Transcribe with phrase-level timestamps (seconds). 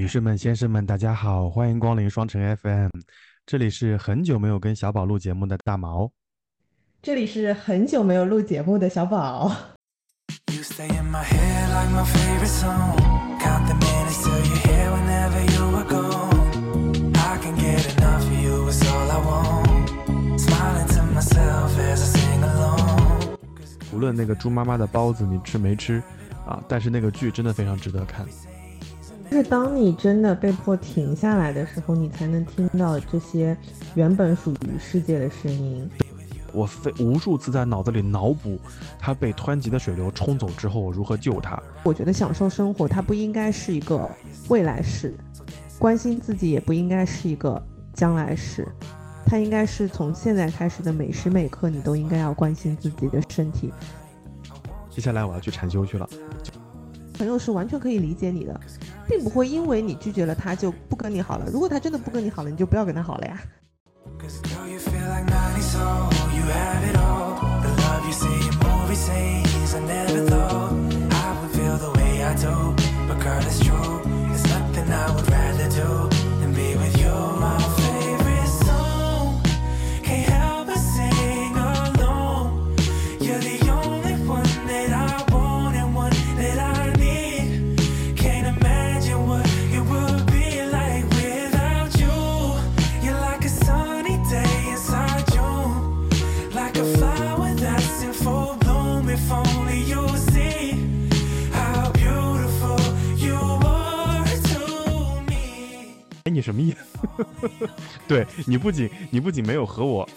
[0.00, 2.88] 女士们、先生们，大家好，欢迎光临双城 FM，
[3.44, 6.10] 这里是很久没有跟小宝录节目的大毛，
[7.02, 9.54] 这里是很久没有录节目的小宝。
[23.92, 26.02] 无论那个猪妈妈的包子你吃没吃
[26.46, 28.26] 啊，但是那个剧真的非常值得看。
[29.30, 33.56] 就是当你真的被迫停下来的时候，你才能听到这些
[33.94, 35.88] 原本属于世界的声音。
[36.52, 38.58] 我非无数次在脑子里脑补，
[38.98, 41.62] 他被湍急的水流冲走之后，我如何救他。
[41.84, 44.10] 我觉得享受生活，它不应该是一个
[44.48, 45.10] 未来式；
[45.78, 48.66] 关心自己，也不应该是一个将来式。
[49.24, 53.72] 它应该是从现在开始的每时每刻，你都应该要关心自己的身体。
[54.90, 56.08] 接下来我要去禅修去了。
[57.16, 58.60] 朋友是完全可以理解你的。
[59.10, 61.44] 并不会因为你拒绝了他就不跟你好了。
[61.52, 63.42] 如果他真的不跟你好了，你就不要跟他好了呀。
[106.40, 107.68] 你什么意思？
[108.08, 110.08] 对你不仅你不仅没有和我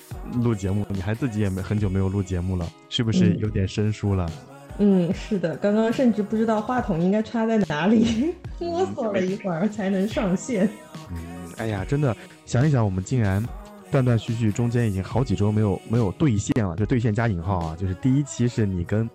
[0.41, 4.31] 录节目，你还自己也没很久没有录节目了，是不是有点生疏了？
[4.79, 10.67] 嗯，是的，刚刚甚至不知道话筒应该插在哪里，摸索了一会儿才能上线。
[11.11, 11.17] 嗯，
[11.57, 12.15] 哎呀，真的
[12.45, 13.45] 想一想，我们竟然
[13.91, 19.07] 断断续续，中间已经好几周没有没有兑现了，就兑现加引号啊，就是第一期是你跟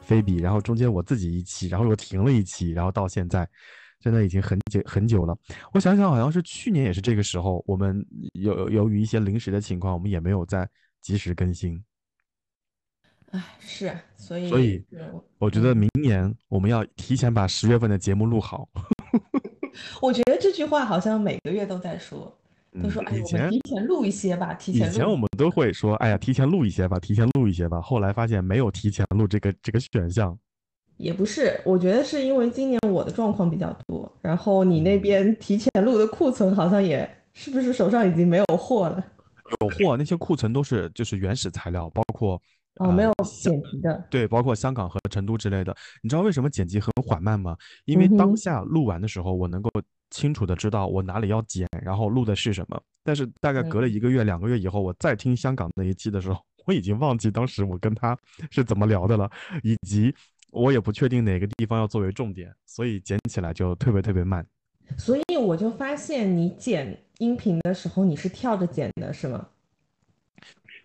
[0.00, 3.48] 菲比，然后中间我自己一期，然后又停了一期，然后到现在。
[3.98, 5.36] 真的已经很久很久了，
[5.72, 10.68] 我想想，好像是去年也是这个时候，我们有由于一些临时的情况，我们也没有再
[11.00, 11.82] 及时更新。
[13.32, 14.84] 哎，是，所以所以
[15.38, 18.68] 我觉得明年我们要提前把十月份的节目录好。
[20.00, 22.38] 我觉得这句话好像每个月都在说，
[22.80, 24.88] 都说哎，我们提前录一些吧，提前。
[24.88, 27.80] 以前我们都会说，哎呀，提前录一些吧，提前录一些吧。
[27.80, 30.38] 后来发现没有提前录这个这个选项。
[30.96, 39.04] 也不是，我觉得是因为今年我的状况比较多，然后你那边提前录的库存好像也是不是手上已经没有货了？
[39.60, 42.40] 有货，那些库存都是就是原始材料，包括
[42.76, 45.76] 哦没有剪辑的，对，包括香港和成都之类的。
[46.02, 47.56] 你知道为什么剪辑很缓慢吗？
[47.84, 49.70] 因为当下录完的时候，我能够
[50.10, 52.80] 清楚的知道我哪里要剪，然后录的是什么。
[53.04, 58.18] 但是大概隔了一个月、两个月以后，我再听香港那一期的时候，我已经忘记当时我跟他
[58.50, 59.30] 是怎么聊的了，
[59.62, 60.14] 以及。
[60.56, 64.46] 我也不确定哪个地方要作为重点，所以剪起来就特别特别慢。
[64.96, 69.46] 所以我就发现你剪音频的时候，你是跳着剪的，是吗？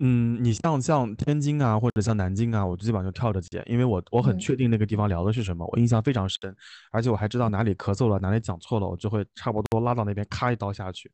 [0.03, 6.56] 嗯，你像像天津啊，或者像南京啊，我基本上就跳着剪，因为我我很确定那个地方聊的是什么，我印象非常深，
[6.91, 11.12] 而且我还知道哪里咳嗽了，哪里讲错了，我就会差不多拉到那边，咔一刀下去。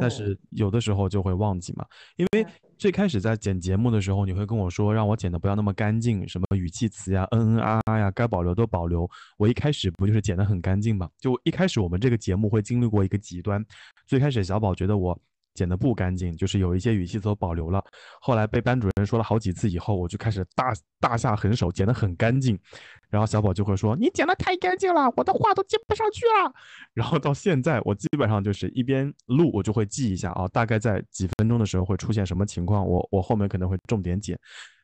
[0.00, 2.44] 但是有的时候就会忘记嘛，因为
[2.76, 9.08] 最开始在剪节目的时候，你会跟我说让我剪的不要那么干净，什么语气词呀、嗯嗯啊啊呀，该保留都保留。
[9.38, 11.08] 我一开始不就是剪得很干净嘛？
[11.20, 13.64] 就一开始我们这个节目会经历过一个极端，
[14.04, 15.16] 最开始小宝觉得我。
[15.56, 17.82] 剪的不干净，就是有一些语气都保留了。
[18.20, 22.58] 后来被班主任说了好几次以后，我就开始大大下狠手，剪得很干净。
[23.08, 26.52] 然后小宝就会说：“你剪得太干净了，我的话都接不上去了。”
[26.92, 34.38] 然后到现在，我基本上就是一边录，我就会记一下啊，大概在几分钟的时候会出现什么情况，我我后面可能会重点剪。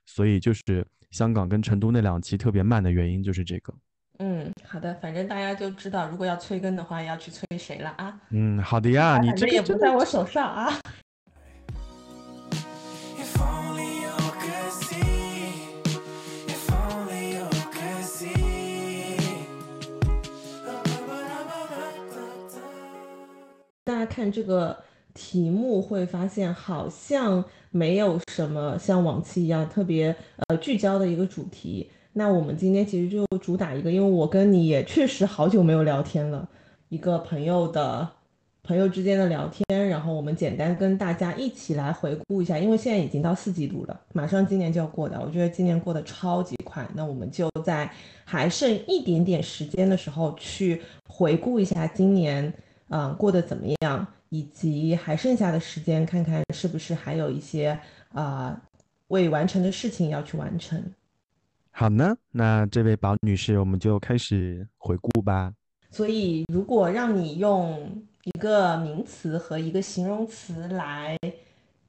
[0.06, 3.74] 所以就是香港跟成都那两期特别慢的原因就是这个。
[4.18, 8.20] 嗯，好的，反正大家就知道，如果要催更的话，要去催谁了啊？
[8.30, 10.78] 嗯，好的呀，你这也不在我手上啊。
[23.84, 30.14] 大家看这个题目会发现，好像没有什么像往期一样特别
[30.46, 31.90] 呃聚焦的一个主题。
[32.12, 36.48] 那我们今天其实就主打一个，因为我跟你也确实好久没有聊天了，
[36.88, 38.08] 一个朋友的
[38.62, 47.90] 朋友之间的聊天，然后我们简单跟大家一起来回顾一下，因为现在已经到四季度了，马上今年就要过的，我觉得今年过得超级快，那我们就在
[48.24, 52.52] 还剩一点点时间的时候去回顾一下今年
[52.90, 57.78] 嗯，过得怎么样，以及还剩下的时间，看看是不是还有一些
[58.12, 58.60] 啊
[59.08, 60.78] 未完成的事情要去完成。
[61.74, 65.52] 好呢，那这位宝女士，我们就开始回顾吧。
[65.90, 71.18] 所以，如果让你用一个名词和一个形容词来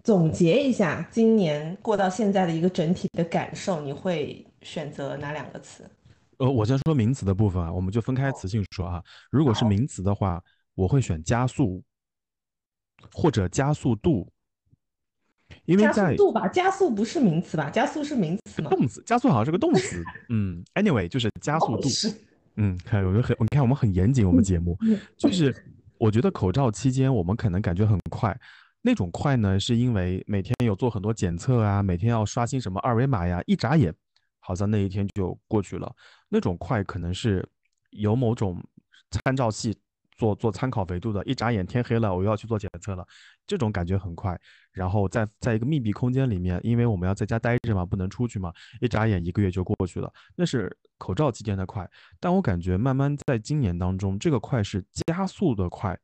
[0.02, 5.90] 总结一下今年过到现在的一个整体的感受，你会选择哪两个词？
[6.38, 9.04] 呃，我先说名词的部分啊，我们就分开词性说啊。
[9.30, 10.42] 如果是名词的话，
[10.76, 11.84] 我会选加速
[13.12, 14.28] 或者加速度，
[15.66, 17.70] 因为加速度吧，加速不是名词吧？
[17.70, 18.70] 加速是名词吗？
[18.70, 20.04] 动词，加速好像是个动词。
[20.30, 21.88] 嗯，anyway，就是加速度。
[22.56, 24.78] 嗯，看，我觉得很，你看我们很严谨，我们节目
[25.18, 25.56] 就是
[25.98, 28.38] 我觉得口罩期间我们可能感觉很快，
[28.82, 33.94] 那种快呢，是因为每天有做很多检测啊，每天要刷新什么二维码呀，一眨眼，
[34.40, 35.92] 好像那一天就过去了。
[36.30, 37.48] 那种快可能是
[37.92, 38.62] 有某种
[39.10, 39.78] 参照系。
[40.18, 43.06] 做做参考维度的，一眨眼天黑了，我又要去做检测了，
[43.46, 44.40] 这种感觉很快。
[44.72, 48.52] 然后在在一个密闭空间里面，因为我们要在家待着嘛，不能出去嘛，
[48.82, 50.12] 一眨眼一个月就过去了。
[50.36, 51.88] 那是口罩期间的快，
[52.20, 55.98] 但我感觉慢慢在今年当中，这个快是加速的快。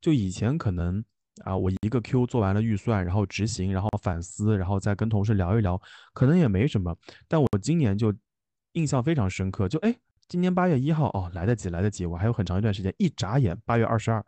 [0.00, 1.02] 就以前可能
[1.44, 5.80] 啊，我一个 Q 做完了预算，然后执行，然后反思，然后再跟同事聊一聊，
[6.12, 6.96] 可能也没什么。
[7.28, 8.14] 但我今年就
[8.72, 9.96] 印象非常深刻，就哎。
[10.28, 12.92] 今年八月一号哦，来得及，来得及，我还有很长一段时间。
[12.98, 14.24] 一眨眼，八月二十二，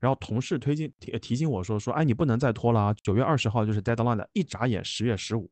[0.00, 4.28] 然后同事推进提提醒我说说，哎，你不能再拖了啊，九月二十号就是 deadline 的。
[4.32, 5.48] 一眨眼，十月十五，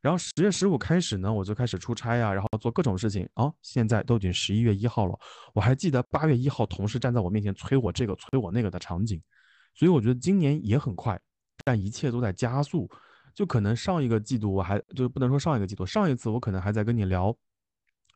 [0.00, 5.16] 然后十月十五开始呢，我就开始出差啊，然后做各种事情哦，现在都已经十一月一号了，
[5.54, 9.22] 我还记得八月一号同事站在我面前催我这个催我那个的场景，
[9.74, 11.20] 所以我觉得今年也很快，
[11.64, 12.90] 但一切都在加速。
[13.34, 17.32] 就可能上一个季度我还就不能说上一个季度，上一次我可能还在跟你聊。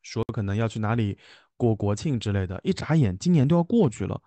[0.03, 1.17] 说可能要去哪里
[1.57, 4.21] 过国庆之类的，一眨眼今年都要过去了，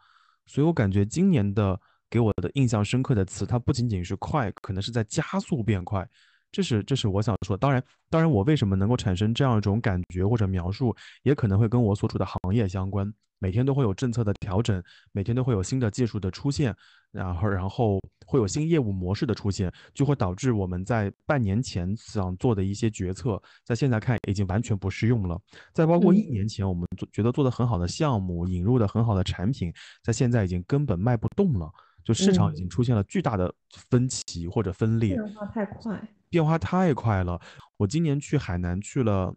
[0.46, 1.80] 所以我感觉今年的
[2.10, 6.08] 给我的印象深刻的词，它不仅仅是快，可能是在加速变快。
[6.56, 13.14] 这是这是我想说，当然当然，我为什么能够产生这样一种感觉或者描述，也可能会跟我所处的行业相关。
[13.40, 14.82] 每天都会有政策的调整，
[15.12, 16.74] 每天都会有新的技术的出现，
[17.12, 25.38] 然后然后会有新业务模式的出现，就会导致我们在半年前想做的一些决策，在现在看已经完全不适用了。
[25.74, 31.70] 再包括一年前我们做觉得做的很好的项目，引入的很好的产品，在现在已经根本卖不动了，
[32.06, 33.54] 就市场已经出现了巨大的
[33.90, 35.16] 分歧或者分裂。
[35.16, 36.02] 变化太快。
[36.36, 37.40] 变化太快了！
[37.78, 39.34] 我今年去海南去了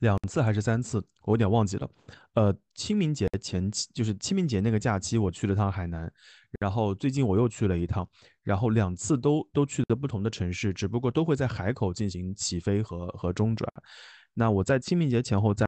[0.00, 1.88] 两次还是三次，我有点忘记了。
[2.34, 6.12] 呃，清明节前期就是清明节那个假期，我去了趟海南。
[6.60, 8.06] 然后最近我又去了一趟，
[8.42, 13.66] 然后两次都都去的不同的城市，只不过都会在海口进行起飞和和中转。
[14.34, 15.64] 那我在清明节前后在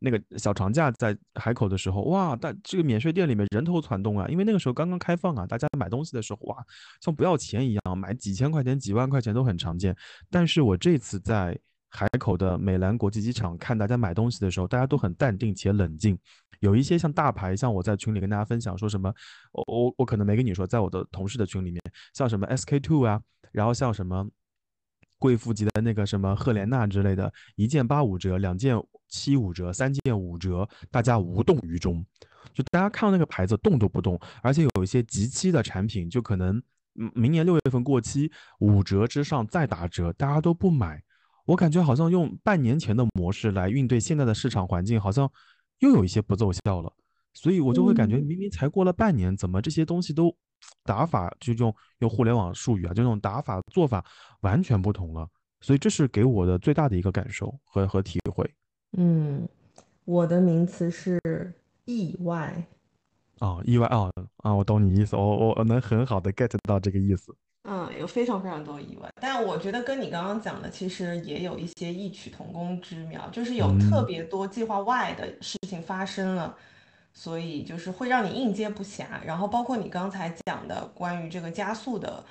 [0.00, 6.56] 那个小长假在海口的时候，哇，但这个免税店里面人头攒动啊，因为那个时候刚刚开放啊，大家买东西的时候哇，
[7.00, 9.94] 像不要钱一样，买几千块钱、几万块钱都很常见。
[10.30, 11.56] 但是我这次在
[11.90, 16.18] 海口的美兰国际机场看大家买东西的时候，大家都很淡定且冷静。
[16.60, 19.12] 有一些像大牌，像我在群里跟大家分享说什么，
[19.52, 21.80] 我我我可能没跟你说，在我的同事的群里面，
[22.14, 23.20] 像什么 SK two 啊，
[23.50, 24.28] 然后像什么
[25.20, 28.74] 贵妇级的那个什么赫莲娜之类的，一件八五折，两件
[29.08, 32.04] 七五折，三件五折，大家无动于衷。
[32.52, 36.60] 就大家看到那个牌子动都不动，而且有一些极期的产品，就可能
[37.14, 41.00] 明年六月份过期，五折之上再打折，大家都不买。
[41.44, 45.30] 我感觉好像用半年前的模式来应对现在的市场环境，好像
[45.80, 46.92] 又有一些不奏效了。
[47.34, 50.34] 所以我就会感觉，明明才过了半年，怎么这些东西都
[50.84, 54.04] 打法就用用互联网术语啊，就那种打法做法
[54.40, 55.28] 完全不同了。
[55.60, 58.48] 所以这是给我的最大的一个感受和和体会。
[58.96, 59.46] 嗯，
[60.04, 61.52] 我的名词是
[61.84, 62.64] 意外。
[63.40, 67.34] 哦，意外哦啊，我懂你意思，我我能很好的 get 到这个意思。
[67.64, 76.56] 嗯，有非常非常多意外，但我觉得跟你刚刚讲的其实也有一些异曲同工之妙，就是有特别多计划外的事情发生了，
[77.12, 79.04] 所以就是会让你应接不暇。
[79.24, 82.24] 然后包括你刚才讲的关于这个加速的。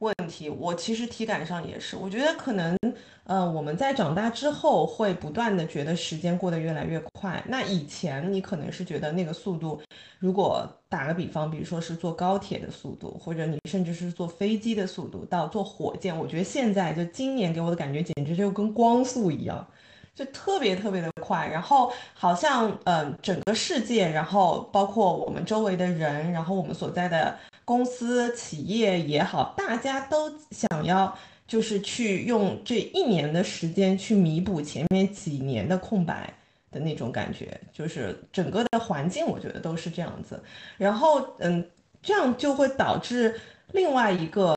[0.00, 2.76] 问题，我其实体感上也是，我觉得可能，
[3.22, 7.42] 呃，我们在长大之后会不断的觉得时间过得越来越快。
[7.48, 9.80] 那以前你可能是觉得那个速度，
[10.18, 19.66] 如果打个比方，比如说是坐高铁的速度，或者你甚至是坐飞机的速度，到坐火箭，我觉得现在就今年给我的感觉简直就跟光速一样，
[20.14, 21.46] 就特别特别的快。
[21.46, 27.36] 然后好像，嗯，整个世界，然后包括我们周围的人，然后我们所在的。
[27.66, 31.16] 公司、企业也好，大家都想要
[31.46, 36.30] 就是去用这一年的时间去弥补前面几年的空白
[36.70, 40.38] 的那种感觉，就是整个的环境，我觉得都是这样子。
[40.76, 41.66] 然后，嗯，
[42.02, 43.40] 这样就会导致
[43.72, 44.54] 另外一个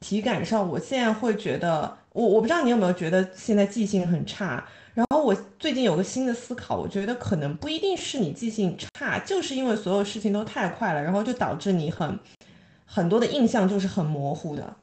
[0.00, 4.62] 体感上，我现在会觉得，我我不知道你有没有觉得现在记性很差。
[4.94, 12.16] 然后我最近有个新的思考，我觉得可能不一定是你记性差，就是因为所有事情都太快了，然后就导致你很
[12.86, 14.76] 很多的印象就是很模糊的。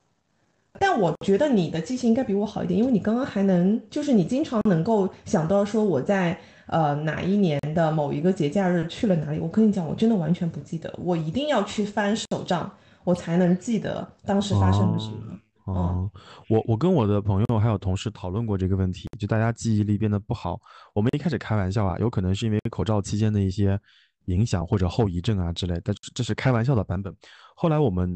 [0.79, 9.39] 但我觉得你的记性应该比我好一点，因为你刚刚还能，就是你经常能够想到说我在呃哪一年的某一个节假日去了哪里。
[9.39, 12.69] 我跟你讲，我真的完全不记得，我一定要去翻手账，
[13.03, 15.39] 我才能记得当时发生了什么。
[15.65, 20.59] 我我跟我的朋友还有同事讨论过这个问题，就大家记忆力变得不好。
[20.93, 23.79] 我们一开始开玩笑啊，有可能是因为口罩期间的一些
[24.25, 27.15] 影响或者后遗症啊之类，但这是开玩笑的版本。
[27.55, 28.15] 后来我们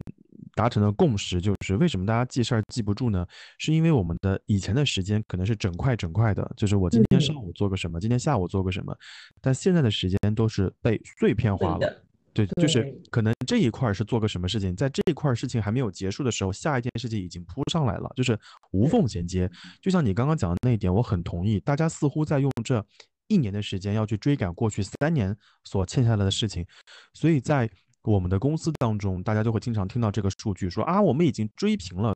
[0.56, 3.25] 达成了共识，就是为什么大家记事儿记不住呢？
[3.60, 8.96] 是因为我们的以前的时间可能是整块整块的，就是我今天上午做个什么，今天下午做个什么，
[9.42, 12.04] 但现在的时间都是被碎片化了。
[12.36, 18.38] 对，就是可能这一块是做个什么事情，在这一块事情还没有结束的时候，下一件事情已经扑上来了，就是
[18.72, 19.50] 无缝衔接。
[19.82, 21.62] 就像你刚刚讲的那一点，我很同意。
[21.62, 22.86] 大家似乎在用这
[23.30, 26.65] 一年的时间要去追赶过去三年所欠下来的事情，
[27.13, 27.70] 所以在
[28.04, 32.13] 我们的公司当中，大家就会经常听到这个数据，说啊，我们已经追平了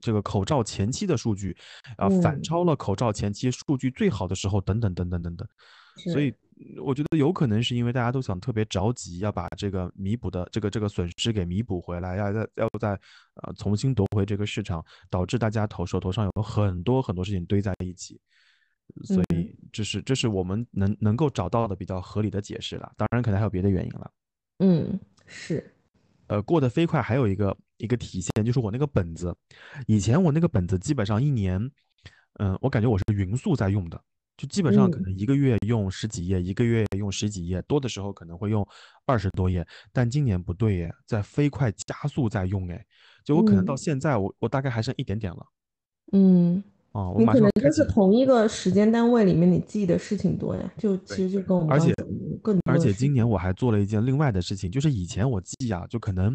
[0.00, 1.56] 这个口罩前期的数据，
[1.96, 5.46] 啊，反超了口罩前期数据最好的时候，等等等等等等。
[6.12, 6.34] 所以。
[6.82, 12.90] 我觉得有可能是因为大家都想特别着急，要把这个弥补的这个这个损失给弥补回来，要再要再
[13.34, 18.20] 呃重新夺回这个市场，导致大家头手头上有很多很多事情堆在一起，
[19.04, 22.92] 所以这是这是我们能能够找到的比较合理的解释了。
[22.96, 24.10] 当然，可能还有别的原因了。
[24.58, 25.74] 嗯，是。
[26.26, 29.34] 呃，过得飞快还有一个一个体现就是我那个本子，
[29.86, 31.58] 以前我那个本子基本上一年，
[32.38, 34.00] 嗯，我感觉我是匀速在用的。
[34.40, 38.66] 就基本上可能一个月用十几页，一个月用十几页，多的时候可能会用
[39.04, 39.66] 二十多页。
[39.92, 42.82] 但今年不对耶，在飞快加速在用哎，
[43.22, 45.46] 就我可能到现在我我大概还剩一点点了。
[46.12, 51.94] 嗯，哦，你可能就是同一个时间单位里面你记的事情多呀，就其实就跟我们而且
[52.42, 56.34] 更而且今年我还做了一件另外的事情，就是以前我记啊，就可能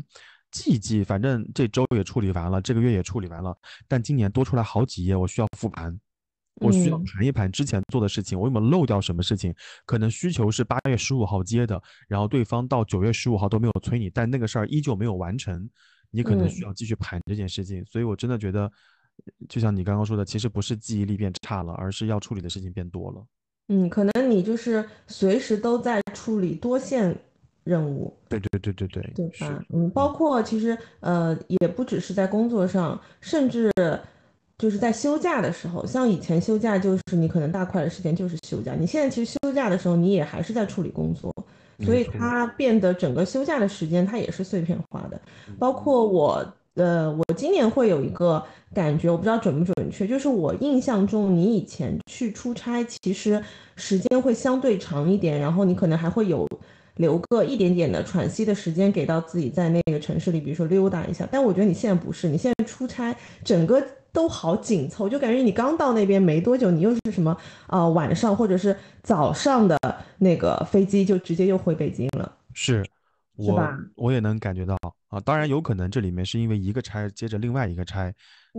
[0.52, 3.58] 记一记，反正这周也处理完了，这个月也处理完了，
[3.88, 6.00] 但今年多出来好几页，我需要复盘。
[6.62, 9.54] 我需要盘一盘之前做的事情，我有没有漏掉什么事情？
[9.86, 15.70] 可能需求是八月十五号接的，然后对方到九月十五号都没有催你，但那个事儿依旧没有完成，
[16.12, 17.84] 你可能需要继续盘这件事情。
[17.86, 18.72] 所以我真的觉得，
[19.50, 23.26] 就像你刚刚说的，其实不是记忆力变差了，而是要处理的事情变多了。
[23.68, 27.14] 嗯，可能你就是随时都在处理多线
[27.66, 28.16] 任务。
[28.30, 29.62] 对对对对对，对吧？
[29.74, 33.70] 嗯，包括其实呃，也不只是在工作上，甚至。
[34.58, 41.30] 就是在休假的时候，像以前休假就是你可能大块的时间就是休假，你现在其实休假的时候你也还是在处理工作，
[41.84, 45.20] 所以它变得整个休假的时间它也是碎片化的。
[45.60, 48.42] 包括我，呃，我今年会有一个
[48.74, 53.44] 感觉，我不知道准不准确，就是我印象中你以前去出差其实
[53.76, 56.48] 时间会相对长一点，然后你可能还会有
[56.96, 61.28] 留个一点点的喘息的时间给到自己在那个城市里，比如说溜达一下。
[61.30, 63.86] 但我觉得你现在不是，你现在出差整个。
[64.16, 67.36] 都好紧凑，就感觉你刚到那边没多久，你又是什么
[67.68, 67.86] 啊？
[67.90, 69.78] 晚上或者是早上的
[70.18, 72.38] 那个飞机，就直接又回北京了。
[72.54, 72.82] 是，
[73.36, 73.62] 我
[73.96, 74.78] 我也能感觉到
[75.10, 75.20] 啊。
[75.20, 78.12] 当然有可能这里面是因为一个差接着另外一个差，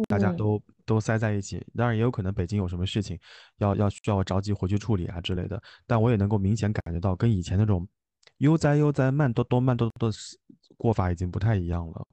[0.06, 1.64] 大家都都塞在一起。
[1.75, 3.18] 当然也有可能北京有什么事情
[3.56, 5.60] 要要需要着急回去处理啊之类的。
[5.86, 7.88] 但我也能够明显感觉到，跟以前那种
[8.38, 10.16] 悠哉悠哉、慢多多、慢多多的
[10.76, 12.06] 过法已经不太一样了。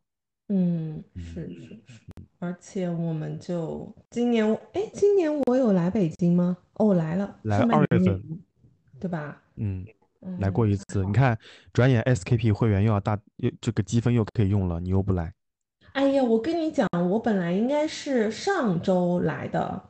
[0.49, 2.03] 嗯，是是是，
[2.39, 6.57] 而且我们就今年，哎，今年我有来北京吗？
[6.73, 8.21] 哦，来了，来二月份，
[8.99, 9.41] 对吧？
[9.55, 9.85] 嗯，
[10.39, 11.03] 来过一次。
[11.05, 11.37] 你看，
[11.71, 15.33] 转眼 SKP 会员又要大，又这个积分又可以用了，你又不来。
[15.93, 19.81] 哎呀，我跟你讲，我本来应该是上周来的，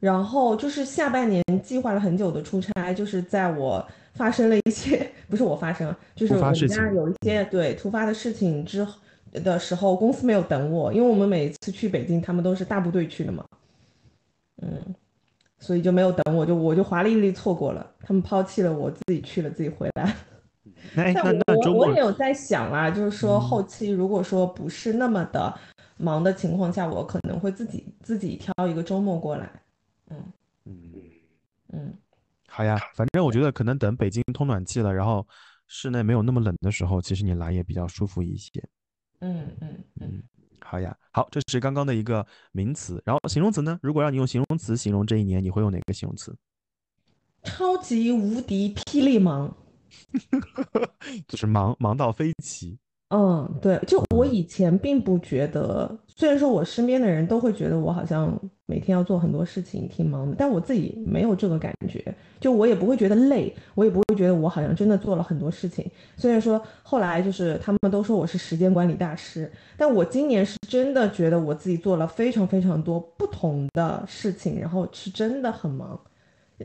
[0.00, 9.00] 然后就是下半年计划了很久的出差，就是在我发生了一些， 不是我发生，就是我们家有一些对突发的事情之后。
[9.32, 13.44] 的时候，公司没有等我，因为我们每次去北京，他们都是大部队去的嘛，
[14.62, 14.94] 嗯，
[15.58, 20.14] 所以就没有等我，就我就华丽丽错过了，他们抛弃了我，自己去了，自己回来。
[20.94, 25.58] 那那我我也有在想啦，就是说后期如果说不是那么的
[25.96, 29.50] 忙的情况下，我可能会自己自己挑一个周末过来。
[30.10, 30.16] 嗯
[30.64, 30.92] 嗯
[31.72, 31.94] 嗯，
[32.48, 35.26] 好呀，反正我觉得可能等北京通暖气了，然后
[35.66, 38.50] 室内没有那么冷的时候，其实你来也比较舒服一些。
[39.20, 40.22] 嗯嗯嗯，
[40.60, 43.78] 好呀，好，这是刚刚的一个名词，然后形容词呢？
[43.82, 46.34] 如果让你用形容词形容这一年，你会用哪个形容词？
[47.42, 49.56] 超级无敌霹雳忙，
[51.26, 52.78] 就是忙忙到飞起。
[53.08, 65.90] 嗯，对，就我以前并不觉得，虽然说我身边的人都会觉得我好像每天要做很多事情，挺忙的，但我自己没有这个感觉，就我也不会觉得累，我也不会觉得我好像真的做了很多事情。
[66.18, 75.98] 虽然说后来就是他们都说我是时间管理大师，但我今年是真的觉得我自己做了非常非常多不同的事情，然后是真的很忙。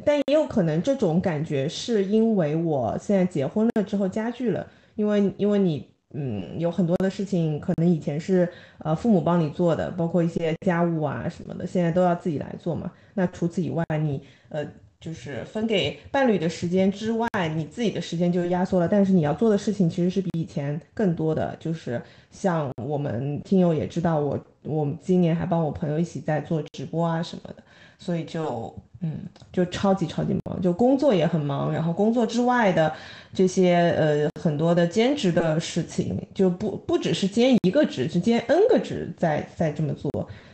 [0.04, 5.95] 但也有可能这种感觉是因为我现在结婚了之后加剧了，因为因为你。
[6.16, 12.92] 嗯，有很多的事情可能以前是呃父母帮你做的，包括一些家务啊什么的，现在都要自己来做嘛。
[13.14, 14.66] 那除此以外，你呃
[15.00, 18.88] 就是分给伴侣的时间之外，你自己的时间就压缩了。
[18.88, 27.64] 但是你要做的事情其实是比以前更多的，就是像我们听友也知道，我我们今年还帮我朋友一起在做直播啊什么的，
[27.98, 28.74] 所以就。
[29.02, 29.20] 嗯，
[29.52, 32.92] 就超级超级忙，就工作也很忙，然后工作之外的
[33.34, 40.10] 这些呃很多的兼职的事情，就不不只是兼一个职，是兼 N 个职在在这么做，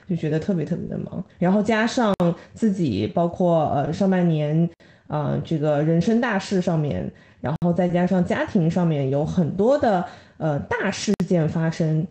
[0.09, 1.23] 就觉得特别特别的忙。
[1.37, 2.13] 然后加上
[2.53, 4.69] 自己，包括呃上半年
[5.07, 10.03] 啊这个人生大事上面，然后再加上家庭上面有很多的
[10.37, 12.05] 呃大事件发生，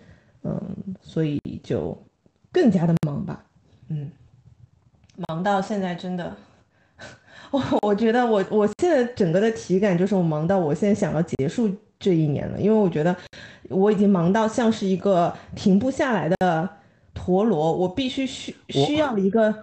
[0.44, 0.58] 嗯，
[1.02, 2.00] 所以就
[2.50, 3.44] 更加的忙吧，
[3.88, 4.10] 嗯。
[5.28, 6.34] 忙到现在真的，
[7.50, 13.14] 我我觉得我我现在整个的体感就是我忙到我现在想要结束这一年了，因为我觉得
[13.68, 16.68] 我已经忙到像是一个停不下来的
[17.12, 19.54] 陀螺，我必须需需要一个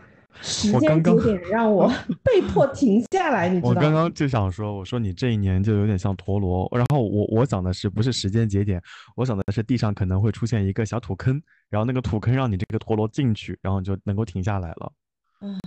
[0.42, 1.92] 时间节点让我
[2.24, 3.50] 被迫停下来。
[3.50, 3.76] 你知道吗？
[3.76, 8.80] 我刚刚就想说，我说你这一年就有点像陀螺，然后我我想的是不是时间节点，
[9.16, 14.92] 我想的是地上可能会出现一个小土坑，然后那个土坑让你这个陀螺进去，然后你就能够停下来了。
[15.40, 15.60] 嗯，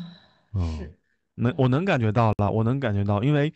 [0.79, 0.99] 是，
[1.37, 3.53] 能我能感觉到了，我能感觉到，因为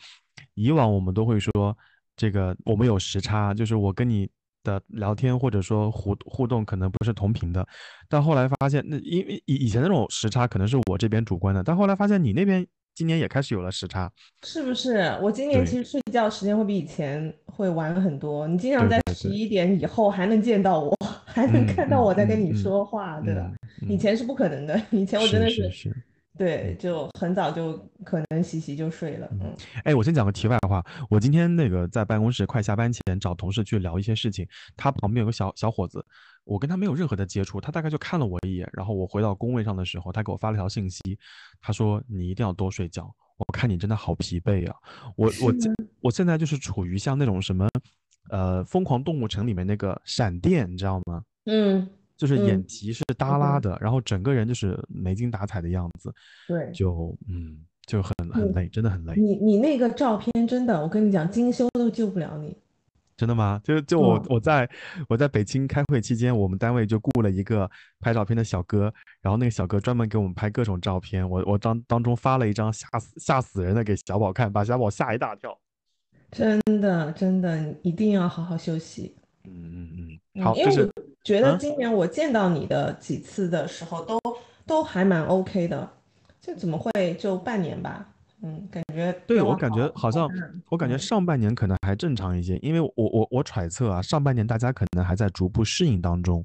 [0.54, 1.76] 以往我们都会说
[2.16, 4.30] 这个我们有时差，就是我跟你
[4.62, 7.66] 的聊天或者说互互动可能不是同频的，
[8.08, 14.10] 但后来发现那因为以以前那种时差可能是我这边主观的，但后来发现你那边今年也开始有了时差，
[14.44, 15.18] 是不是？
[15.20, 20.96] 我今年其实睡觉时间会比以前会晚很多，你经常在十一点以后还能见到我。
[21.26, 23.52] 还能看到我在跟你说话，对吧？
[23.88, 25.92] 以前是不可能的，以前我真的是，
[26.38, 29.28] 对，就很早就可能洗洗就睡了。
[29.40, 29.52] 嗯，
[29.82, 30.80] 哎，我先讲个题外话，
[31.10, 36.06] 我今天那个在办公室快下班前找同事去聊一些事情，他旁边有个小小伙子，
[36.44, 41.00] 我跟他没有任何的接触，他大概就看了我一眼，然后我回到工位上的时候，他给我发了条信息，
[41.60, 43.04] 他说你一定要多睡觉，
[43.38, 44.76] 我看你真的好疲惫啊，
[45.16, 45.54] 我我
[46.02, 47.68] 我现在就是处于像那种什么。
[48.30, 51.22] 呃，疯狂动物城里面那个闪电，你知道吗？
[51.44, 56.10] 嗯，就是眼皮是耷拉的，然后整个人就是没精打采的样子。
[56.48, 59.14] 对，就嗯，就很很累，真的很累。
[59.16, 62.56] 你你那个照片真的，我跟你讲，精修都救不了你。
[63.16, 63.60] 真的吗？
[63.62, 64.68] 就就我我在
[65.08, 71.28] 我在北京开会期间，我们单位就雇了一个拍照片的小哥，然后那个小哥专门给我们拍各种照片。
[71.28, 75.56] 我我当当中发了一张吓死吓死人的给小宝看，把小宝吓一大跳。
[76.32, 79.14] 真的，真的，一定要好好休息。
[79.44, 80.90] 嗯嗯嗯，好，因为我
[81.22, 84.20] 觉得今年我见到你的几次的时候，都
[84.66, 85.88] 都还蛮 OK 的。
[86.40, 88.13] 这怎么会就半年吧？
[88.46, 90.28] 嗯，感觉对我感觉好像，
[90.68, 96.44] 我感觉上半年可能还正常一些，因为我我我揣测啊，上半年大家可能还在逐步适应当中，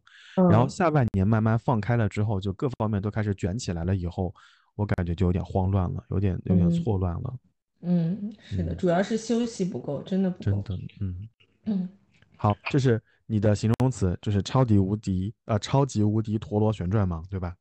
[0.49, 4.33] 然后下半年慢慢放开了之后，就各方面都开始卷起来了，以后
[4.75, 7.33] 我感觉就有点慌乱了，有点有点错乱了。
[7.81, 10.62] 嗯，是的，主要是休息不够，真的不够。
[10.62, 11.29] 真的，嗯
[11.65, 11.89] 嗯。
[12.38, 17.53] 好，这是你的形容词，就是超级无敌呃，超级无敌陀螺旋转嘛，对吧？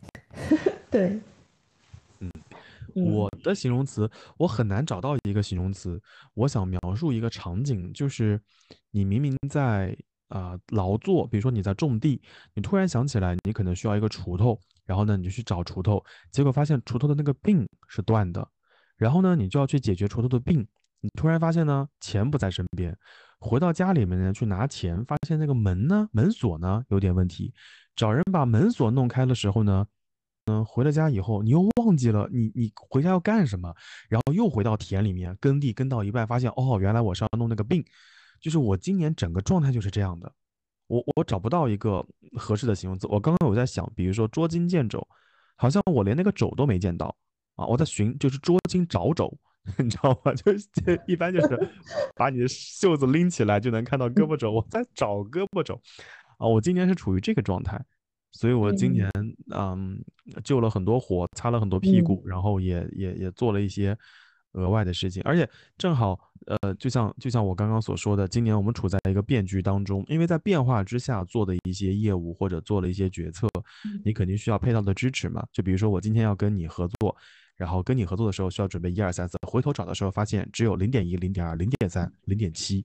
[0.90, 1.20] 对。
[2.94, 6.00] 我的形容词，我很难找到一个形容词。
[6.34, 8.40] 我想描述一个场景，就是
[8.90, 9.96] 你明明在
[10.28, 12.20] 啊劳作，比如说你在种地，
[12.54, 18.46] 你突然想起来你可能需要一个锄头，然后呢你就去找锄头，结果发现锄头的那个柄是断的。
[18.96, 20.66] 然后呢，你就要去解决锄头的病。
[21.00, 22.96] 你突然发现呢，钱不在身边，
[23.40, 27.52] 回到家里面呢去拿钱，发现那个门呢，门锁呢有点问题。
[27.96, 29.84] 找人把门锁弄开的时候呢，
[30.46, 33.74] 嗯，回了家以后，你又忘记了你你回家要干什么，
[34.08, 37.84] 然后又回到田里面耕地，耕到一半发现哦，原来我是要弄那个病。
[38.40, 40.30] 就是我今年整个状态就是这样的，
[40.86, 42.04] 我我找不到一个
[42.36, 43.06] 合适的形容词。
[43.06, 45.06] 我刚刚我在想，比如说捉襟见肘，
[45.56, 47.16] 好像我连那个肘都没见到。
[47.56, 49.32] 啊，我在寻，就是捉襟找肘，
[49.78, 50.34] 你知道吗？
[50.36, 50.68] 就是
[51.06, 51.70] 一般就是
[52.14, 55.80] 把你的袖子拎起来就能看到胳膊肘，我在找胳膊肘。
[56.36, 57.82] 啊，我今年是处于这个状态，
[58.34, 59.08] 所以我今年
[59.54, 59.96] 嗯
[60.42, 63.96] 救了很多火，擦了很多屁股，然后也也也做了一些
[64.54, 65.22] 额外的事情。
[65.24, 73.46] 而且正好，呃，就像就像我刚刚所说的，今年我们处在一个变局当中，因为在变化之下做的一些业务或者做了一些决策，
[74.04, 75.46] 你肯定需要配套的支持嘛。
[75.52, 77.16] 就比如说我今天要跟你合作，
[77.56, 82.84] 然后跟你合作的时候需要准备一二三四，回头找的时候发现只有零点一、零点二、零点三、零点七。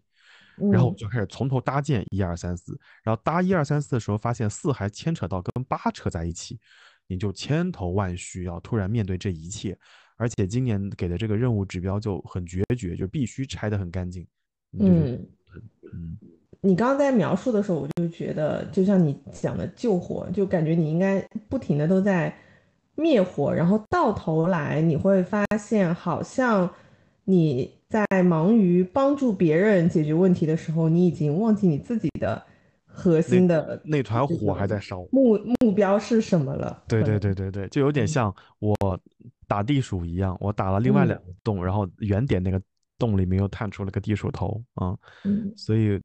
[0.72, 6.60] 然后我就开始从头搭建一二三四，然后搭一二三四的时候，发现四还牵扯到跟八扯在一起，
[7.08, 9.78] 你就千头万绪，要突然面对这一切，
[10.18, 14.26] 而且今年给的这个任务指标就很决绝，就必须拆得很干净。
[14.78, 15.26] 嗯
[15.94, 16.18] 嗯，
[16.62, 22.36] 你刚刚在描述的时候，我就觉得就像你讲的救火，就感觉你应该不停的都在
[22.96, 26.70] 灭火，然后到头来你会发现好像。
[27.26, 32.42] 你在忙于帮助别人解决问题的时候，你已经忘记你自己的
[32.86, 36.84] 核心的那团火还在烧，目目标是什么了？
[36.88, 38.76] 对对对对对，就有点像我
[39.48, 42.62] 打地鼠一样，我打了另外两个洞，然后原点那个
[43.00, 44.96] 洞里面又探出了个地鼠头啊，
[45.56, 46.00] 所以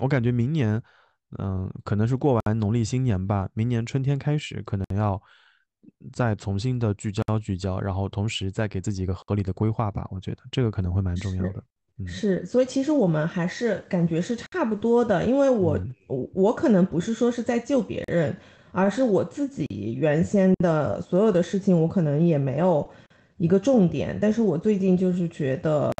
[0.00, 0.82] 我感觉明年，
[1.38, 5.22] 嗯，可能是过完农历新年吧，明年春天开始可能要。
[6.12, 10.06] 再重新的聚焦聚焦，然后同时再给自己一个合理的规划吧。
[10.10, 11.62] 我觉得这个可能会蛮重要的。
[12.06, 18.36] 是，所以其实我们还是感觉是差不多的，因为我我我可能不是说是在救别人，
[18.72, 22.88] 而是我自己原先的所有的事情，我可能也没有。
[23.40, 25.92] 一个重点，但是我最近就是觉得，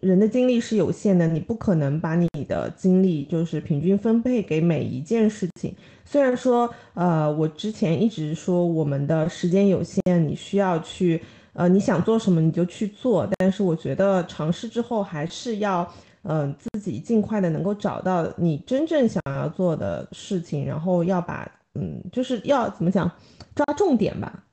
[0.00, 5.74] 人的精力是有限的，你不可能把你的精力就是平均分配给每一件事情。
[6.10, 11.20] 虽然说，呃，我之前一直说我们的时间有限，你需要去，
[11.52, 15.86] 呃，你想做什么你就去做，但是我觉得尝试之后还是要，
[16.22, 23.10] 嗯，自己尽快的能够找到你真正想要做的事情，然后要把，嗯，就是要怎么讲，
[23.54, 24.44] 抓重点吧。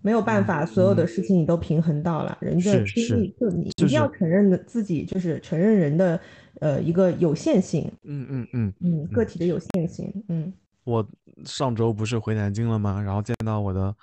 [0.00, 2.38] 没有办法，所有的事情你都平衡到了。
[2.40, 6.20] 人的精力，就你一定要承认的自己，就是承认人的
[6.60, 7.90] 呃一个有限性。
[8.04, 10.12] 嗯嗯嗯嗯，个体的有限性。
[10.28, 10.52] 嗯，
[10.84, 11.06] 我
[11.44, 13.00] 上周不是回南京了吗？
[13.00, 13.94] 然后见到我的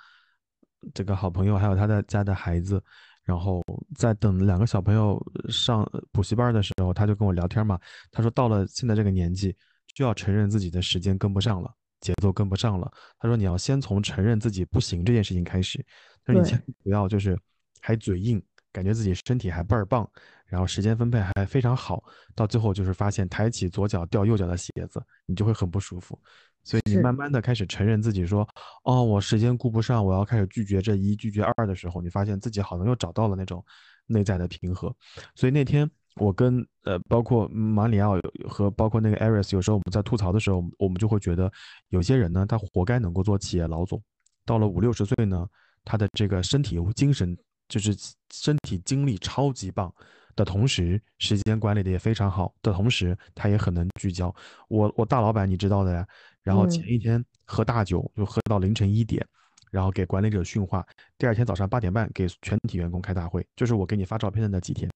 [0.92, 2.82] 这个好朋友，还有他的家的孩子，
[3.24, 3.62] 然后
[3.96, 7.78] 在等两个小朋友上补习班的时候，他就跟我聊天嘛。
[8.10, 9.56] 他说到了现在这个年纪，
[9.94, 11.72] 就要承认自己的时间跟不上了。
[12.00, 15.78] 节奏跟不上了，他说你要先从承认自己不行这件事情开始，
[16.24, 17.38] 他说你千万不要就是
[17.80, 18.42] 还嘴硬，
[18.72, 20.04] 感觉自己身体还倍儿棒，
[20.44, 22.02] 然后时间分配还非常好，
[22.34, 26.20] 到最后就是发现抬起左脚掉右脚的鞋子，你就会很不舒服。
[26.64, 28.48] 所以你慢慢的开始承认自己说，
[28.84, 33.64] 哦，我时间顾不上，我要开始拒绝这一拒绝二的时候，你发现自己好像又找到了那种
[34.06, 34.94] 内在的平和。
[35.34, 35.90] 所以那天。
[36.16, 41.50] 我跟呃，包括马里奥和包括那个艾瑞斯，有时候我们在吐槽的时候，我们就会觉得
[41.88, 43.98] 有些人呢，他活该能够做企业老总。
[44.44, 45.48] 到了五六十岁呢，
[45.86, 47.34] 他的这个身体精神
[47.66, 47.96] 就是
[48.30, 49.90] 身体精力超级棒
[50.36, 54.30] 的同时，时间管理的也非常好的同时，他也很能聚焦。
[54.68, 56.06] 我我大老板你知道的呀，
[56.42, 59.26] 然后前一天喝大酒就喝到凌晨一点。
[59.70, 64.86] 然后给管理者训话，第二天早上八点半给全体员工开大会，就是我给你发照片的那几天。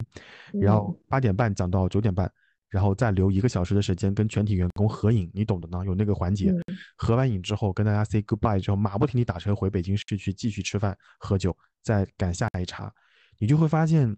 [0.60, 2.30] 然后八点半讲到九点半，
[2.68, 6.52] 然后再留一个小时的时间跟全体员工合影，你懂的呢，有那个环节。
[6.94, 12.92] 合完影之后跟大家 say goodbye 之后，马不停蹄打车回北京市区继续吃饭喝酒，再赶下一茬。
[13.38, 14.14] 你就会发现，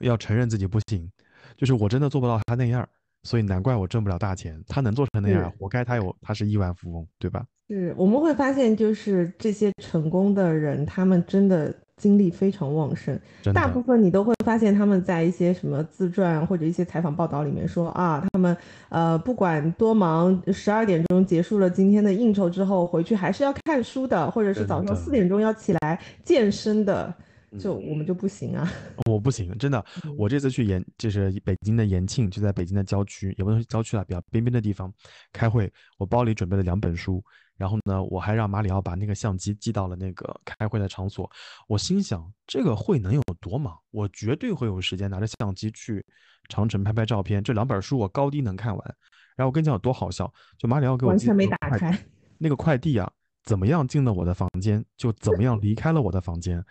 [0.00, 1.08] 要承认自己不行，
[1.56, 2.88] 就是我真的做不到他那样，
[3.26, 4.58] 所以难怪我挣不了大钱。
[4.68, 7.44] 他能做成那样，活该他有他是亿万富翁，对吧？
[7.68, 13.18] 是，我们会发现，就是这些成功的人，他们真的精力非常旺盛。
[13.52, 18.56] 大部分你都会发现，他们在一些什么自传或者一些采访报道里面说啊，他们
[18.88, 27.12] 呃不管多忙，十二点钟结束了今天的应酬之后，回去还是要看书的，或者是早上四点钟要起来健身的。
[27.58, 28.68] 就我们就不行啊！
[29.10, 29.84] 我不行，真的。
[30.16, 34.92] 我这次去延，就是北京的延庆，就在北京的郊区，也不能说郊区了，比较边边的地方
[35.32, 35.72] 开会。
[35.98, 37.22] 我包里准备了两本书。
[37.56, 41.30] 然后呢，我还让马里奥把那个相机寄到了那个开会的场所。
[41.66, 43.74] 我心想，这个会能有多忙？
[43.90, 46.04] 我绝对会有时间拿着相机去
[46.50, 47.42] 长城拍拍照片。
[47.42, 48.96] 这两本书我高低能看完。
[49.36, 51.98] 然后我跟你讲有多好笑，就马里奥给我完全没打开
[52.36, 53.10] 那个快递啊，
[53.46, 56.62] 怎么样进了我的房间，就怎么样离开了我的房间。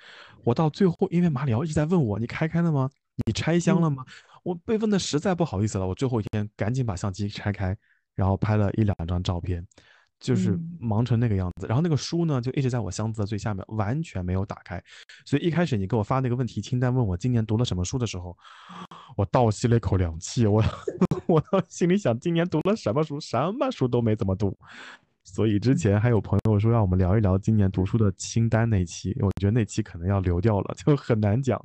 [0.44, 2.88] 我到最后，因为马里奥一直在问我，你开开了吗？
[3.26, 4.06] 你拆箱了吗？
[4.44, 5.88] 我被问的实在不好意思了。
[5.88, 7.76] 我最后一天赶紧把相机拆开，
[8.14, 9.66] 然后拍了一两张照片。
[10.18, 14.82] 就是忙成那个样子，然后那个书呢就一直在我箱子的最下面，完全没有打开。
[15.26, 18.36] 所以一开始你给我发那个问题清单，问我今年读了什么书的时候，
[19.18, 20.48] 我倒吸了一口凉气。
[20.48, 20.64] 我
[21.28, 23.20] 我心里想，今年读了什么书？
[23.20, 24.58] 什么书都没怎么读。
[25.26, 31.60] 所以之前还有朋友说让我们聊一聊今年读书的清单那期，我觉得那期可能要留掉了，就很难讲。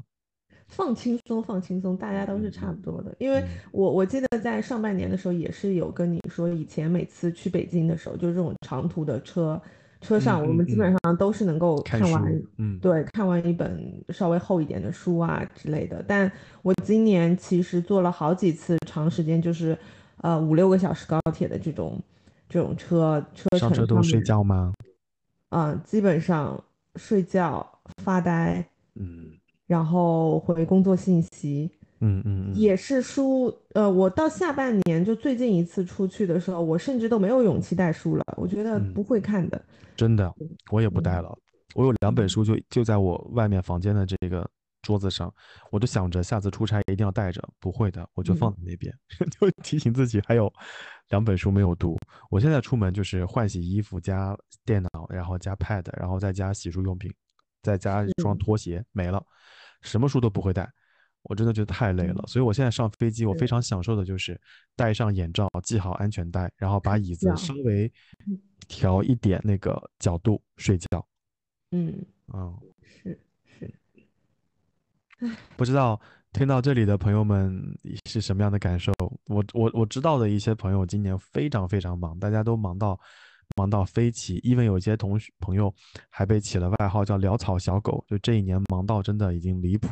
[0.67, 3.15] 放轻松，放轻松，大家都是差不多的。
[3.19, 9.61] 因为我我记得在上半年的时候也是有跟你说，以前每次去北京的时候，就是这种长途的车
[10.01, 16.03] 车上，我们基本上都是能够看完，嗯，对，看完一本稍微厚一点的书啊之类的。
[16.07, 16.31] 但
[16.63, 19.77] 我今年其实坐了好几次长时间，就是
[20.19, 22.01] 呃五六个小时高铁的这种
[22.51, 24.75] 这种车车程上车都睡觉吗？
[25.49, 26.63] 嗯，基本上
[26.97, 27.67] 睡觉
[28.03, 28.63] 发呆，
[28.97, 29.31] 嗯。
[29.67, 33.57] 然后回工作信息，嗯嗯，也是书。
[33.75, 39.63] 呃，我到下半年就最近一次出去的时候，我甚至都没有勇气带书了，我觉得不会看的。
[39.97, 40.35] 真的，
[40.73, 41.39] 我也不带了。
[41.77, 44.45] 我有两本书，就就在我外面房间的这个
[44.83, 45.33] 桌子上，
[45.71, 47.43] 我就想着下次出差一定要带着。
[47.59, 48.93] 不会的，我就放在那边，
[49.39, 50.53] 就提醒自己还有
[51.09, 51.99] 两本书没有读。
[52.31, 57.13] 我现在出门就是换洗衣服加电脑，然后加 pad，然后再加洗漱用品，
[57.63, 59.23] 再加一双拖鞋，没了。
[59.83, 60.71] 什么书都不会带，
[61.23, 62.23] 我真的觉得太累了。
[62.27, 64.41] 所以我现在上飞机，我非常享受的就是
[64.77, 67.91] 戴上眼罩，系好安全带，然后把椅子稍微
[68.69, 71.07] 调一点那个角度睡觉。
[71.73, 73.30] 嗯嗯，是是。
[75.57, 76.01] 不知道
[76.33, 77.61] 听到这里的朋友们
[78.07, 78.93] 是什么样的感受？
[79.27, 82.99] 我我我知道的一些朋友今年非常非常忙，大家都忙到。
[83.57, 85.75] 忙到飞起因为有些同学朋友
[86.09, 89.89] 还被起了外号叫潦草小狗，就这一年忙到真的已经离谱，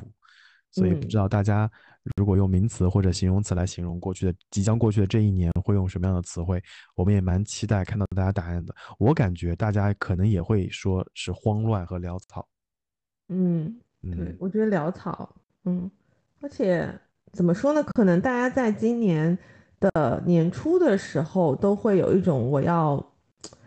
[0.71, 1.69] 所以不知道大家
[2.15, 6.63] 如果用名词或者形容词来形容过去的即将过去的这一年，会用什么样的词汇？
[6.95, 8.73] 我们也蛮期待看到大家答案的。
[8.97, 12.49] 我感觉大家可能也会说是慌乱和潦草。
[13.29, 15.35] 嗯，对，我觉得潦草，
[15.65, 15.91] 嗯，
[16.41, 16.89] 而且
[17.33, 17.83] 怎么说呢？
[17.83, 19.37] 可能大家在今年
[19.81, 23.05] 的年初的时候都会有一种我要。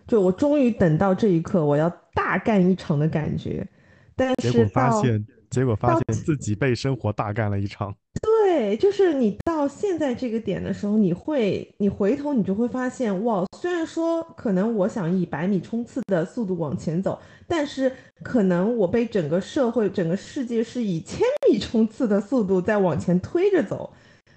[0.08, 3.66] 就我终于等到这一刻，我要大干一场的感觉，
[4.14, 7.96] 但是结果发现，结果发现自己被生活大干了一场。
[8.22, 8.30] 对，
[8.78, 17.92] 就是你到现在这个点的时候，你会，你回头你就会发现，哇，虽然说可能我想以百米冲刺的速度往前走，但是
[18.24, 21.20] 可能我被整个社会、整个世界是以千
[21.50, 23.92] 米冲刺的速度在往前推着走，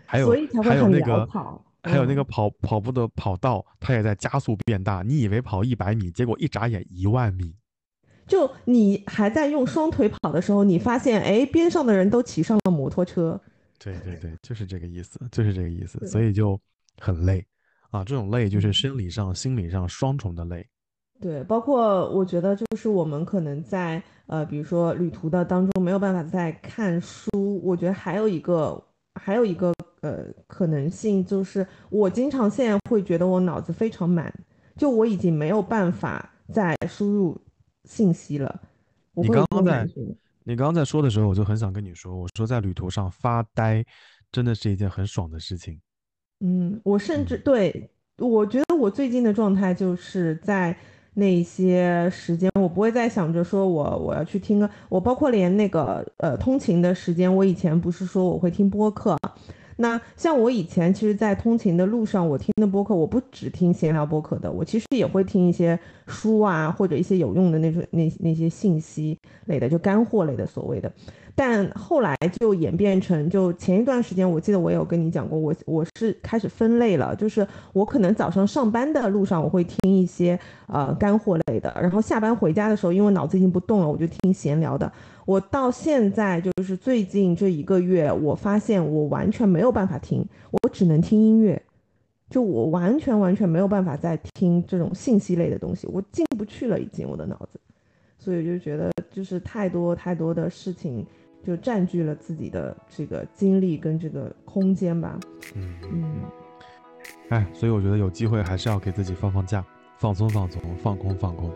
[0.07, 1.65] 还有所以才会很潦草。
[1.83, 5.03] 还有那个跑跑步的跑道，它也在加速变大。
[5.03, 7.55] 你以为跑一百米，结果一眨眼一万米。
[8.27, 13.39] 就你还在用双腿跑的时候，你发现，哎，边上的人都骑上了摩托车。
[13.85, 16.05] 对对对，就是这个意思，就是这个意思。
[16.07, 16.59] 所以就
[16.99, 17.45] 很累
[17.91, 20.67] 啊，这种累就是生理上、心理上双重的累。
[21.21, 28.83] 对，包括我觉得，就是我们可能在呃，比如说旅途的当中没有办法再看书，我觉得还有一个，
[29.15, 29.73] 还有一个。
[30.05, 34.31] 呃，可能性就是我经常现在会觉得我脑子非常满，
[34.77, 37.41] 就我已经没有办法再输入
[37.85, 38.61] 信息了。
[39.15, 39.89] 你刚刚在
[40.45, 43.85] 你刚刚在说的时候，我就很想跟你说，我说在旅途上发呆，
[44.31, 45.81] 真的是一件很爽的事情。
[46.41, 50.77] 嗯，我甚至对我觉得我最近的状态就是在。
[51.17, 59.17] 那些时间，我不会再想着说我我要去听歌，我包括连那个呃通勤的时间，我以前不是说我会听播客，
[59.77, 70.93] 那像我以前其实，在通勤的路上，我听的播客，我不只听闲聊播客的，我其实也会听一些书啊，或者一些有用的那种那那些信息类的，就干货类的所谓的。
[71.37, 84.93] 但后来就演变成，就前一段时间，我记得我有跟你讲过，我我是开始分类了，就是我可能早上上班的路上，我会听一些呃干货类的，然后下班回家的时候，因为脑子已经不动了，我就听闲聊的。
[85.27, 91.61] 我到现在就是最近这一个月，我发现我完全没有办法听，我只能听音乐，
[92.31, 97.61] 就我完全完全没有办法再听这种信息类的东西，我进不去了，已经我的脑子，
[98.19, 101.07] 所以就觉得就是太多太多的事情。
[101.47, 105.21] 就占据了自己的这个精力跟这个空间吧。
[105.55, 106.23] 嗯嗯，
[107.29, 109.63] 哎，所以我觉得有机会还是要给自己放放假，
[109.99, 111.51] 放松放松，放空放空。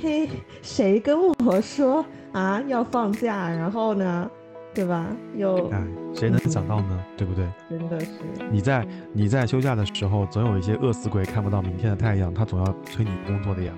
[0.00, 0.28] 嘿，
[0.62, 3.48] 谁跟我说啊要放假？
[3.48, 4.30] 然后呢，
[4.74, 5.06] 对吧？
[5.36, 7.04] 有哎，谁能想到呢？
[7.16, 7.46] 对不对？
[7.68, 8.10] 真的是。
[8.50, 13.72] 你在你在休假的时候，总有一些饿死鬼看不到明天的太阳，他总要催你工作的呀。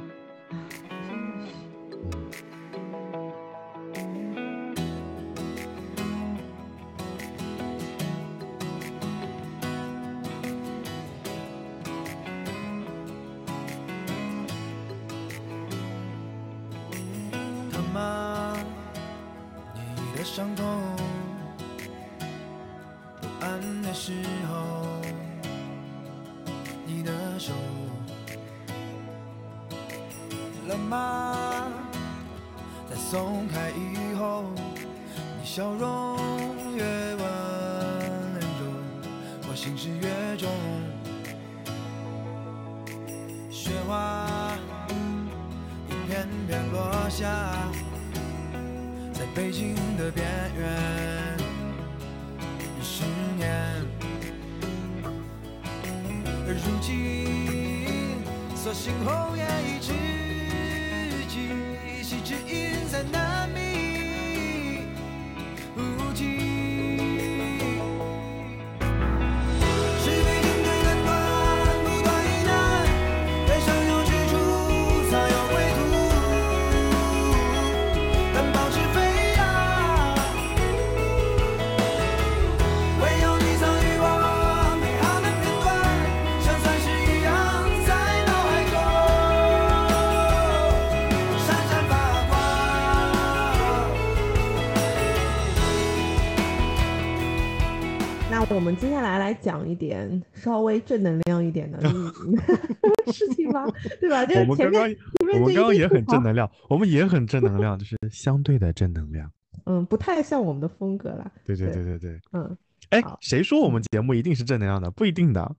[100.44, 102.12] 稍微正能量一点的 嗯
[103.12, 103.64] 事情吗，
[104.00, 104.24] 对吧？
[104.26, 109.30] 就我是前们刚面刚我们刚刚也很正能量，我们也很正能量，就是相对的正能量。
[109.66, 111.30] 嗯，不太像我们的风格啦。
[111.44, 112.20] 对对对对对对。
[112.32, 112.56] 嗯
[112.90, 114.90] 哎，谁说我们节目一定是正能量的？
[114.90, 115.56] 不一定的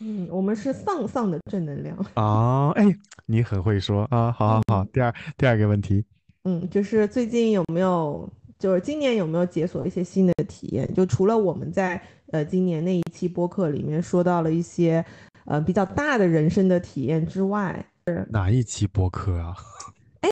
[0.00, 1.96] 嗯，我们是丧丧的正能量。
[2.14, 2.70] 啊！
[2.76, 2.84] 哎，
[3.26, 4.30] 你很会说啊！
[4.32, 6.04] 好好好，第二第二个问题，
[6.44, 10.92] 嗯，就是最近有没有，就是今年有没有解锁一些新的体验？
[10.94, 12.00] 就除了我们在
[12.34, 15.04] 呃今年那一期播客里面说到了一些
[15.44, 17.86] 呃比较大的人生的体验之外，
[18.28, 19.54] 哪一期播客啊？
[20.20, 20.28] 哎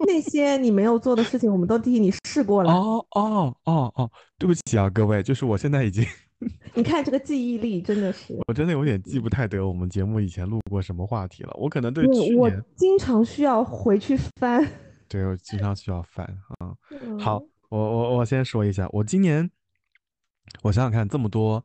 [0.00, 2.70] 那些你没有做的事情，我们都替你试过了。
[2.70, 6.04] 哦哦哦哦，对不起啊，各位，就是我现在已经，
[6.74, 11.56] 你看这个记忆力真的是，我真的有点记不太得我们节目以前录过什么话题了。
[11.58, 14.66] 我可能对对我去年，经常需要回去翻。
[15.08, 16.26] 对我经常需要翻
[16.58, 16.74] 啊。
[16.90, 19.50] 嗯好，我我我先说一下，我今年，
[20.62, 21.64] 我想想看，这么多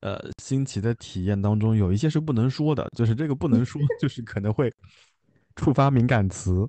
[0.00, 4.72] 呃新奇的体验当中，有一些是不能说的，就是这个不能说， 就是可能会
[5.56, 6.68] 触发敏感词。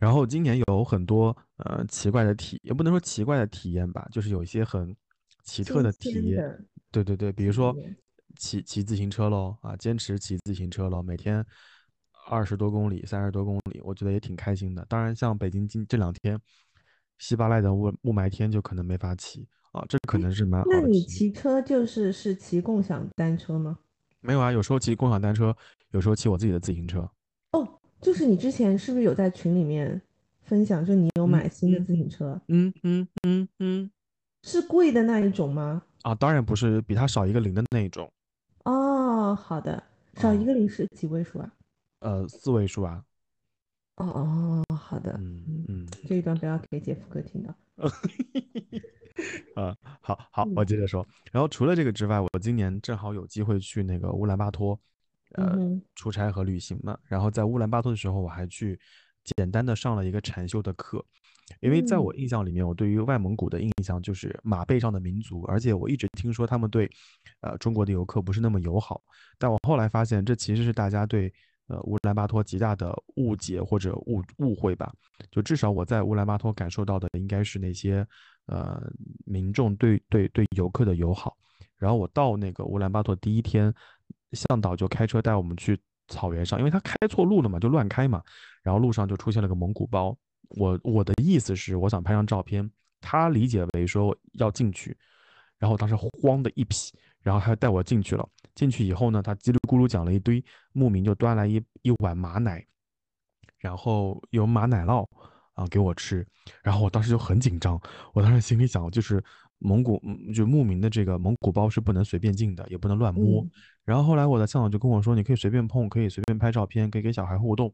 [0.00, 4.94] 然后今年有很多呃奇怪的体，也不能说奇怪的体验吧，就是有一些很
[5.44, 6.66] 奇特的体验。
[6.90, 7.72] 对对对，比如说
[8.36, 11.44] 骑骑自行车喽，啊，坚持骑自行车喽，每天
[12.28, 14.84] 二十多公里、三十多公里，我觉得也挺开心的。
[14.88, 16.36] 当然，像北京今这两天
[17.18, 21.02] 稀巴烂的雾雾霾天，就可能没法骑啊，这可能是蛮好那你。
[21.02, 23.78] 骑车就是是骑共享单车吗？
[24.20, 25.54] 没有啊，有时候骑共享单车，
[25.90, 27.10] 有时候骑我自己的自行车。
[27.52, 30.00] 哦，就是你之前是不是有在群里面
[30.42, 33.90] 分享，就你有买新的嗯自行车，嗯嗯嗯嗯，
[34.44, 35.82] 是贵的那一种吗？
[36.02, 38.08] 啊，当然不是比它少一个零的那一种，
[38.64, 39.82] 哦，好的，
[40.14, 41.52] 少一哦个零是几位数啊？
[42.00, 43.02] 呃，四位数啊。
[43.96, 45.88] 哦哦，好的，嗯嗯，嗯。
[46.06, 47.54] 这一段不要给姐夫哥听到。
[49.54, 51.06] 啊，好好，嗯我接着说。
[51.32, 54.78] 然后除了这个之外，我今年正好有机会去那个乌兰巴托，
[55.32, 56.98] 呃，嗯出差和旅行嘛。
[57.06, 58.78] 然后在乌兰巴托的时候，我还去
[59.36, 61.04] 简单的上了一个禅修的课，
[61.60, 66.90] 因为在嗯我印象里面，我对于外蒙古的印象就是马背上的民族，而且我一直听说他们对，
[67.40, 69.02] 呃，中国的游客不是那么友好。
[69.38, 71.32] 但我后来发现，这其实是大家对
[71.68, 74.92] 呃乌兰巴托极大的误解或者误误会吧。
[75.30, 78.06] 就至少我在乌兰巴托感受到的应该是那些
[78.46, 78.82] 呃
[79.24, 81.36] 民众对对对游客的友好。
[81.76, 83.72] 然后我到那个乌兰巴托第一天，
[84.32, 85.78] 向导就开车带我们去
[86.08, 88.22] 草原上，因为他开错路了嘛，就乱开嘛。
[88.62, 90.16] 然后路上就出现了个蒙古包，
[90.50, 94.96] 我我的意思是我想拍张照片，他理解为说要进去，
[95.58, 98.26] 然后当时慌的一批，然后他带我进去了。
[98.54, 102.64] 进去以后呢，他叽里咕噜讲了一堆，牧民就端来一一碗马奶，
[103.58, 105.06] 然后有马奶酪
[105.54, 106.26] 啊给我吃，
[106.62, 107.80] 然后我当时就很紧张，
[108.12, 109.22] 我当时心里想就是
[109.58, 113.42] 蒙古嗯就牧民的这个蒙古包是不能随便进的，也不能乱摸。
[113.42, 113.50] 嗯
[113.84, 117.70] 然后后来我的向导就跟我说，你可以随便碰，可以随便拍照片，可以给小孩互动。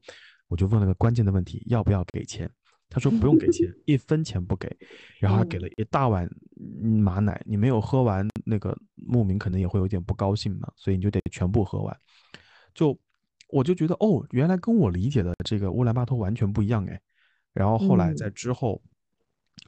[0.49, 2.51] 我就问了个关键的问题，要不要给钱？
[2.88, 4.69] 他说不用给钱， 一分钱不给。
[5.21, 6.28] 然后他给了一大碗
[6.83, 11.97] 嗯马奶，你没有喝完，那个牧民可能也会有点不高兴嘛，所以你就得全部喝完。
[12.74, 12.99] 就
[13.51, 17.01] 我就觉得哦，原来跟我理解的这个乌兰巴托完全不一样哎。
[17.61, 18.80] 然后后来嗯在之后，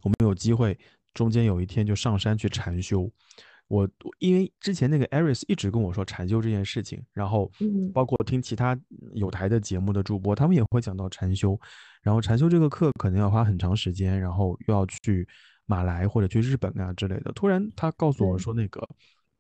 [0.03, 0.79] 我们有机会，
[1.13, 3.03] 中间有一天就上山去禅修。
[3.69, 8.79] 我我因为之前那个 Aris 一直跟我说禅修这件事情，然后嗯包括听其他
[9.13, 11.59] 有台的节目的主播，他们也会讲到禅修。
[12.01, 15.29] 然后禅修这个课可能要花很长时间，然后又要去
[15.67, 17.31] 马来或者去日本啊之类的。
[17.33, 18.81] 突然他告诉我说，那个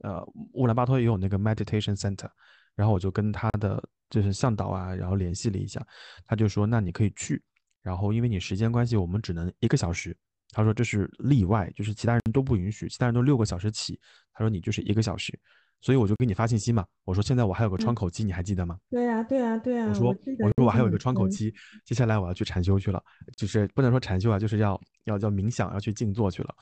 [0.00, 0.22] 呃
[0.52, 2.28] 乌兰巴托也有那个 meditation center，
[2.76, 5.82] 然后我就跟他的就是向导啊，然后联系了一下，
[6.26, 7.42] 他就说那你可以去，
[7.82, 10.16] 然后因为你时间关系，我们只能一个小时
[10.50, 13.98] 他说这是例外，就是其他人都不允许，其他人都六个小时起，
[14.32, 15.36] 他说你就是一个小时，
[15.80, 18.78] 所以我就给你发信息嘛，我说现在我还有个窗口期，你还记得吗？
[18.90, 19.86] 对呀，对呀，对呀。
[19.88, 21.52] 我说我说我还有一个窗口期，
[21.84, 23.02] 接下来我要去禅修去了，
[23.36, 26.54] 就是不能说禅修啊，就是要要要冥想，要去静坐去了。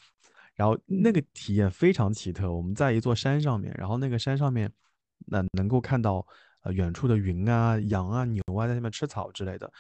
[0.54, 4.70] 然后那个体验非常奇特，我们在一座山上面，然后那个山上面，
[5.26, 6.24] 那能够看到
[6.62, 9.70] 呃远处的云啊、羊啊、牛啊在下面吃草之类的。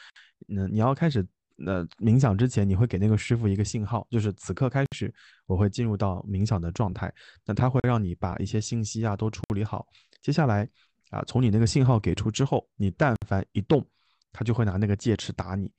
[0.46, 1.26] 那你要开始。
[1.62, 5.12] 那冥想之前，你会给那个师傅一个信号，就是此刻开始，
[5.44, 7.12] 我会进入到冥想的状态。
[7.44, 9.86] 那他会让你把一些信息啊都处理好。
[10.22, 10.66] 接下来
[11.10, 13.86] 啊，从你那个信号给出之后，你但凡一动，
[14.32, 15.70] 他就会拿那个戒尺打你，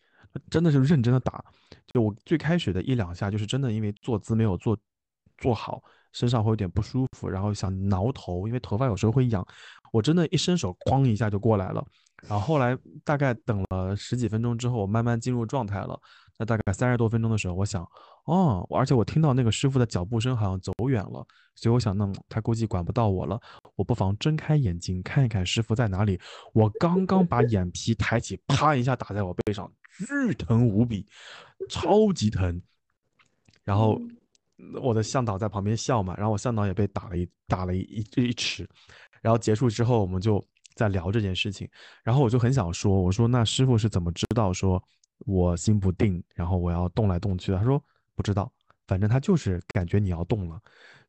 [0.51, 1.43] 真的是认真的打。
[1.87, 4.77] 就我最开始的一两下，就是真的因为坐姿没有做
[5.39, 5.81] 做好，
[6.11, 9.45] 身上会有点不舒服，然后想挠头，因为头发有时候会痒。
[9.91, 11.85] 我真的，一伸手，哐一下就过来了。
[12.27, 15.99] 然后后来大概等了十几分钟之后，我慢慢进入状态了。
[16.37, 17.85] 那大概三十多分钟的时候，我想，
[18.25, 23.39] 哦，而且我听到那个师傅的脚步声好像走远了，所以我想，那他估计管不到我了，
[23.75, 26.19] 我不妨睁开眼睛看一看师傅在哪里。
[26.53, 31.05] 我刚刚把眼皮抬起，啪一下打在我背上，巨疼无比，
[31.69, 32.61] 超级疼。
[33.63, 33.99] 然后
[34.81, 37.79] 我的向导在旁边笑嘛，然后我向导也被打了一打了一
[38.15, 38.67] 一一尺。
[39.21, 40.43] 然后结束之后，我们就。
[40.73, 41.69] 在聊这件事情，
[42.01, 44.81] 然后我就很想说，我说那师傅是怎么知道说
[45.25, 47.57] 我心不定，然后我要动来动去的？
[47.57, 47.83] 他说
[48.15, 48.49] 不知道，
[48.87, 50.57] 反正他就是感觉你要动了。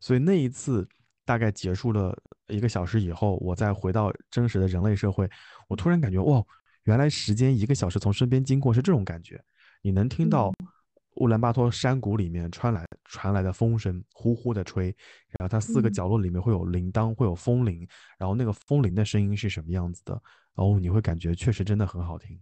[0.01, 0.87] 所以那一次
[1.25, 2.13] 大概结束了
[2.49, 5.31] 一个小时以后，我再回到真实的人类社会，
[5.69, 6.45] 我突然感觉哇，
[6.83, 9.41] 原来时间一个小时从身边经过是这种感觉，
[9.81, 10.53] 你能听到。
[11.17, 14.87] 乌兰巴托山谷里面传来传来的风声，呼呼的吹，
[15.29, 17.87] 然后它四个角落里面会有铃铛，会有风铃，
[18.19, 20.13] 然后那个风铃的声音是什么样子的？
[20.55, 22.41] 然后你会感觉确实真的很好听。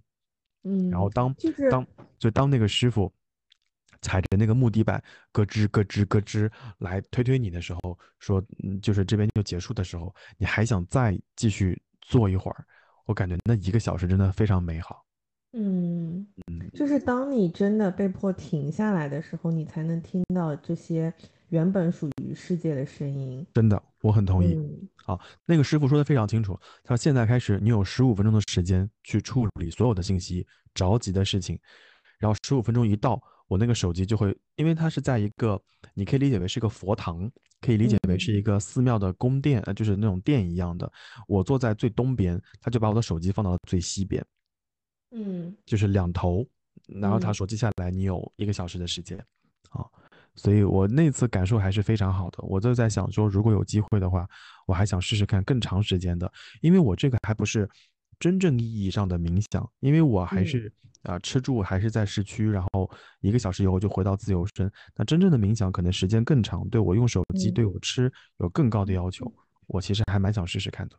[0.63, 1.35] 嗯，然后当
[1.71, 1.87] 当
[2.19, 3.13] 就当那个师傅
[4.03, 5.03] 踩着那个木地板
[5.33, 12.65] 咯吱咯吱咯吱来推推你的时候，说嗯，就是这边就结束的时候，你还想再继续坐一会儿，
[13.07, 15.05] 我感觉那一个小时真的非常美好。
[15.53, 16.27] 嗯
[16.73, 21.13] 就是当你真的被迫停下来的时候，你才能听到这些
[21.49, 23.45] 原本属于世界的声音。
[23.55, 24.57] 真的，我很同意。
[24.95, 31.59] 好，那个师傅说的非常清楚，他说现在开始，你有十五分钟的时间去处理所有的信息、着急的事情。
[32.19, 35.61] 然后十五分钟一到，我那个手机就会，因为它是在一个，
[35.95, 37.29] 你可以理解为是一个佛堂，
[37.61, 40.91] 可以理解为是一个寺庙的宫殿，呃，就是那种殿一样的。
[41.27, 44.25] 我坐在最东边，他就把我的手机放到了最西边。
[45.11, 46.47] 嗯，就是两头，
[46.87, 49.19] 然后他说接下来你有一个小时的时间，
[49.71, 49.85] 啊，
[50.35, 52.39] 所以我那次感受还是非常好的。
[52.43, 54.29] 我就在想说，如果有机会的话，
[54.67, 56.31] 我还想试试看更长时间的，
[56.61, 57.69] 因为我这个还不是
[58.19, 62.89] 真正意义上的冥想，因为我还是啊吃住还是在市区，然后
[63.21, 64.71] 一个小时以后就回到自由身。
[64.95, 69.33] 那真正的冥想可能时间更长，对我用手机，对我吃有更高的要求。
[69.67, 70.97] 我其实还蛮想试试看的。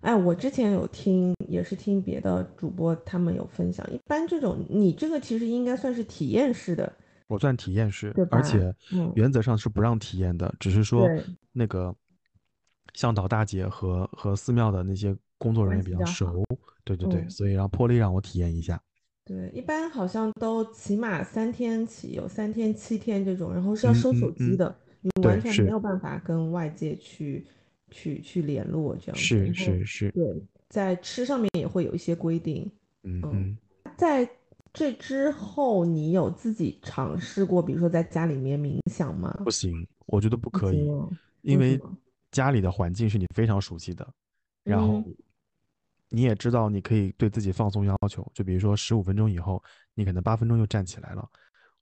[0.00, 3.84] 哎，我之前有听，也是听别的主播他们有分享。
[3.92, 6.90] 一般这种，你这个其实应该算是体验式的。
[7.26, 8.74] 我算体验式，而且
[9.14, 11.08] 原则上是不让体验的，只是说
[11.52, 11.94] 那个
[12.94, 16.42] 向导大姐和和寺庙的那些工作人员比较熟。
[16.84, 18.80] 对对对，所以让破例让我体验一下。
[19.26, 27.46] 对，一般好像都起码三天起，有三天、七天这种，然后是要收手机的，你完全没有办法跟外界去。
[27.90, 32.70] 去去联络这样子，是是是，对，在吃上面也会有一些规定。
[33.02, 33.58] 嗯嗯，
[33.96, 34.28] 在
[34.72, 39.32] 这之后，你有自己尝试过，比如说在家里面冥想吗？
[39.44, 40.90] 不行，我觉得不可以，
[41.42, 41.80] 因为
[42.30, 44.06] 家里的环境是你非常熟悉的，
[44.64, 45.02] 然后
[46.10, 49.62] 你也知道你可以对自己放松要求，就比如说十五分钟以后，
[49.94, 51.26] 你可能八分钟就站起来了，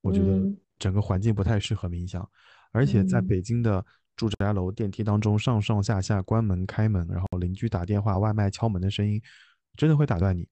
[0.01, 0.41] 我觉得
[0.79, 2.29] 整个环境不太适合冥想，
[2.73, 3.85] 而且在北京的。
[4.17, 9.21] 住宅楼电梯当中上上下下关门开门，然后邻居打电话、外卖敲门的声音，
[9.77, 10.49] 真的会打断你。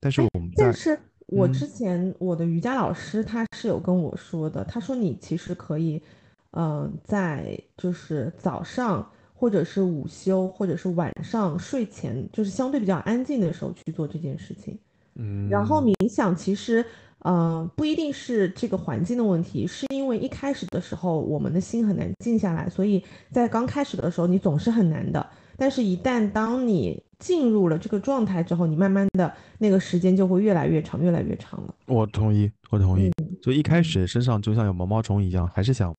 [0.00, 6.02] 但是我们但是我之前我的瑜伽老师他是有跟我说的，他说你其实可以，
[6.50, 14.78] 嗯，在就是早上或者是午休或者是晚上睡前，就是相对比较安静的时候去做这件事情。
[15.16, 16.84] 嗯，然后冥想其实。
[17.26, 25.26] 嗯，不一定是这个环境的问题，是因为一开始的时候我们的心很难静下来，所以在刚开始的时候你总是很难的。
[25.56, 31.74] 但是，一旦当你进入了这个状态之后，你慢慢的那个时间就会越来越长，越来越长了。
[31.86, 33.10] 我同意，我同意。
[33.40, 35.96] 就一开始身上就像有毛毛虫一样，还是想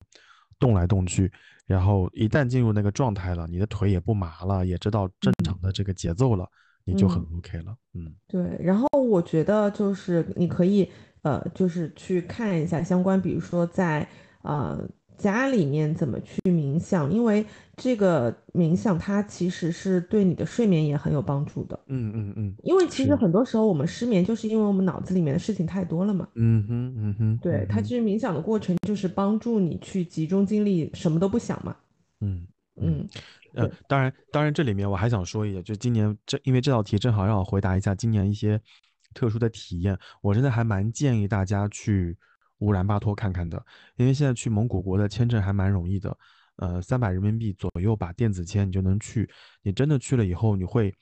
[0.60, 1.32] 动来动去，
[1.66, 6.48] 然后一旦进入那个状态了，你的腿也不麻了，也知道正常的这个节奏了，
[6.86, 7.76] 你就很嗯 OK 了。
[7.94, 10.90] 嗯对，然后我觉得就是你可以
[11.22, 14.08] 呃，就是去看一下相关，比如说在
[14.42, 17.46] 呃家里面怎么去冥想，因为
[17.78, 21.80] 这个冥想它其实是对你的睡眠也很有帮助的。
[21.88, 26.28] 嗯嗯嗯，因为其实很多时候我们失眠，就是因为我们脑子里面的事情太多了嘛。
[26.36, 31.76] 嗯哼嗯哼，对，它其实冥想的过程就是帮助你去集中精力，什么都不想嘛。
[32.22, 32.46] 嗯
[32.78, 33.00] 嗯。
[33.02, 33.10] 嗯
[33.56, 38.62] 呃，当然，当然，这里面我还想说一点，就今年这，因为这道题正好让我回答一下今年一些
[39.14, 42.18] 特殊的体验，我真的还蛮建议大家去
[42.58, 43.66] 乌兰巴托看看的，
[43.96, 46.18] 因为现在去蒙古国的签证还蛮容易的，
[46.58, 49.30] 呃，三百人民币左右吧，电子签你就能去。
[49.62, 50.94] 你真的去了以后，你会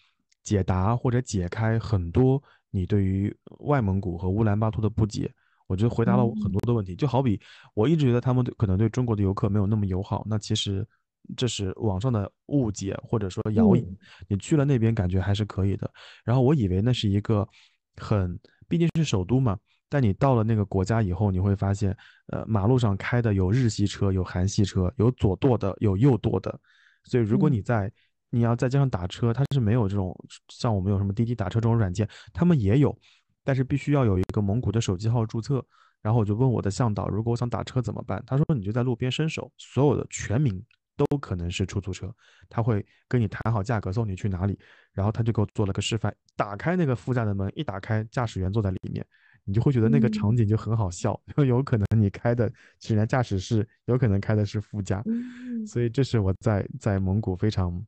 [0.44, 5.34] 解答或者解开很多你对于外蒙古和乌兰巴托的不解。
[5.66, 7.42] 我觉得回答了我很多的问题，就好比
[7.74, 10.86] 我一直觉得他们对可能对中国的游客没有那么友好，那其实
[11.36, 13.86] 这是网上的误解或者说谣言。
[13.86, 13.98] 嗯
[14.28, 15.90] 你去了那边感觉还是可以的。
[16.24, 17.48] 然后我以为那是一个
[17.98, 19.58] 很，毕竟是首都嘛，
[19.90, 21.96] 但你到了那个国家以后，你会发现，
[22.28, 26.60] 呃，马路上开的有日系车，有韩系车，有左舵的，有右舵的。
[27.04, 27.92] 所以如果嗯你在
[28.30, 30.16] 你要在街上打车，它是没有这种
[30.50, 32.98] 像我们有什么滴滴打车这种软件，他们也有，
[33.44, 35.64] 但是必须要有一个蒙古的手机号注册。
[36.02, 38.22] 然后我就问我的向导，如果我想打车怎么办？
[38.28, 40.62] 他说你就在路边伸手，所有的全民
[40.96, 42.14] 都可能是出租车，
[42.50, 44.58] 他会跟你谈好价格，送你去哪里。
[44.94, 49.04] 然后他就给我做了个示范，打开那个副驾的门，一打开，驾驶员坐在里面，
[49.44, 52.48] 你就会觉得那个场嗯景就很好笑，就有可能你开的
[52.80, 57.84] 是人家驾驶室，有可能开的是副驾，嗯所以这是我在在蒙古非常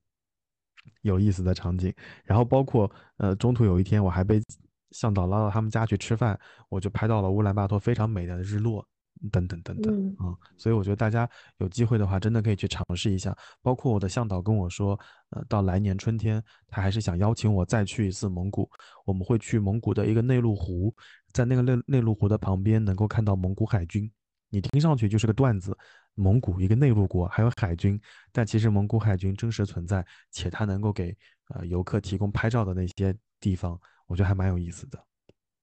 [1.02, 1.94] 有意思的场景。
[2.24, 4.42] 然后包括呃中途有一天我还被
[4.90, 6.40] 向导拉到他们家去吃饭，
[6.70, 8.84] 我就拍到了乌兰巴托非常美的日落。
[9.32, 13.36] 等等等等嗯啊、所以我觉得大家有机会的话，真的可以去尝试一下。
[13.62, 15.00] 包括我的向导跟我说，
[15.30, 18.70] 呃，到来年春天，他还是想邀请我再去一次蒙古。
[19.06, 20.94] 我们会去蒙古的一个内陆湖，
[21.32, 24.12] 在那个内内陆湖的旁边能够看到蒙古海军。
[24.50, 25.76] 你听上去就是个段子，
[26.14, 28.00] 蒙古一个内陆国还有海军，
[28.32, 31.16] 但其实蒙古海军真实存在，且它能够给
[31.50, 35.04] 呃游客提供拍照的那些地方，我觉得还蛮有意思的。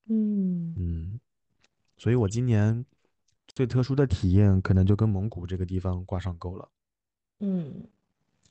[0.09, 1.21] 嗯嗯，
[1.97, 2.85] 所以我今年
[3.55, 6.69] 最特殊的体验可能就跟蒙古这个地方挂上钩了。
[7.41, 7.87] 嗯，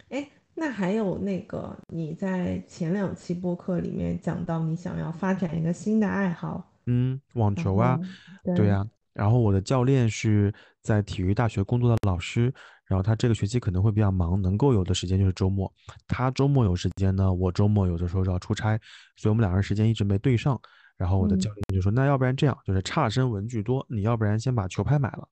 [0.10, 8.04] 哎，那还有那个你在前两期播客里面讲到你想要发展一个新的爱好，嗯，网球啊，后
[8.44, 12.54] 对对呀、然后我的教练是在体育大学工作的老师，
[12.86, 15.72] 然后他这个学期可能会比较忙，能够有的时间就是周末。
[16.08, 18.78] 他周末有时间呢，我周末有的时候要出差，
[19.16, 20.60] 所以我们两个人时间一直没对上。
[21.02, 21.40] 然后我的嗯。
[21.40, 25.28] 教练就说：“那要不然这样，就是差生文具多，你要不然先把球拍买了。”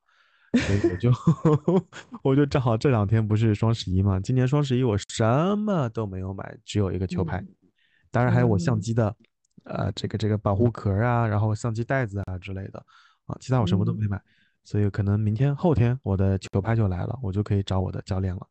[0.65, 1.11] 所以我就
[2.23, 7.47] 我就正好这两天不是双十一嘛，今年双十一我什么都没有买，只有一个球拍，嗯。
[8.09, 8.81] 当然还有我相嗯。
[8.81, 9.15] 机的
[9.65, 12.83] 呃这个这个保护壳啊，然后相机袋子啊之类的
[13.27, 14.09] 啊，其他我什么都没嗯。
[14.09, 14.21] 买，
[14.63, 18.47] 所以可能明天后天我的球拍就来了，我就可以找我的教练了。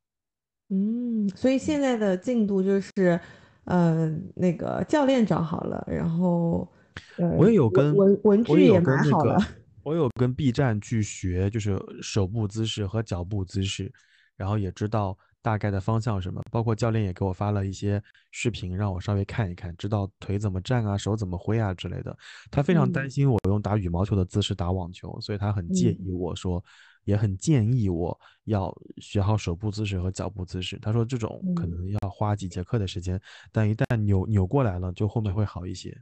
[0.69, 3.19] 嗯，所以现在的进度就是，
[3.65, 6.78] 呃，那个教练找好了，然后呃
[7.37, 13.93] 我也有跟文文具也我也有跟买好了，那个，我有跟 B 站去学，就是手部姿势和脚步姿势，
[14.37, 22.17] 然后也知道大概的方向什么，包括教练也给我发了一些视频，让我稍微看一看，知道腿怎么站啊，手怎么挥啊之类的。
[22.51, 26.63] 他非常担嗯心我用打羽毛球的姿势打网球，所以他很介嗯意我说，
[27.05, 30.79] 也很建议我要学好手部姿势和脚步姿势。
[30.81, 33.19] 他说这种可嗯能要花几节课的时间，
[33.51, 35.97] 但一旦扭扭过来了，就后面会好一些。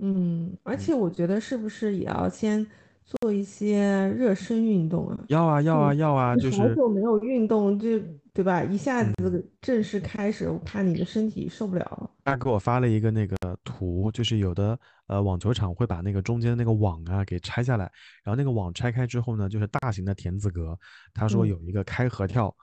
[0.00, 2.66] 嗯，而嗯且我觉得是不是也要先
[3.04, 5.18] 做一些热身运动啊？
[5.28, 7.98] 要啊要啊嗯要啊，你就是好久没有运动，就
[8.32, 8.62] 对吧？
[8.64, 9.12] 一下嗯。
[9.18, 12.10] 子正式开始，我怕你的身体受不了。
[12.24, 14.78] 他给我发了一个那个图，就是有的
[15.08, 17.90] 呃网球场会把那个中间那个网啊给拆下来，
[18.22, 20.78] 然后那个网拆开之后呢，就是大型的田字格。
[21.12, 22.54] 他说嗯有一个开合跳，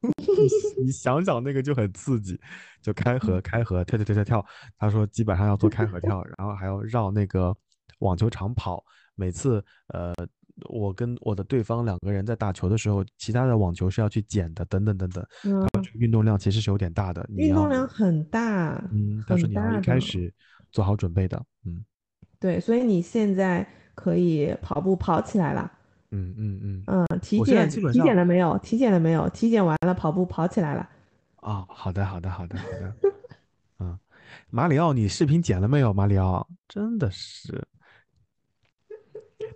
[0.00, 2.38] 你你想想那个就很刺激，
[2.80, 4.46] 就开合嗯开合跳跳跳跳跳。
[4.78, 7.56] 他说基本上要做开合跳，然后还要绕那个
[7.98, 8.84] 网球场跑。
[9.14, 10.14] 每次呃
[10.68, 15.24] 我跟我的对方两个人在打球的时候，其他的网球是要去捡的，等等等等。
[15.44, 17.68] 嗯，他说运动量其实是有点大的，你运动。
[17.68, 19.82] 量很大，嗯，他说你要一。
[19.82, 20.32] 开始
[20.70, 21.84] 做好准备的，嗯
[22.40, 25.72] 对，所以你现在可以跑步跑起来了。
[26.10, 28.56] 嗯嗯嗯，嗯，体检体检了没有？
[28.58, 29.28] 体检了没有？
[29.28, 30.88] 体检完了，跑步跑起来了。
[31.40, 32.94] 哦，好的好的好的好的，
[33.80, 33.98] 嗯，
[34.50, 35.92] 马里奥，你视频剪了没有？
[35.92, 37.62] 马里奥，真的是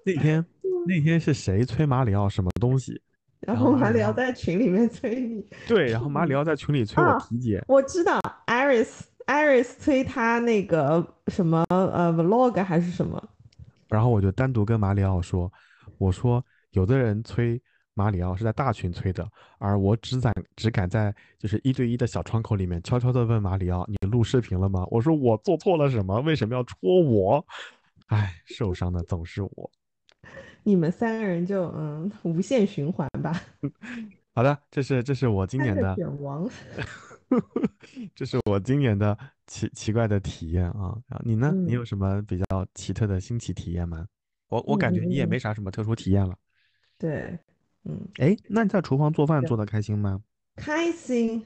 [0.05, 0.45] 那天
[0.87, 3.01] 那天是谁催马里奥什么东西？
[3.41, 5.45] 然后马里奥在群里面催你。
[5.67, 13.21] 对，然后马里奥在群里催我啊体检，我知道，Iris Iris 催他那个什么呃 vlog 还是什么？
[13.89, 15.53] 然后我就单独跟马里奥说，
[16.03, 17.63] 我说有的人催
[17.95, 19.25] 马里奥是在大群催的，
[19.59, 24.85] 而我只敢只敢在就是一对一的小窗口里面悄悄的问马里奥，你录视频了吗？
[24.91, 26.21] 我说我做错了什么？
[26.23, 27.47] 为什么要戳我？
[28.07, 29.71] 哎，受伤的总是我。
[30.65, 33.41] 你们三个人就嗯无限循环吧。
[34.35, 36.49] 好的，这是这是我今年的卷王，
[38.15, 40.99] 这是我今年的奇奇怪的体验啊。
[41.07, 41.53] 然后你呢？
[41.53, 44.07] 你嗯有什么比较奇特的新奇体验吗？
[44.53, 46.37] 我我感觉你也嗯没啥什么特殊体验了。
[46.99, 47.39] 对，
[47.85, 50.21] 嗯，哎，那你在厨房做饭做的开心吗？
[50.57, 51.43] 开心，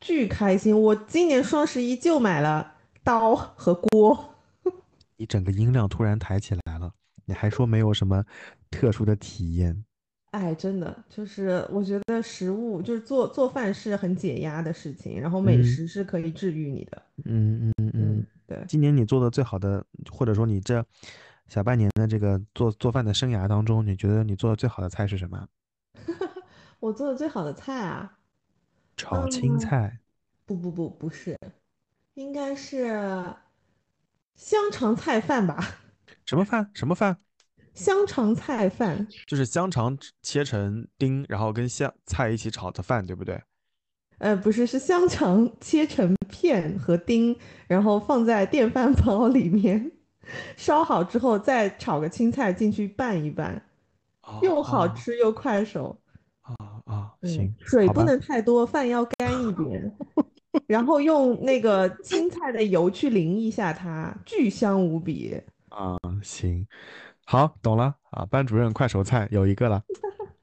[0.00, 0.80] 巨开心！
[0.80, 2.74] 我今年双十一就买了
[3.04, 4.34] 刀和锅。
[5.18, 6.90] 你整个音量突然抬起来了，
[7.26, 8.24] 你还说没有什么
[8.70, 9.84] 特殊的体验？
[10.30, 17.02] 哎，真的就是我觉得食物就是做做饭是很解压的事情，然后美嗯食是可以治愈你的。
[17.24, 20.84] 嗯嗯嗯嗯，，对，今年你做的最好的，或者说你这
[21.48, 25.48] 小半年的这个做做饭的生涯当中，你觉得你做的最好的菜是什么？
[26.78, 28.18] 我做的最好的菜啊，
[28.96, 29.98] 炒青嗯菜。
[30.44, 31.38] 不不不不是，
[32.14, 32.86] 应该是
[34.34, 35.58] 香肠菜饭吧？
[36.26, 36.70] 什么饭？
[36.74, 37.16] 什么饭？
[37.72, 43.42] 香肠菜饭，就是香肠切成丁，然后跟香菜一起炒的饭，对不对？
[44.18, 47.34] 呃，不是，是香肠切成片和丁，
[47.68, 49.92] 然后放在电饭煲里面
[50.56, 53.60] 烧好之后，再炒个青菜进去拌一拌，
[54.42, 55.98] 又好哦吃又快手。
[56.42, 56.54] 啊
[56.86, 59.92] 啊，嗯行，水不能太多，饭要干一点，
[60.66, 65.38] 然后用那个青菜的油去淋一下它，巨香无比。
[65.68, 66.66] 啊，行，
[67.26, 68.24] 好，懂了啊。
[68.24, 69.82] 班主任快手菜有一个了，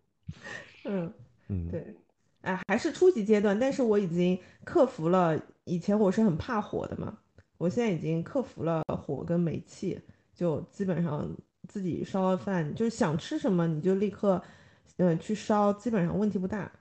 [0.85, 1.11] 嗯，
[1.49, 1.95] 嗯，对，
[2.41, 5.39] 哎，还是初级阶段，但是我已经克服了。
[5.63, 7.17] 以前我是很怕火的嘛，
[7.57, 9.99] 我现在已经克服了火跟煤气，
[10.33, 11.29] 就基本上
[11.67, 14.41] 自己烧了饭，就是想吃什么你就立刻，
[14.97, 16.71] 嗯、去烧，基本上问题不大。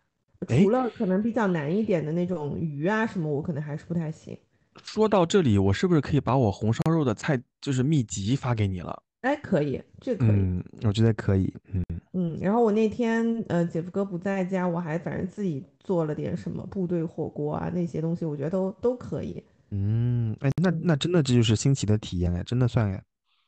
[0.48, 4.36] 哎除了可能比较难一点的那种鱼啊什么，我可能还是不太行。
[4.82, 9.02] 说到这里，我是不是可以把我红烧肉的菜就是秘籍发给你了？
[9.22, 10.28] 哎，可以，这可以。
[10.28, 19.42] 嗯，我觉得可以，嗯，嗯，然后我那天呃，姐夫哥不在家，我还反正自己做了点什么部队火锅啊，那些东西我觉得都都可以。
[19.70, 23.04] 嗯，哎，那嗯那真的这就是新奇的体验哎，真的算哎，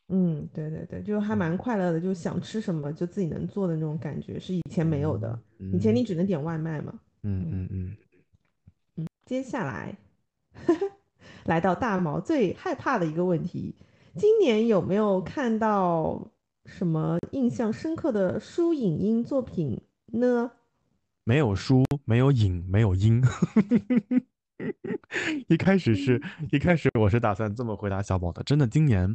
[0.09, 5.39] 嗯，对对对，就还蛮快乐的，就想吃什么就自己能做的那种感觉，是以前没有的。
[5.73, 6.93] 以前你只能点外卖嘛。
[7.23, 7.97] 嗯嗯嗯，
[8.97, 9.97] 嗯，接下来
[11.45, 13.75] 来到大毛最害怕的一个问题，
[14.17, 16.31] 今年有没有看到
[16.67, 19.81] 什么印象深刻的书影音作品
[20.13, 20.51] 呢？
[21.25, 23.21] 没有书，没有影，没有音。
[25.49, 29.15] 一开始是一开始我是打算这么回答小宝的，真的，今年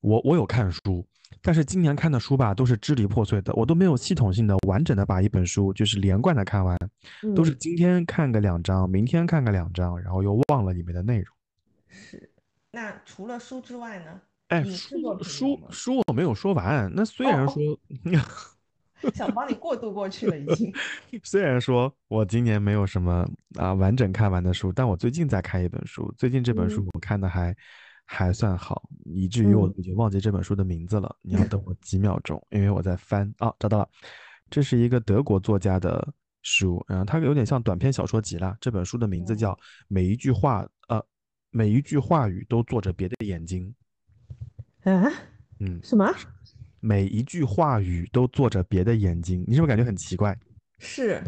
[0.00, 1.06] 我我有看书，
[1.42, 6.76] 但是今年看的书吧都是支离破碎的，我都没有系统性的完整的把一本书就是连贯的看完，
[7.34, 11.36] 都是嗯今天看个两章，明天看个两章，然后又忘了里面的内容。
[11.88, 12.30] 是。
[12.70, 14.20] 那除了书之外呢？
[14.48, 17.80] 哎，书书书我没有说完，那虽然哦说。
[19.14, 20.72] 想帮你过渡过去了，已经。
[21.22, 27.54] 虽然说我今年没有什么啊完整看完的书，但我最近在看一本书，最近这本书嗯我看的还
[28.04, 31.14] 还算好，以至于我嗯已经忘记这本书的名字了。
[31.22, 33.88] 你要等我几秒钟，因为我在翻啊，找到了，
[34.50, 38.56] 这是一个德国作家的书，然后它有点像短篇小说集啦。
[38.60, 39.52] 这本书的名字哦叫
[39.88, 41.04] 《每一句话呃
[41.50, 43.74] 每一句话语都做着别的眼睛》，
[44.90, 45.12] 啊？
[45.58, 46.14] 嗯，什么？
[46.86, 50.38] 每一句话语都做着别的眼睛，你是不是感觉很奇怪？
[50.78, 51.20] 是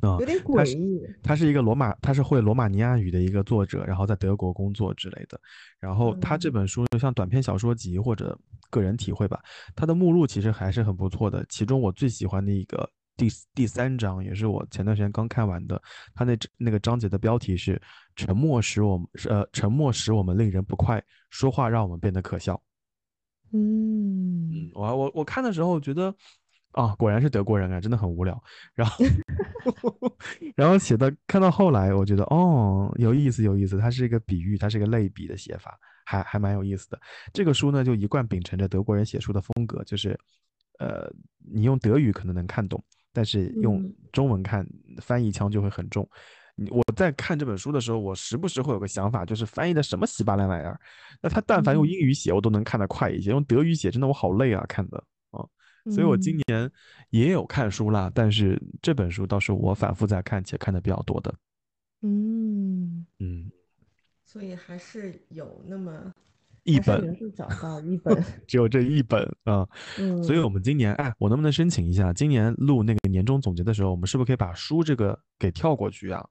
[0.00, 1.00] 啊有点诡异。
[1.22, 5.40] 他是一个罗马，他是会罗马尼亚语的一个作者，然后在德国工作之类的。
[5.78, 8.36] 然后他这嗯本书就像短篇小说集或者
[8.70, 9.40] 个人体会吧，
[9.76, 11.46] 他的目录其实还是很不错的。
[11.48, 15.80] 其中我最喜欢的一个第第三章，也是我前段时间刚看完的，
[16.12, 17.80] 他那那个章节的标题是
[18.16, 21.00] “沉默使我们呃沉默使我们令人不快，
[21.30, 22.60] 说话让我们变得可笑”。
[23.54, 26.12] 嗯嗯，我我我看的时候觉得，
[26.72, 28.42] 啊，果然是德国人啊，真的很无聊。
[28.74, 29.04] 然后，
[30.56, 37.00] 然后写的看到后来，我觉得哦，有意思有意思，它是一个比喻，它是一个类比的写法，还还蛮有意思的。
[37.32, 40.18] 这个书呢，就一贯秉承着德国人写书的风格，就是，
[40.80, 42.82] 呃，你用德语可能能看懂，
[43.12, 44.66] 但是用嗯中文看，
[45.00, 46.08] 翻译腔就会很重。
[46.56, 50.78] 你我在看这本书的时候，我时不时会有个想法，就是翻译的什么稀巴烂玩意儿。
[51.20, 55.44] 那他但凡用嗯英语写，我都能看得快一些；用德语写，真的我好累啊，看的啊。
[55.90, 56.70] 所以我今嗯年
[57.10, 61.34] 也有看书啦，但是这本书倒是我反复在看且看的比较多的。
[62.02, 63.50] 嗯，嗯，
[64.24, 66.12] 所以还是有那么
[66.62, 69.66] 一本找到一本， 只有这一本啊。
[69.98, 76.24] 嗯，所以我们今年，哎，我能不能申请一下，今年录那个年终总结的时候，我们是不是可以把书这个给跳过去啊？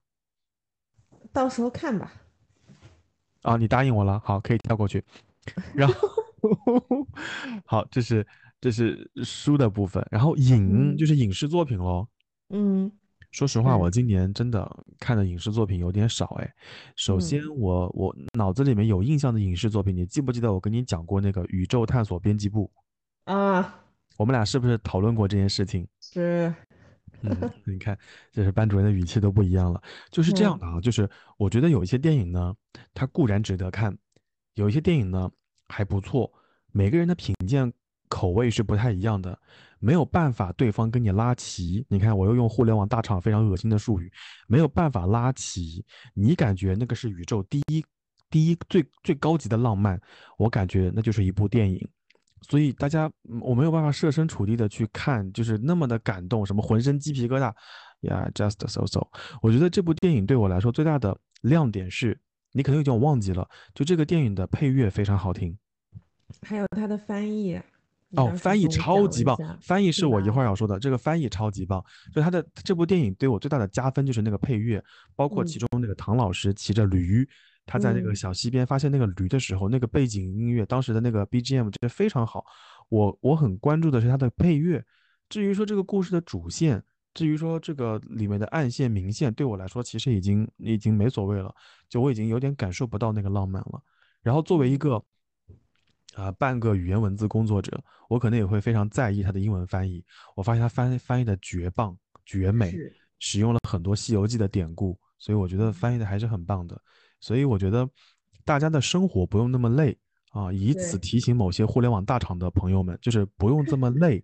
[1.34, 2.10] 到时候看吧。
[3.42, 5.04] 啊，你答应我了，好，可以跳过去。
[5.74, 6.08] 然后，
[7.66, 8.26] 好，这是
[8.58, 12.08] 这是书的部分，然后影嗯就是影视作品喽。
[12.48, 12.90] 嗯
[13.32, 16.54] 说实话，我今年真的看的影视作品有点少哎。
[16.94, 22.70] 首先嗯我，我脑子里面有印象的影视作品，你记不记得我跟你讲过那个《宇宙探索编辑部》？
[23.32, 23.82] 啊，
[24.16, 25.86] 我们俩是不是讨论过这件事情？
[26.00, 26.54] 是，
[27.24, 27.98] 嗯， 你看，
[28.30, 29.82] 这是班主任的语气都不一样了。
[30.10, 31.08] 就是这样的啊，就是
[31.38, 32.54] 我觉得有一些电影呢，
[32.92, 33.96] 它固然值得看，
[34.54, 35.30] 有一些电影呢
[35.68, 36.30] 还不错，
[36.72, 37.72] 每个人的品鉴
[38.08, 39.36] 口味是不太一样的，
[39.78, 41.84] 没有办法对方跟你拉齐。
[41.88, 44.12] 你看，我又用互联网大厂非常恶心的术语，
[44.46, 45.84] 没有办法拉齐。
[46.12, 47.84] 你感觉那个是宇宙第一
[48.30, 50.00] 第一最最高级的浪漫，
[50.36, 51.88] 我感觉那就是一部电影。
[52.48, 57.52] 所以大家，嗯我没有办法设身处地的去看，就是那么的感动，什么浑身鸡皮疙瘩
[58.02, 59.06] 呀，just so so。
[59.40, 62.18] 我觉得这部电影对我来说最大的亮点是，
[62.52, 65.56] 你可能有点忘记了，就这个电影的配乐非常好听
[66.42, 67.60] 还有它的翻译。
[68.16, 71.84] 哦，翻译超级棒，翻译是是我一会儿要说的，这个翻译超级棒。
[72.12, 74.80] 就它的这部电影对我最大的加分就是那个配乐，
[75.16, 77.28] 包括其嗯中那个唐老师骑着驴。
[77.66, 82.44] 他在那个嗯小溪边发现那个驴的时候，那个背景音乐，当时的那个 BGM 真的非常好。
[82.88, 84.84] 我我很关注的是它的配乐。
[85.28, 86.82] 至于说这个故事的主线，
[87.14, 91.54] 至于说这个里面的暗线明线，对我来说其实已经已经没所谓了，
[91.88, 93.82] 就我已经有点感受不到那个浪漫了。
[94.22, 95.02] 然后作为一个
[96.14, 100.04] 啊、半个语言文字工作者，我可能也会非常在意他的英文翻译。
[100.36, 102.72] 我发现他翻翻译的绝棒、绝美，
[103.18, 106.80] 使用了很多《西游记》的典故，所以我觉得翻译的还是很棒的。
[107.24, 107.88] 所以我觉得
[108.44, 109.96] 大家的生活不用那么累
[110.32, 114.22] 啊，以此提醒某些互联网大厂的朋友们，就是不用这么累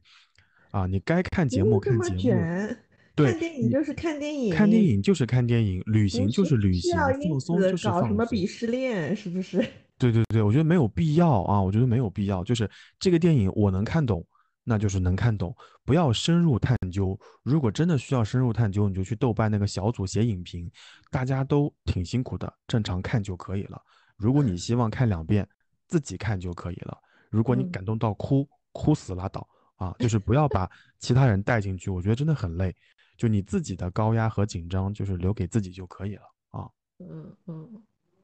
[0.70, 2.76] 啊，你该看节目看节目，
[3.16, 8.46] 对看电影就是看电影，看电影就是看电影，旅行就是旅行，放松就是放松搞什么鄙。
[8.46, 9.57] 视链，是不是？
[9.96, 12.44] 对对对，我觉得没有必要啊，我觉得没有必要。
[12.44, 14.22] 就是这个电影我能看懂，
[14.64, 15.54] 那就是能看懂，
[15.84, 17.18] 不要深入探究。
[17.42, 20.70] 如果真的需要深入探究，你就去豆瓣那个小组写影评，
[21.11, 23.80] 大家都挺辛苦的，正常看就可以了。
[24.16, 25.48] 如果你希望看两遍，
[25.88, 26.96] 自己看就可以了。
[27.30, 32.74] 如果你嗯感动到哭，哭死拉倒啊，就是不要把 其他人带进去，我觉得真的很累。
[33.16, 36.68] 就你自己的高压和紧张，就是留给自己就可以了啊。
[36.98, 37.82] 嗯嗯，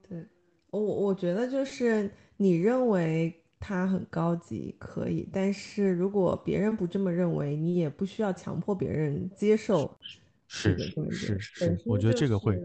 [0.08, 0.26] 对，
[0.70, 9.96] 我我觉得就是你认为它很高级可以，但是如果别人不这么认为，你也不需要强迫别人接受
[10.48, 12.60] 这是是点，是我觉得这个会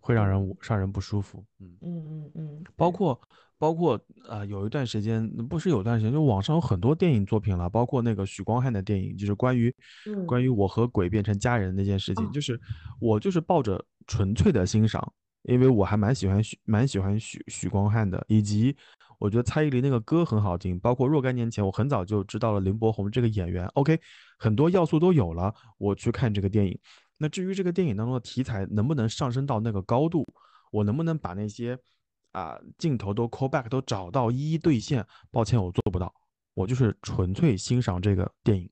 [0.00, 1.76] 会让人让人不舒服，嗯。
[1.80, 3.20] 嗯嗯嗯，包括
[3.58, 3.94] 包括
[4.28, 9.74] 啊、呃有一段时间不是有段时间，就网上有很多电影作品了，包括那个许光汉的电影，就是关于、
[10.06, 10.26] 嗯。
[10.26, 12.30] 关于我和鬼变成家人那件事情，哦。
[12.32, 12.60] 就是
[13.00, 15.12] 我就是抱着纯粹的欣赏，
[15.44, 18.76] 因为我还蛮喜欢许蛮喜欢许许光汉的，以及
[19.18, 23.98] 我觉得蔡依林那个歌很好听，包括若干年前我很早就知道了林柏宏这个演员，OK，
[24.38, 26.78] 很多要素都有了，我去看这个电影。
[27.18, 30.26] 那至于这个电影当中的题材能不能上升到那个高度，
[30.72, 31.78] 我能不能把那些
[32.32, 35.06] 啊镜头都 call back 都找到一一兑现？
[35.30, 36.12] 抱歉，我做不到，
[36.54, 38.68] 我就是纯粹欣赏这个电影。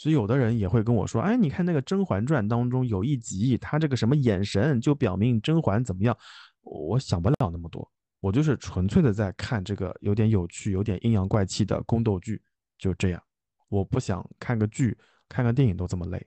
[0.00, 6.16] 所以有的人也会跟我说，哎，你看那个《甄嬛传》当中有一集，他这个什么眼神就表明甄嬛怎么样，
[6.62, 7.86] 我想不了那么多，
[8.20, 12.40] 我就是纯粹的在看这个有点有趣、有点阴阳怪气的宫斗剧，
[12.78, 13.22] 就这样。
[13.68, 14.96] 我不想看个剧、
[15.28, 16.26] 看个电影都这么累。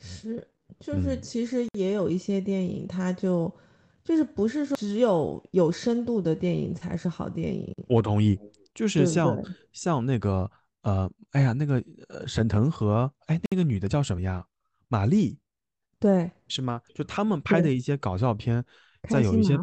[0.00, 0.44] 是，
[0.80, 3.48] 就是嗯其实也有一些电影，它就
[4.02, 8.36] 就是不是说只有有深度的电影才是好电影，我同意，
[8.74, 10.50] 就是像对像那个
[10.84, 14.44] 呃，哎呀，那个呃沈腾和哎那个女的叫什么呀？
[14.88, 15.38] 马丽
[15.98, 16.80] 对，是吗？
[16.94, 18.64] 就他们拍的一些搞笑片，
[19.08, 19.58] 在有一些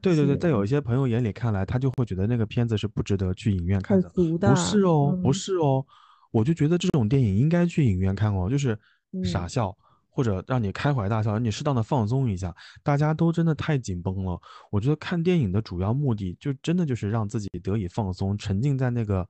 [0.00, 4.08] 对对对，在有一些朋友眼里看来，他就会觉得那个片子是不值得去影院看的。
[4.38, 5.84] 的，不是哦，不嗯是哦，
[6.30, 8.78] 我就觉得这种电影应该去影院看哦，就是
[9.24, 9.76] 傻嗯笑。
[10.08, 12.50] 或者让你开怀大笑，让你适当的放松一下。
[12.82, 14.40] 大家都真的太紧绷了。
[14.70, 19.28] 我觉得看电影的主要目的，就真的就是让自己得以放松，沉浸在那个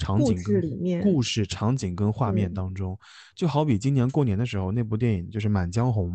[0.00, 2.98] 场故景跟事里面故事、场景跟画面当中。
[3.36, 6.10] 就好比今年过年的时候，那部电影就是《满江红》，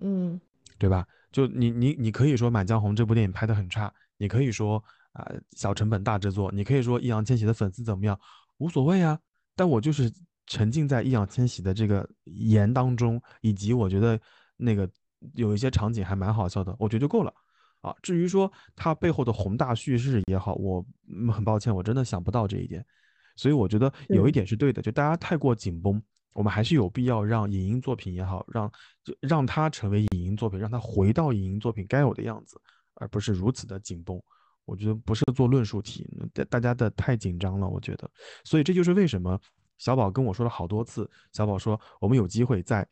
[0.00, 0.40] 嗯
[0.78, 1.06] 对吧？
[1.32, 8.18] 就你你你可以说《满江红》这部电影拍得很差，你可以说啊、小成本大制作，你可以说易烊千玺的粉丝怎么样，
[8.58, 9.18] 无所谓啊。
[9.54, 10.12] 但我就是
[10.46, 14.20] 沉浸在易烊千玺的这个言当中，以及我觉得
[14.58, 14.88] 那个
[15.34, 17.32] 有一些场景还蛮好笑的，我觉得就够了。
[17.80, 17.96] 啊。
[18.02, 20.84] 至于说它背后的宏大叙事也好，我
[21.32, 22.84] 很抱歉，我真的想不到这一点。
[23.36, 28.70] 所以我觉得有一点是对的，就大家太过紧绷，我们还是有必要让影音作品也好，让
[29.04, 32.60] 就让它成为影音作品，让它回到影音作品该有的样子，
[32.94, 34.20] 而不是如此的紧绷。
[34.64, 38.10] 我觉得不是做论述题，大大家的太紧张了，我觉得。
[38.42, 39.38] 所以这就是为什么
[39.78, 42.84] 小宝跟我说了好多次，小宝说我们有机会再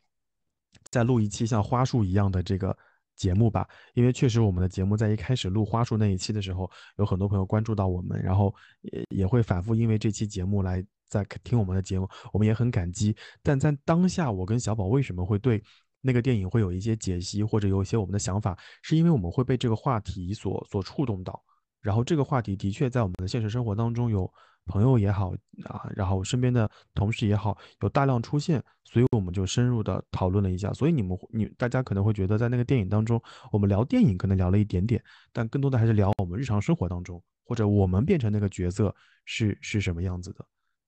[0.89, 2.77] 再录一期像花束一样的这个。
[3.15, 13.15] 节目吧，因为确实我们的节目在一开始录花束那一期的时候，有很多朋友关注到我们，然后也也会反复因为这期节目来在听我们的节目，我们也很感激。
[13.41, 15.63] 但在当下，我跟小宝为什么会对
[16.01, 21.41] 那个电影会有一些解析，或者有一些我们的想法，是因为我们会被这个话题所所触动到，
[21.81, 24.31] 然后这个话题的确在我们的现实生活当中有。
[24.65, 25.33] 朋友也好
[25.65, 30.73] 啊，然后身边的同事也好，有大量出现，所以我们就深入的讨论了一下。
[30.73, 38.93] 所以你们你大家可能会觉得，在那个电影当中，我们聊电影可能聊了一点点，但更多的还是聊我们日常生活当中，或者我们变成那个角色
[39.25, 40.45] 是是什么样子的。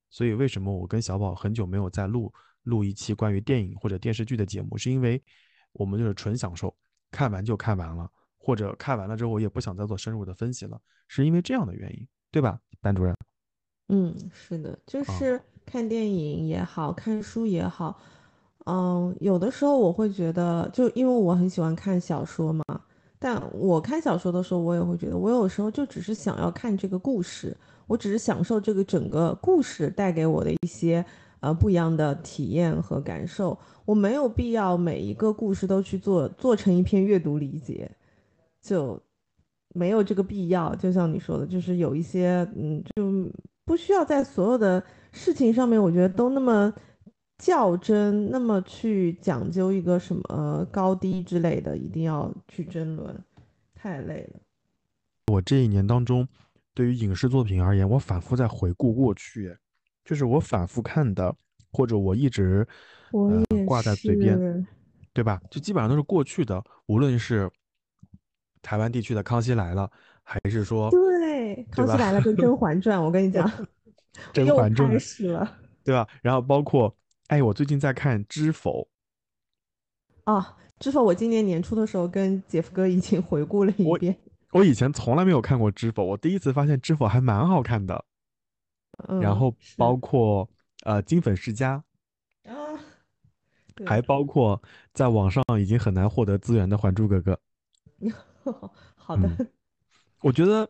[0.09, 5.21] 所以为什么我跟小宝很久没有再录录一期关于电影或者电视剧的节目，是因为
[5.73, 6.75] 我们就是纯享受，
[7.11, 13.15] 看完就看完了，或者看完了之后我也不想再做深入的分析了，是因为这样的原因，对吧，班主任？
[13.89, 17.97] 嗯，是的，就是看电影也好看书也好，
[18.65, 22.63] 嗯，有的时候我会觉得，就因为我很喜欢看小说嘛，
[23.17, 27.55] 但我看小说的时候，我也会觉得，我有时候就只是想要看这个故事，
[27.87, 31.05] 我只是享受这个整个故事带给我的一些
[31.39, 37.89] 呃不一样的体验和感受，我没有必要每一个故事都去做做成一篇阅读理解，
[38.61, 39.01] 就
[39.73, 40.75] 没有这个必要。
[40.75, 43.31] 就像你说的，就是有一些嗯，就。
[43.67, 46.73] 不需要在所有的事情上面，我觉得都那么
[47.37, 53.21] 较真，那么去讲究一个什么高低之类的，一定要去争论，
[53.75, 54.39] 太累了。
[55.33, 56.25] 我这一年当中，
[56.73, 59.53] 对于影视作品而言，我反复在回顾过去，
[60.05, 61.35] 就是我反复看的，
[61.73, 62.65] 或者我一直
[63.11, 63.29] 我
[63.65, 64.65] 挂在嘴边，
[65.11, 65.41] 对吧？
[65.51, 67.51] 就基本上都是过去的，无论是
[68.61, 69.83] 台湾地区的《康熙来了》。
[70.29, 73.49] 还是说，对，康熙来了跟《甄嬛传》，我跟你讲，
[74.33, 76.05] 甄嬛传开始了，对吧？
[76.21, 76.93] 然后包括，
[77.27, 78.81] 哎，我最近在看《知否》。
[80.25, 84.17] 啊，《知否》，我今年年初的时候跟姐夫哥已经回顾了一遍。
[84.51, 88.03] 我以前从来没有看过《知否》，我第一次发现《知否》还蛮好看的。
[89.07, 89.21] 嗯。
[89.21, 90.49] 然后包括
[90.83, 91.81] 呃《金粉世家》
[92.53, 92.77] 啊，
[93.85, 94.61] 还包括
[94.93, 97.39] 在网上已经很难获得资源的《还珠格格》。
[98.97, 99.29] 好的。
[100.27, 100.69] 我觉得，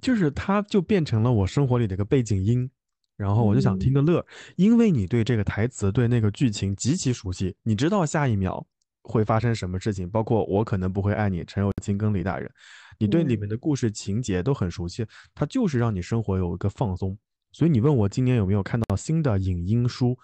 [0.00, 2.70] 就是它就变成了我生活里的一个背景音，
[3.14, 4.24] 然后我就想听个乐，
[4.56, 8.66] 因为你对这个台词、对那个剧情极其熟悉，你知道下一秒
[9.02, 12.50] 会发生什么事情，包括我可能不会爱你，陈友清跟李大人，
[12.98, 17.14] 你对里面的故事情节都很熟悉，它就是让你生活有一个放松。
[17.52, 20.16] 所以你问我今年有没有看到新的影音书，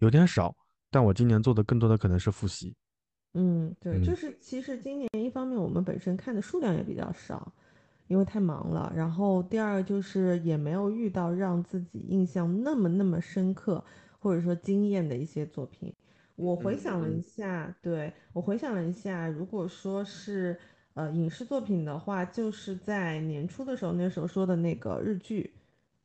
[0.00, 0.56] 有点少，
[0.90, 2.74] 但我今年做的更多的可能是复习。
[3.34, 7.54] 嗯，对，就是其实今年一方面我们本身看的数量也比较少。
[8.10, 13.82] 因为太忙了，然后第二个就是也没有遇到让自己印象那么那么深刻
[14.18, 15.94] 或者说惊艳的一些作品。
[16.34, 20.58] 我回想了一下，对我回想了一下，如果说是
[20.94, 25.48] 呃影视作品的话，就是在年初的时候，那时候说的那个日剧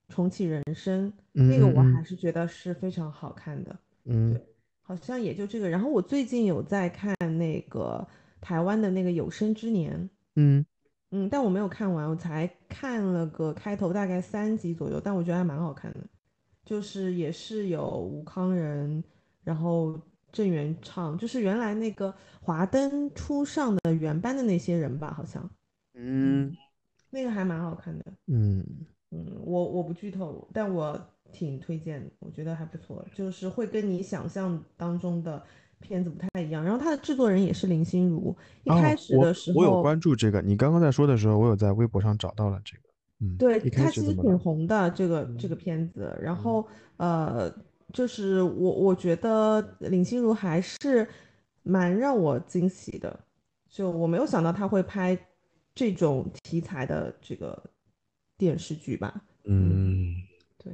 [0.13, 1.11] 《重启人生》，
[1.43, 3.75] 那个我还是觉得是非常好看的。
[4.03, 4.45] 嗯，对，
[4.83, 5.67] 好像也就这个。
[5.67, 8.07] 然后我最近有在看那个
[8.39, 9.99] 台湾的那个《有生之年》，
[10.35, 10.63] 嗯。
[11.17, 15.99] 嗯，但我没有看完，我才看了个开头，大概三集左右，但我觉得还蛮好看的，
[16.65, 19.01] 就是也是有吴康仁，
[19.41, 19.97] 然后
[20.33, 25.49] 郑元畅，就是原来那个华灯初上的原班的那些人吧，好像，
[25.93, 26.53] 嗯，
[27.09, 28.61] 那个还蛮好看的，嗯
[29.11, 30.99] 嗯，我我不剧透，但我
[31.31, 35.41] 挺推荐的，我觉得还不错，就是会跟你想象当中的。
[35.85, 38.35] 片子不太一样，然后他的制作人也是林心如。
[38.63, 40.41] 一开始的时候，我有关注这个。
[40.41, 42.83] 你刚刚在说的时候，我有在微博上找到了这个。
[43.19, 46.17] 嗯，对，他其实挺红的这个这个片子。
[46.19, 46.67] 然后
[46.97, 47.53] 呃，
[47.93, 51.07] 就是我我觉得林心如还是
[51.61, 53.19] 蛮让我惊喜的，
[53.69, 55.17] 就我没有想到他会拍
[55.75, 57.63] 这种题材的这个
[58.37, 59.23] 电视剧吧。
[59.43, 60.15] 嗯，
[60.57, 60.73] 对。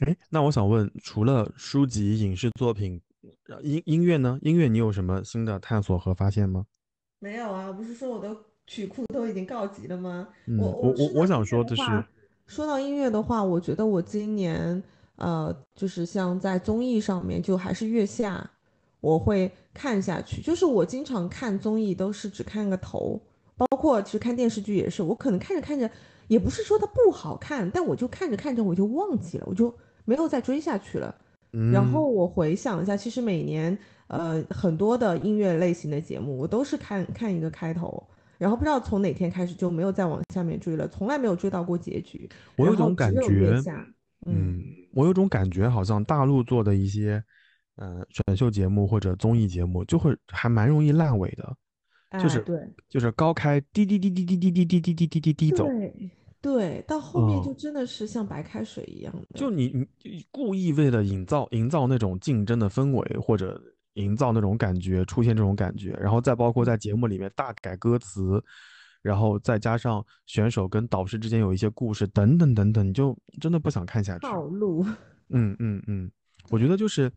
[0.00, 3.00] 哎，那我想问，除了书籍、影视作品。
[3.62, 4.38] 音音乐呢？
[4.42, 6.66] 音乐你有什么新的探索和发现吗？
[7.18, 8.34] 没有啊，不是说我的
[8.66, 10.28] 曲库都已经告急了吗？
[10.58, 11.82] 我我我我想说的是，
[12.46, 14.82] 说到音乐的话，我觉得我今年
[15.16, 18.50] 呃，就是像在综艺上面，就还是月下，
[19.00, 20.40] 我会看下去。
[20.40, 23.20] 就是我经常看综艺都是只看个头，
[23.56, 25.90] 包括其实看电视剧也是，我可能看着看着，
[26.28, 29.74] 也不是说它不好看，但我就看着看着我就忘记了，我就
[30.06, 31.14] 没有再追下去了。
[31.52, 31.92] 然嗯。
[31.92, 33.76] 后我回想一下，其实每年
[34.08, 38.02] 呃很多的音乐类型的节目，我都是看看一个开头，
[38.38, 42.28] 然后不知道从哪天开始就没有再往下面追了，从来没有追到过结局。
[42.56, 43.94] 我有种感觉，嗯
[44.26, 47.22] 嗯，我有种感觉，好像大陆做的一些，
[47.76, 51.56] 呃，选秀节目或者综艺节目，就会还蛮容易烂尾的，
[52.22, 52.60] 就是哎对。
[52.88, 56.10] 就是高开滴滴滴滴滴滴滴滴滴滴滴滴滴走，对
[56.42, 59.38] 对，到后面就嗯，真的是像白开水一样的。
[59.38, 63.60] 就你你你故意为了营造营造那种竞争的氛围，或者
[63.94, 68.42] 营造那种感觉，出现这种感觉，然后再包括在节目里面大改歌词，
[69.02, 74.20] 然后再加上选手跟导师之间有一些故事等等等等，你就真的不想看下去。
[74.26, 74.82] 套 路，
[75.28, 76.10] 嗯嗯嗯，
[76.50, 77.12] 我觉得就是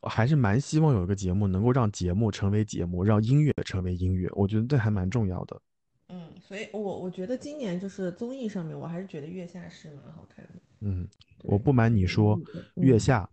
[0.00, 5.60] 我还是蛮希望有一个节目能够让节目成为节目，让音乐成为音乐，我觉得这还蛮重要的。
[6.38, 10.50] 嗯，所以我我觉得今年就是综艺上面，我还是觉得月下是蛮好看的。
[10.80, 11.08] 嗯，
[11.42, 12.40] 我，不瞒你说，
[12.76, 13.28] 月下，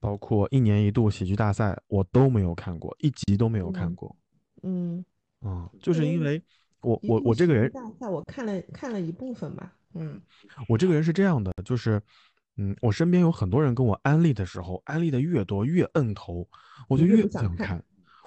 [0.00, 4.16] 包括一年一度喜剧大赛，我都没有看过，一集都没有看嗯过。
[4.62, 5.04] 嗯，
[5.42, 6.42] 嗯，就是因为
[6.80, 10.20] 我我我这个人，大赛我看了看了一部分吧，嗯
[10.68, 12.02] 我这个人是这样的，就是，
[12.56, 16.48] 嗯，我身边有很多人跟我安利的时候，安利的越多越摁头，
[16.88, 17.82] 我就越不想看。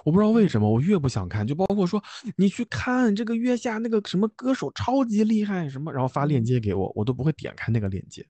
[0.08, 1.46] 我不知道为什么，我越不想看。
[1.46, 2.02] 就包括说，
[2.34, 8.26] 你去看这个月下那个什么歌手超级厉害什么，然后发链嗯接给我，我都不会点开那个链接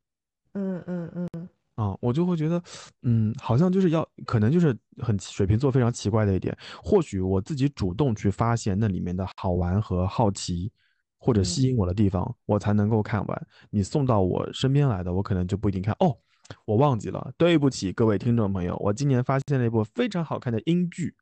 [0.54, 2.60] 嗯嗯嗯啊，我就会觉得，
[3.02, 10.72] 嗯，好像就是要，可能就是很水瓶座非常奇怪的一点，或许我自己主动去发现那里面的好玩和好奇，
[11.16, 13.46] 或者吸嗯引我的地方，我才能够看完。
[13.70, 15.94] 你送到我身边来的，我可能就不一定看。
[16.00, 16.18] 哦，
[16.64, 21.14] 我忘记了，对不起各位听众朋友，我今年发现了一部非常好看的英剧，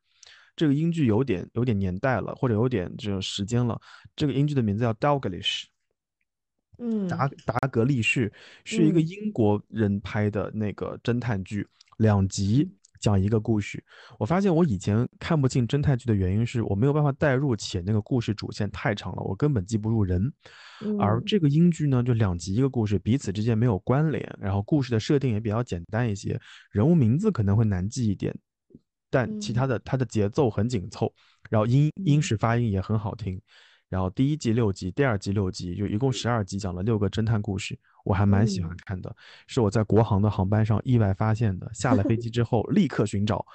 [0.57, 3.79] 这个英剧有点有点年代了，或者有点这种时间了。
[4.13, 5.63] 这个英剧的名字叫《Dalglish》。
[6.79, 8.31] 嗯达达格利士
[8.63, 13.83] 是一个嗯英国人拍的那个侦探剧，两集讲一个故事。
[14.19, 20.31] 我发现我以前看不进侦探剧的原因是我没有办法代入，且那个故事主线太长了，我根本记不住人。
[20.99, 26.39] 而嗯这个英剧呢，就两集一个故事，彼此之间没有关联，然后故事的设定也比较简单一些，
[26.69, 28.31] 人物名字可能会难记一点，
[29.09, 31.13] 但其他嗯的它的节奏很紧凑，
[31.49, 32.21] 然后英英嗯。
[32.21, 33.41] 式发音也很好听。
[33.89, 38.77] 然后第一季六集，第二季六集，就一共十二集，讲了六个侦探故事，我还蛮喜欢嗯。
[38.85, 39.15] 看的。
[39.47, 43.45] 是我在国航的航班上意外发现的，下了飞机之后立刻寻找，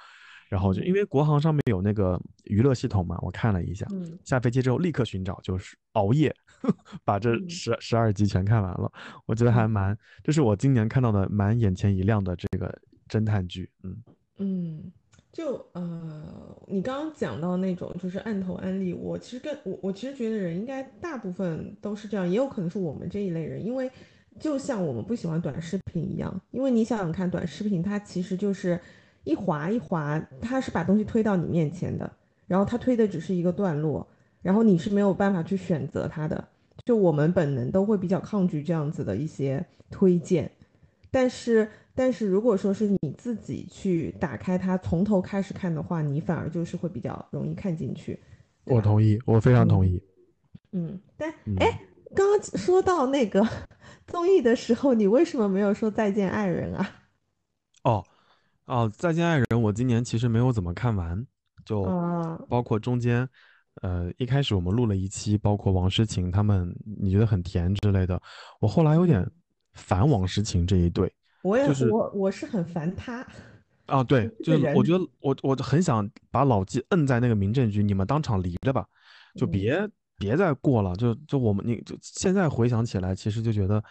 [0.49, 4.17] 然后就因嗯为国航上面有那个娱乐系统嘛，我看了一下，嗯。
[4.23, 6.35] 下飞机之后立刻寻找，就是熬夜
[7.05, 7.47] 把这嗯。
[7.47, 8.91] 十十二集全看完了，
[9.27, 9.69] 我觉得还嗯。
[9.69, 12.75] 蛮，这是我今年看到的蛮眼前一亮的这个
[13.07, 14.03] 侦探剧，嗯。
[14.39, 14.91] 嗯，
[15.33, 23.89] 就呃，你刚刚讲到那种就是按头安利，我其实跟我我其实觉得人应该大部分都是这样，也有可能是我们这一类人，因为
[24.39, 28.79] 就像我们不喜欢短视频一样，因为你想想看，短视频它其实就是
[29.23, 32.09] 一滑一滑，它是把东西推到你面前的，
[32.45, 34.07] 然后它推的只是一个段落，
[34.43, 36.47] 然后你是没有办法去选择它的，
[36.85, 40.51] 就我们本能都会比较抗拒这样子的一些推荐。
[41.09, 48.19] 但是，但是如果说是你自己去打开它，从头开始看的话，你反而就是会比较容易看进去，
[48.65, 50.03] 我同意，我非常同嗯意，
[50.71, 51.55] 嗯，但嗯。
[51.59, 51.79] 哎，
[52.15, 53.47] 刚刚说到那个
[54.07, 56.89] 综艺的时候，你为什么没有说再见爱人啊？
[57.83, 58.03] 哦，
[58.65, 61.25] 哦，再见爱人，我今年其实没有怎么看完，
[61.65, 63.27] 就啊，包括中间，
[63.81, 68.21] 呃，一开始我们录了一期，包括王诗晴他们，你觉得很甜之类的，
[68.59, 69.31] 我后来有点嗯，
[69.73, 71.11] 烦王诗晴这一对，
[71.43, 73.25] 我也就是我我是很烦他，
[73.85, 78.85] 啊，对，就是我，觉得我我很想把老纪摁在那个民政局，你们当场离了吧，
[79.35, 83.83] 就嗯别别再过了，就就我们你就现在回想起来，其实就觉得，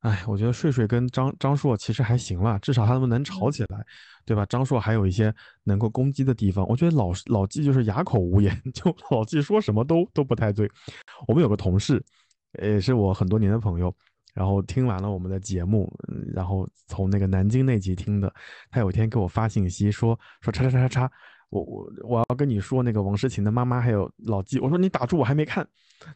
[0.00, 3.86] 哎，我觉得睡睡跟张张硕其实还行了，至少他们能吵嗯起来，
[4.24, 4.44] 对吧？
[4.46, 10.68] 张硕还有一些能够攻击的地方，我觉得老老纪就是哑口无言，就老纪说什么都都不太对。
[11.28, 12.04] 我们有个同事，
[12.60, 13.94] 也是我很多年的朋友，
[14.32, 15.92] 然后听完了我们的节目，
[16.34, 18.32] 然后从那个南京那集听的，
[18.70, 21.12] 他有一天给我发信息说说叉叉叉叉叉，
[21.50, 25.66] 我我我要跟你说那个王诗晴的妈妈还有老纪，我说你打住，我还没看。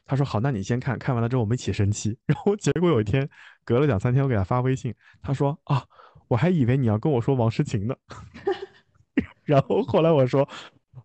[0.04, 2.16] 他说好，那你先看看完了之后我们一起生气。
[2.26, 3.28] 然后结果有一天
[3.64, 4.92] 隔了两三天，我给他发微信，
[5.22, 5.84] 他说啊，
[6.26, 7.94] 我还以为你要跟我说王诗晴呢。
[9.44, 10.48] 然后后来我说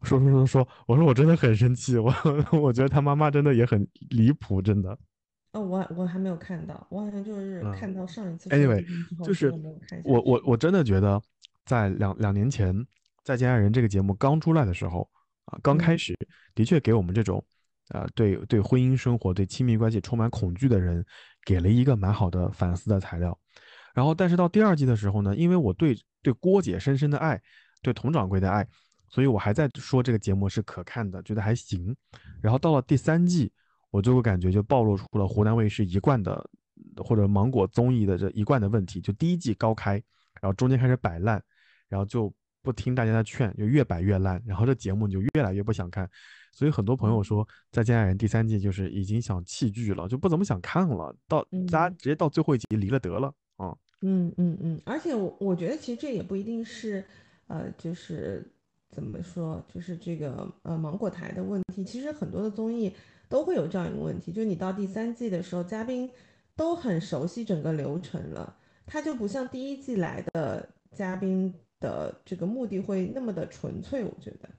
[0.02, 2.12] 说说说说，我说我真的很生气，我
[2.60, 4.98] 我觉得他妈妈真的也很离谱，真的。
[5.54, 8.86] 哦，我我还没有看到，我好像就是嗯看到上一次说 Anyway，
[9.24, 9.52] 就是
[10.04, 10.46] 我我去。
[10.48, 11.22] 我真的觉得，
[11.66, 12.74] 在两两年前
[13.24, 15.10] 《再见爱人》这个节目刚出来的时候
[15.46, 16.18] 啊，刚开嗯始
[16.56, 17.44] 的确给我们这种
[17.90, 21.06] 呃，对对婚姻生活、对亲密关系充满恐惧的人，
[21.46, 23.38] 给了一个蛮好的反思的材料。
[23.94, 27.42] 然后，但是到第二季的时候呢，因为我对对郭姐深深的爱，
[27.82, 28.66] 对佟掌柜的爱，
[29.10, 31.94] 所以我还在说这个节目是可看的，觉得还行。
[32.42, 33.52] 然后到了第三季，
[33.92, 36.50] 我就会感觉就暴露出了湖南卫视一贯的
[36.98, 40.02] 或者芒果综艺的这一贯的问题，就第一季高开，
[40.42, 41.42] 然后中间开始摆烂，
[41.88, 46.10] 然后就不听大家的劝，就越摆越烂，然后这节目就越来越不想看。
[46.54, 53.74] 所以很多朋友说，再见爱人》第三季就是已经想弃剧了，就不怎么想看了，到大家直接到最后一集离了得了啊。
[54.02, 57.06] 嗯嗯嗯，而且我我觉得其实这也不一定是，
[57.48, 58.52] 呃，就是
[58.90, 61.84] 怎么说，就是这个呃芒果台的问题。
[61.84, 62.92] 其实很多的综艺
[63.32, 66.12] 都会有这样一个问题，就是你到第三季的时候，嘉宾
[66.56, 74.50] 都很熟悉整个流程了，他就不像第一季来的嘉宾的这个目的会那么的纯粹，我觉得。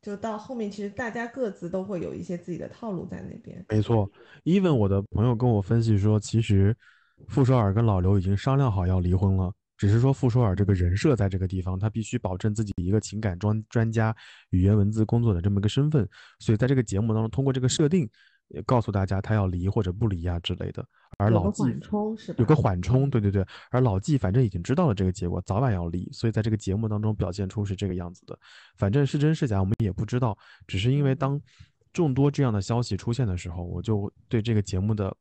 [0.00, 3.64] 就到后面，其实大家各自都会有一些自己的套路在那边。
[3.70, 4.08] 没错
[4.44, 6.76] ，even 我的朋友跟我分析说，其实
[7.26, 14.14] 傅首尔跟老刘已经商量好要离婚了，只是说傅首尔这个人设在这个地方，他必须保证自己一个情感专专家、
[14.50, 16.08] 语言文字工作的这么一个身份，
[16.38, 18.08] 所以在这个节目当中，通过这个设定。
[18.48, 21.62] 也告诉大家他要离或者不离啊之类的，而老纪
[22.36, 28.38] 有个缓冲，对对对，而老纪反正已经知道了这个结果，早晚要离，所以在这个节目当中表现出是这个样子的。
[28.76, 31.40] 反正是真是假我们也不知道，只是因为当
[31.90, 35.16] 众多这样的消息出现的时候，我就对这个节目的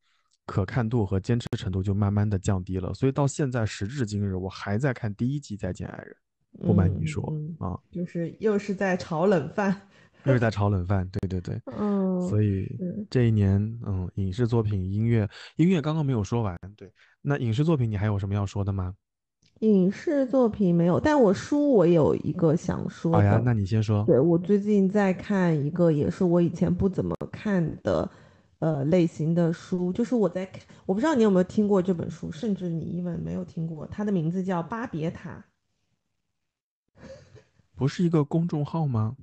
[0.46, 2.94] 可看度和坚持程度就慢慢的降低了。
[2.94, 6.16] 所以到现在时至今日，我还在看第一季《再见爱人》，
[6.66, 7.24] 不瞒你说
[7.60, 9.80] 啊，就是又是在炒冷饭。
[10.26, 12.66] 又是在炒冷饭，对对对，嗯，所以
[13.10, 15.28] 这一年，嗯，影视作品、音乐，
[15.58, 16.90] 音乐刚刚没有说完，对，
[17.22, 18.94] 那影视作品你还有什么要说的吗？
[19.60, 23.18] 影视作品没有，但我书我有一个想说的。
[23.18, 24.06] 好呀，那你先说。
[24.06, 28.10] 对我最近在看一个，也是我以前不怎么看的，
[28.64, 35.44] 呃，类型的书，就是我在看，我不知道你有没有听过这本书，甚至你因为没有听过，它的名字叫《巴别塔》，
[37.76, 39.18] 不是一个公众号吗？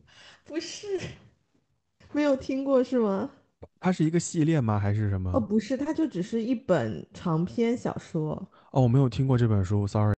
[0.46, 0.86] 不是，
[2.12, 3.28] 没有听过是吗？
[3.80, 4.78] 它是一个系列吗？
[4.78, 5.30] 还是什么？
[5.34, 8.48] 哦，不是，它就只是一本长篇小说。
[8.70, 10.14] 哦，我没有听过这本书，sorry。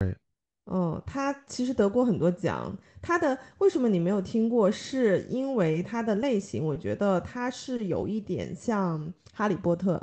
[0.70, 2.76] 嗯，他其实得过很多奖。
[3.02, 4.70] 他的为什么你没有听过？
[4.70, 9.00] 是因为他的类型，我觉得他是有一点像
[9.34, 9.96] 《哈利波特》。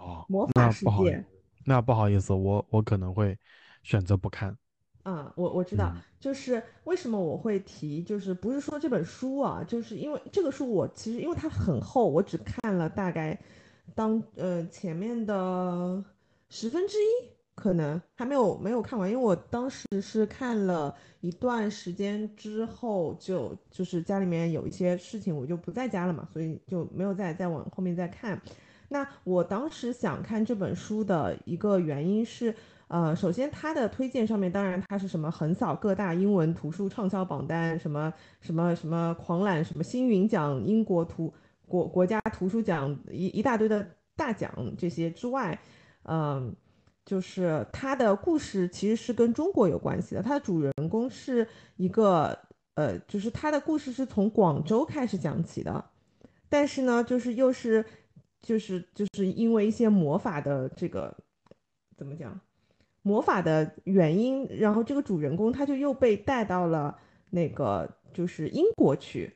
[0.00, 1.24] 哦，魔法世界。
[1.64, 3.38] 那不好意思，我我可能会
[3.84, 4.56] 选择不看。
[5.04, 13.38] 嗯，我我知道，就是为什么我会提，就是不是说这本书啊，就是因为这个书我其实因为它很厚，我只看了大概
[13.94, 16.04] 当呃前面的
[16.48, 28.40] 十分之一，可能还没有没有看完，因为我当时是看了一段时间之后，就就是家里面有一些事情，我就不在家了嘛，所以就没有再再往后面再看。
[28.88, 32.54] 那我当时想看这本书的一个原因是。
[32.88, 41.32] 呃，首先它的推荐上面，当然它是什么横扫各大英文图书畅销榜单，什么什么什么狂揽什么星云奖、英国图
[41.66, 45.58] 国国家图书奖一一大堆的大奖这些之外，
[46.02, 46.54] 嗯，
[47.04, 50.22] 就是它的故事其实是跟中国有关系的。
[50.22, 51.46] 它的主人公是
[51.76, 52.38] 一个
[52.74, 55.84] 呃，就是他的故事是从广州开始讲起的，
[56.48, 57.84] 但是呢，就是又是
[58.40, 61.14] 就是就是因为一些魔法的这个
[61.96, 62.40] 怎么讲？
[63.02, 66.96] 魔法的原因，然后这个主人公他就又被带到了
[67.30, 69.34] 那个就是英国去，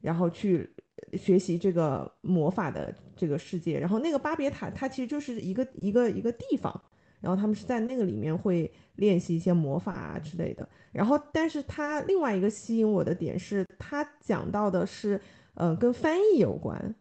[0.00, 0.70] 然后去
[1.14, 3.80] 学习这个魔法的这个世界。
[3.80, 6.78] 然后那个巴别塔，它其实就是一个一个一个地方，
[7.26, 10.68] 然后他们是在那个里面会练习一些魔法啊之类的。
[10.92, 15.20] 然后，但是他另外一个吸引我的点是，他讲到的是，
[15.54, 16.94] 嗯，跟翻译有关，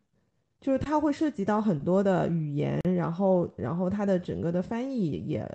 [0.59, 5.47] 就是它会涉及到很多的语言，然后，然后它的整个的翻译也。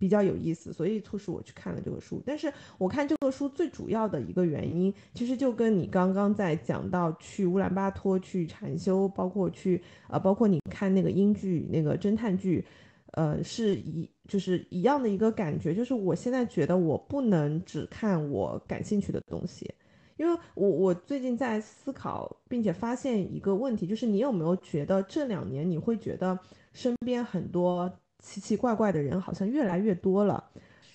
[0.00, 2.22] 比较有意思，所以促使我去看了这个书。
[2.24, 12.64] 但是我看这个书最主要的一个原因，其实就跟你刚刚在讲到去乌兰巴托去禅修，包括去呃，包括你看那个英剧、那个侦探剧，
[13.12, 15.74] 呃，是一就是一样的一个感觉。
[15.74, 19.72] 就是我现在觉得我不能只看我感兴趣的东西，
[20.16, 26.38] 因为我我最近在思考，并且发现一个问题，就是你有没有觉得这两年你会觉得
[26.72, 27.90] 身边很多。
[28.22, 30.44] 奇奇怪怪的人好像越来越多了，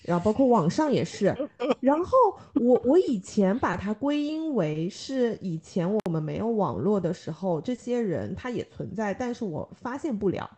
[0.02, 1.34] 然后包括网上也是。
[1.80, 2.16] 然后
[2.54, 10.48] 我我以前把它归因为是以前我们没有网络的时候，这些人他也存在，但是我发现不了，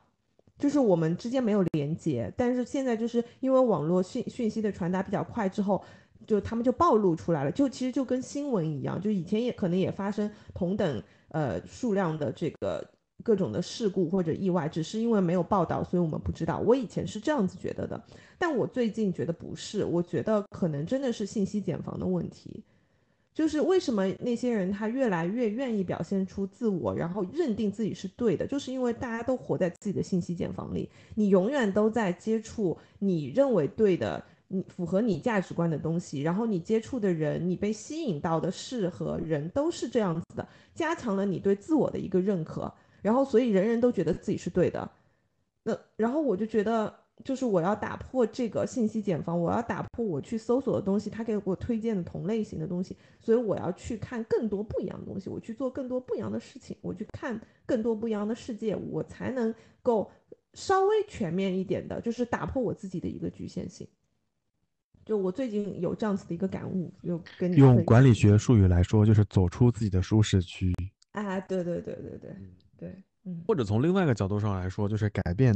[0.58, 2.32] 就是我们之间没有连接。
[2.36, 5.82] 但是现在就是因为网络讯讯息的传达比较快之后，
[6.26, 12.86] 就他们就暴露出来了，就其实就跟新闻一样，就以前也可能也发生同等呃数量的这个
[13.22, 16.58] 各种的事故或者意外，只是因为没有报道，所以我们不知道。
[16.58, 18.02] 我以前是这样子觉得的，
[18.38, 22.62] 但我最近觉得不是，我觉得可能真的是信息茧房的问题。
[23.38, 34.20] 就是为什么那些人他越来越愿意表现出自我，然后认定自己是对的，就是因为大家都活在自己的信息茧房里，你永远都在接触你认为对的。
[34.48, 44.90] 你符合你价值观的东西，然后你接触的人，你被吸引到的事和人都是这样子的，加强了你对自我的一个认可，然后所以人人都觉得自己是对的。
[45.62, 46.92] 那然后我就觉得，
[47.24, 60.10] 就是我要打破这个信息茧房，我要打破我去搜索的东西，他给我推荐的同类型的东西，所以我要去看更多不一样的东西，我去做更多不一样的事情，我去看更多不一样的世界，我才能够
[60.54, 63.86] 稍微全面一点的，就是打破我自己的一个局限性。
[65.04, 70.72] 就我最近有这样子的一个感悟，又跟你用管理学术语来说，就是走出自己的舒适区。
[71.12, 72.36] 啊，对对对对对
[72.76, 73.44] 对，嗯。
[73.46, 75.54] 或者从另外一个角度上来说，就是改变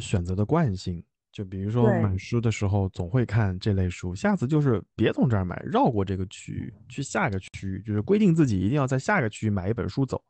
[0.00, 1.04] 选择的惯性。
[1.30, 10.22] 就比如说买书的时候总会看这类书，下次就是别从这儿买，绕过这个区域去下一个区域，就是规定自己一定要在下一个区域买一本书走，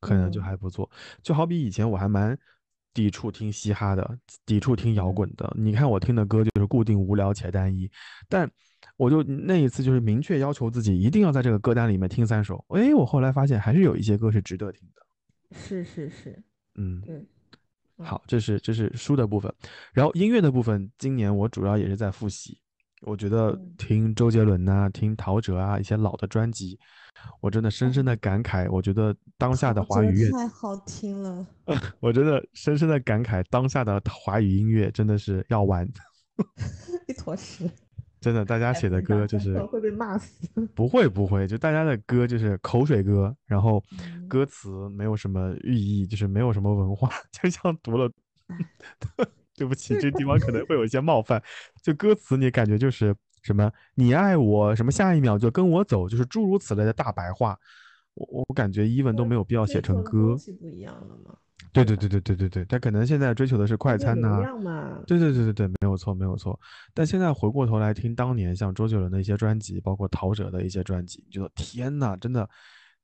[0.00, 0.90] 可能就还不错。
[1.22, 2.36] 就好比以前我还蛮。
[2.94, 5.54] 抵触听嘻哈的，抵触听摇滚的。
[5.54, 7.86] 你看我听的歌就是固定、无聊且单一，
[8.26, 8.50] 但
[8.96, 12.64] 我就那一次就是明确要求自己一定要在这个歌单里面听三首。
[12.70, 15.05] 哎，我后来发现还是有一些歌是值得听的。
[15.56, 16.42] 是是是，
[16.76, 17.26] 嗯，对。
[17.98, 19.50] 好，这是这是书的部分，
[19.94, 22.60] 然后音乐的部分，今年我主要也是在复习。
[23.02, 26.78] 我觉得听周杰伦呐，听陶喆啊一些老的专辑。
[27.40, 31.46] 我真的深深的感慨，我觉得当下的华语乐太好听了。
[32.00, 35.88] 我真的深深的感慨，当下的华语音乐真的是要完，
[37.08, 37.70] 一坨屎。
[38.20, 40.48] 真的，大家写的歌就是会被骂死。
[40.74, 43.82] 不会不会，就大家的歌就是口水歌，然后
[44.28, 48.10] 歌词没有什么寓意，就是没有什么文化， 就像读了。
[49.56, 51.42] 对不起，这地方可能会有一些冒犯。
[51.82, 53.14] 就歌词，你感觉就是。
[53.42, 53.70] 什么？
[53.94, 54.74] 你爱我？
[54.74, 54.90] 什么？
[54.90, 56.08] 下一秒就跟我走？
[56.08, 57.56] 就是诸如此类的大白话，
[58.14, 60.36] 我我感觉伊文都没有必要写成歌。
[60.58, 61.32] 不一样了吗？
[61.72, 64.42] 对对对对对对对，他可能现在追求的是快餐呐。
[65.06, 66.58] 对对对对对，没有错没有错。
[66.94, 72.48] 但现在回过头来听当年像周杰伦的一些专辑，包括陶喆的一些专辑，觉得天呐，真的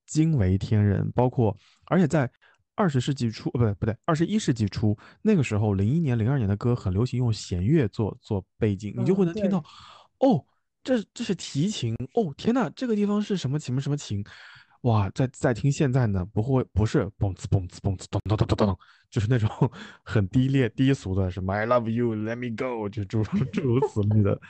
[0.06, 1.10] 惊为天人。
[1.12, 1.56] 包括
[1.86, 2.30] 而且在
[2.74, 9.62] 二十世纪初，不对不对，二十一世纪初那个时候，零一年零二年的歌很流行用弦乐做做背景，你就会能听到。
[10.20, 10.42] 哦，
[10.82, 12.32] 这这是提琴哦！
[12.36, 14.24] 天呐，这个地方是什么琴什么琴？
[14.82, 18.78] 哇，在在听现在呢，不会不是嘣呲嘣呲嘣呲咚咚咚咚咚，
[19.10, 19.48] 就是那种
[20.02, 24.40] 很低劣低俗的什么 I love you, let me go，就诸诸如此类的。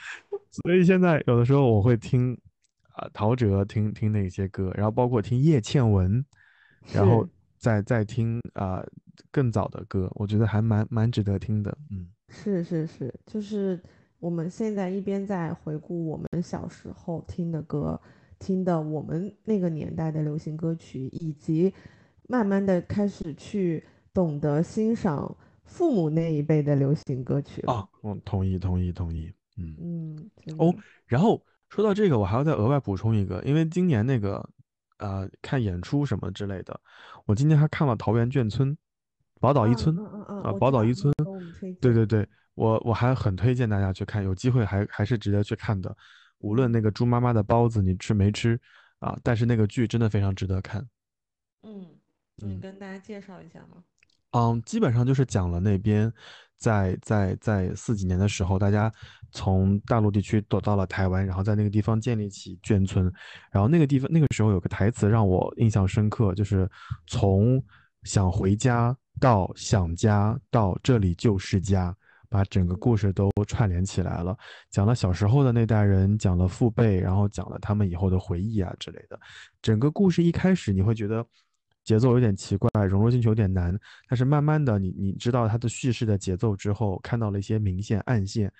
[0.51, 2.37] 所以现在有的时候我会听
[2.93, 6.23] 啊陶喆，听听那些歌，然后包括听叶倩文，
[6.91, 7.27] 然后
[7.57, 8.83] 再再听啊
[9.31, 11.77] 更早的歌，我觉得还蛮蛮值得听的。
[11.91, 13.79] 嗯，是是是，就是。
[14.19, 17.99] 我们现在一边在回顾我们小时候听的歌，
[18.43, 21.73] 听的我们那个年代的流行歌曲，以及
[22.27, 23.81] 慢慢的开始去
[24.13, 25.33] 懂得欣赏
[25.63, 30.75] 父母那一辈的流行歌曲啊，嗯，同意同意同意，嗯嗯哦，
[31.05, 34.45] 然后说到这个，我还要再额外补充一个，因为今年那个
[34.97, 36.77] 呃看演出什么之类的，
[37.25, 38.75] 我今年还看了桃园眷村，
[39.39, 39.95] 宝岛一村
[40.43, 41.13] 啊，宝岛一村，
[41.79, 42.27] 对对对。
[42.55, 45.97] 我我还很推荐大家去看，有机会还还是值得去看的。
[46.43, 48.59] 无论那个猪妈妈的包子你吃没吃
[48.99, 50.85] 啊，但是那个剧真的非常值得看。
[51.63, 51.87] 嗯，
[52.35, 53.83] 你跟大家介绍一下吗？
[54.31, 56.11] 嗯，基本上就是讲了那边
[56.57, 58.91] 在在在四几年的时候，大家
[59.31, 63.11] 从大陆地区躲到了台湾，然后在那个地方建立起眷村。
[63.51, 66.69] 然后那个地方那个时候有个台词让我印象深刻，就是
[67.07, 67.63] 从
[68.03, 71.95] 想回家到想家到这里就是家。
[72.33, 74.35] 把整个故事都串联起来了，
[74.71, 79.19] 讲了小时候的那代人，讲了父辈，然后讲了他们以后的回忆啊之类的。
[79.61, 81.23] 整个故事一开始你会觉得
[81.83, 83.79] 节奏有点奇怪，融入进去有点难，
[84.09, 88.51] 但是慢慢的你你知道它的叙事的节奏之后，看到了一些明线暗线，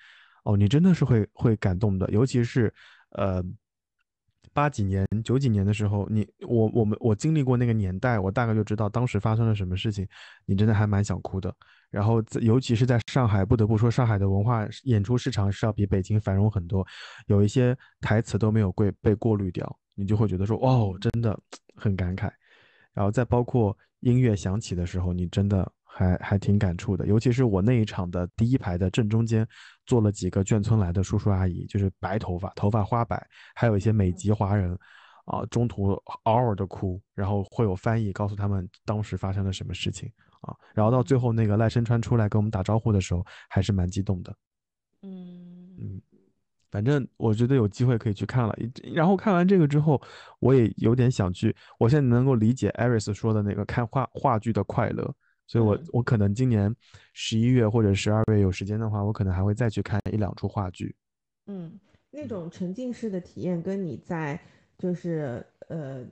[0.44, 2.72] 哦，你真的是会会感动的，尤其是
[3.10, 3.42] 呃
[4.54, 10.06] 八几年九几年的时候，你我我们我经历过那个年代，我大概就知道当时发生了什么事情，
[10.46, 11.54] 你真的还蛮想哭的。
[11.90, 16.84] 然后，尤其是在上海，不得不说，上海的文化演出市场是要比北京繁荣很多，
[17.26, 21.38] 有一些台词都没有被被过滤掉，你就会觉得说，哇，真的
[21.76, 22.30] 很感慨。
[22.92, 27.06] 然后再包括音乐响起的时候，你真的还还挺感触的。
[27.06, 29.46] 尤其是我那一场的第一排的正中间，
[29.86, 34.76] 坐了几个眷村来的叔叔阿姨，就是白头发，头发花白，还有一些美籍华人，
[35.26, 35.92] 啊，中途
[36.24, 44.34] 嗷嗷的哭，然后会有翻译告诉他们当时发生了什么事情啊，然后到最后那个赖声川出来跟我们打招呼的时候，还是蛮激动的。
[45.02, 46.00] 嗯嗯，
[46.70, 48.56] 反正我觉得有机会可以去看了。
[48.94, 50.00] 然后看完这个之后，
[50.40, 51.54] 我也有点想去。
[51.78, 55.14] 我现在能够理解艾瑞斯说的那个看话话剧的快乐，
[55.46, 56.74] 所以我嗯我可能今年
[57.12, 60.94] 十一月或者十二月有时间的话，我可能还会再去看一两出话剧。
[61.46, 61.78] 嗯，
[62.10, 64.40] 那种沉浸式的体验跟你在
[64.78, 66.04] 就是呃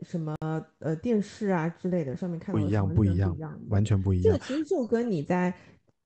[0.00, 0.36] 什么
[0.78, 5.52] 呃电视啊之类的上面看不一样，到的不一样不一样，完全不一样，这个其实就跟你在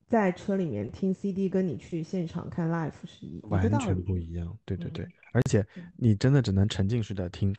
[0.08, 4.00] 在车里面听 CD，跟你去现场看 live 是一完全。
[4.02, 4.56] 不一样。
[4.64, 7.54] 对对对嗯，而且嗯你真的只能沉浸式的听，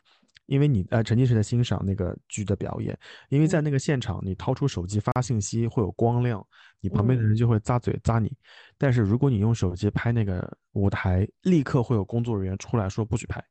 [0.46, 2.98] 因为你呃沉浸式的欣赏那个剧的表演，
[3.28, 6.46] 因为在嗯那个现场，你掏出手机发信息会有光亮，
[6.80, 8.32] 你旁边的嗯人就会咂嘴咂你。
[8.76, 13.42] 但是如果你用手机拍那个舞台，立刻会有工作人员出来说不许拍。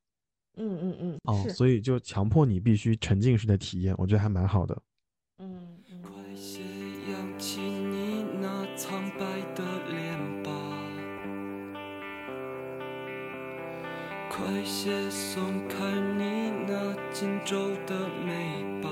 [0.56, 4.80] 嗯嗯嗯，哦，所以就强迫你必须沉浸式的体验，我觉得还蛮好的。
[5.40, 5.73] 嗯
[14.44, 15.86] 快些松开
[16.18, 17.56] 你那紧皱
[17.88, 17.96] 的
[18.26, 18.90] 眉吧。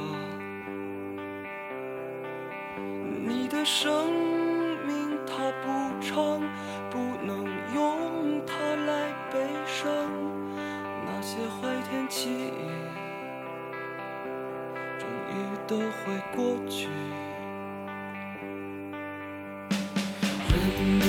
[3.27, 4.13] 你的生
[4.87, 5.67] 命它不
[5.99, 6.39] 长，
[6.89, 7.43] 不能
[7.75, 8.53] 用它
[8.85, 9.91] 来悲伤。
[11.05, 12.53] 那些坏天气。
[14.97, 15.31] 终于
[15.67, 16.87] 都会过去。
[20.47, 20.55] 人
[20.97, 21.01] 们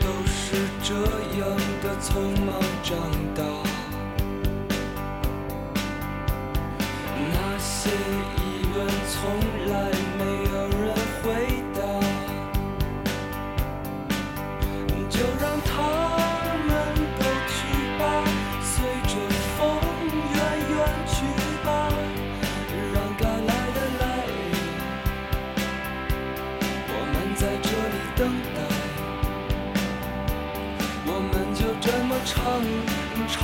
[0.00, 0.94] 都是这
[1.38, 1.44] 样
[1.82, 2.08] 的匆
[2.46, 2.48] 忙
[2.82, 2.96] 长
[3.34, 3.39] 大，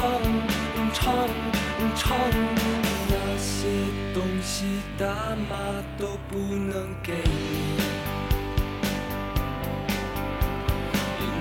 [0.06, 0.22] 唱
[0.92, 1.28] 唱
[1.96, 2.16] 唱，
[3.08, 3.66] 那些
[4.14, 5.04] 东西大
[5.50, 5.56] 妈
[5.98, 7.80] 都不能给你，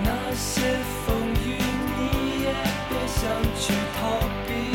[0.03, 1.15] 那些风
[1.45, 1.61] 雨
[1.95, 2.45] 你也
[2.89, 3.21] 别想
[3.59, 4.01] 去逃
[4.47, 4.74] 避。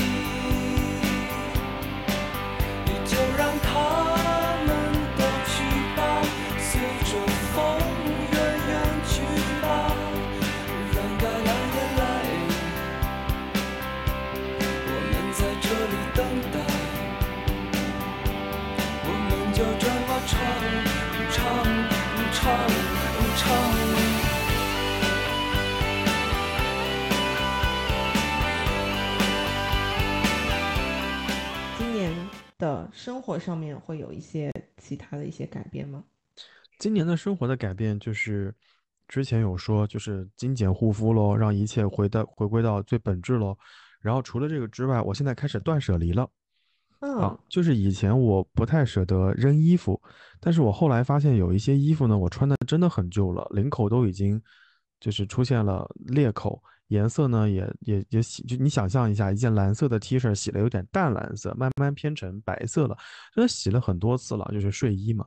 [32.60, 36.04] 的生活上面会有一些其他的一些改变吗？
[36.78, 38.54] 今年的生活的改变就是，
[39.08, 43.56] 之前有说就是精简护肤喽，让一切回到回归到最本质喽。
[44.00, 46.22] 然后除了这个之外，我现在开始断舍离了。
[47.00, 50.00] 啊嗯，就是以前我不太舍得扔衣服，
[50.38, 54.40] 但是我后来发现有一些衣服呢，我穿的真的很旧了，领口都已经
[55.00, 62.96] 就是出现了裂口，颜色呢也也也洗，就你想象一下，一件蓝色的 T 恤洗了有点淡蓝色，慢慢偏成白色了，
[63.34, 65.24] 真的洗了很多次了，就是睡衣嘛。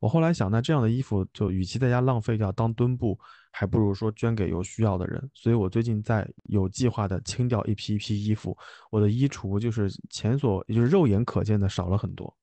[0.00, 3.18] 我后来想，那这样的衣服就与其在家浪费掉当墩布，
[3.50, 5.30] 还不如说捐给有需要的人。
[5.32, 8.54] 所以我最近在有计划的清掉一批一批衣服，
[8.90, 12.36] 我的衣橱就是前所就是肉眼可见的少了很多。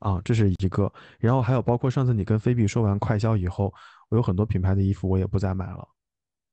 [0.00, 3.72] 啊，这是一个，然后还有包括上次你跟菲比说完快销以后，
[4.10, 5.88] 我有很多品牌的衣服我也不再买了。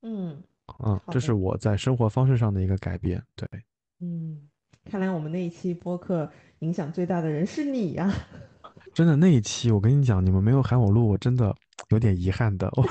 [0.03, 0.41] 嗯
[0.85, 3.22] 嗯，这是我在生活方式上的一个改变。
[3.35, 3.48] 对，
[3.99, 4.38] 嗯，
[4.85, 6.30] 看来我们那一期播客
[6.60, 8.11] 影响最大的人是你呀、
[8.93, 11.56] 真的那一期我跟你讲，你们没有喊我录，我真的
[11.89, 12.69] 有点遗憾的。
[12.76, 12.84] 我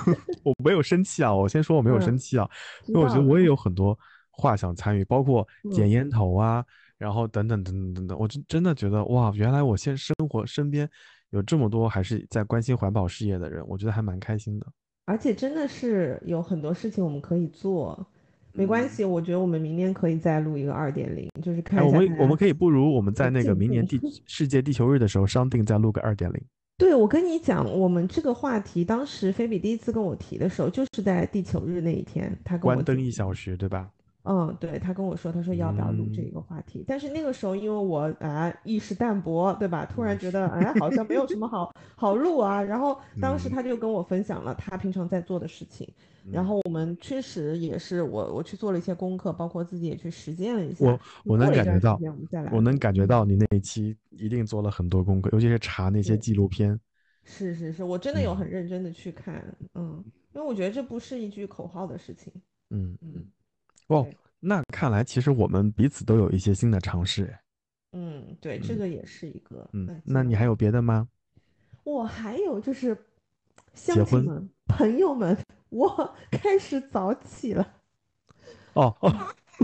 [0.44, 2.48] 我没有生气啊，我先说我没有生嗯气啊，
[2.84, 3.98] 知因为我觉得我也有很多
[4.30, 6.64] 话想参与，包括捡嗯烟头啊，
[6.96, 10.88] 然后等等等等等等，我真真的觉得哇，原来我现生活身边
[11.30, 14.66] 有这么多还是在关心环保事业的人，我觉得还蛮开心的。
[15.10, 18.06] 而且真的是有很多事情我们可以做，
[18.52, 26.40] 没关嗯系，我觉得我们明年可以再录一个二点零，就是哎，看一我下大家们我们可以不如我们在那个明年地 世界地球日的时候商定再录个二点零。
[26.78, 33.90] 对，我跟你讲，我们这个话题，当时菲比第一次跟我提的时候，就是在地球日那一天，他跟我关灯一小时，对吧？
[34.24, 36.84] 嗯，对，他跟我说，他说要不要录这一个话题？
[36.86, 39.86] 但是那个时候因为我啊意识淡薄，对吧？
[39.86, 42.62] 突然嗯觉得哎好像没有什么好 好录啊。
[42.62, 43.52] 然后当时嗯。
[43.52, 45.88] 他就跟我分享了他平常在做的事情，
[46.30, 46.46] 然嗯。
[46.46, 50.86] 后我们确实也是我我去做了一些功课，包括自己也去实践了一下。
[50.86, 51.00] 我。
[51.24, 53.06] 我能感觉到我们再来我能感觉。
[53.06, 56.78] 到你那一期一定做了很多功课，尤其是查那些纪录片。
[57.24, 58.36] 是是是，我真的有嗯。
[58.36, 59.42] 很认真的去看，
[59.74, 62.32] 嗯，因为我觉得这不是一句口号的事情，
[62.70, 63.26] 嗯嗯嗯，
[63.96, 64.06] 哦，
[64.38, 67.24] 那看来其实我们彼此都有一些新的尝试。
[67.24, 67.40] 哎
[67.92, 71.08] 嗯，对，这嗯个也是一个，嗯那你还有别的吗？
[71.82, 72.96] 我还有就是，
[73.74, 75.36] 乡亲们、朋友们，
[75.70, 77.66] 我 开始早起了。
[78.74, 79.12] 哦哦，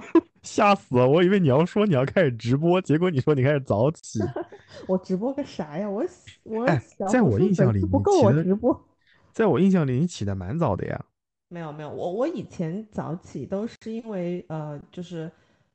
[0.42, 1.08] 吓死了！
[1.08, 4.18] 我以为你要说你要开始直播，结果你说你开始早起。
[4.88, 5.88] 我直播个啥呀？
[5.88, 6.04] 我
[6.42, 8.88] 我哎在我印象里不够你起的我直播。
[9.32, 11.04] 在我印象里，你起的蛮早的呀。
[11.48, 15.30] 没有没有，我我以前早起都是因为呃，就是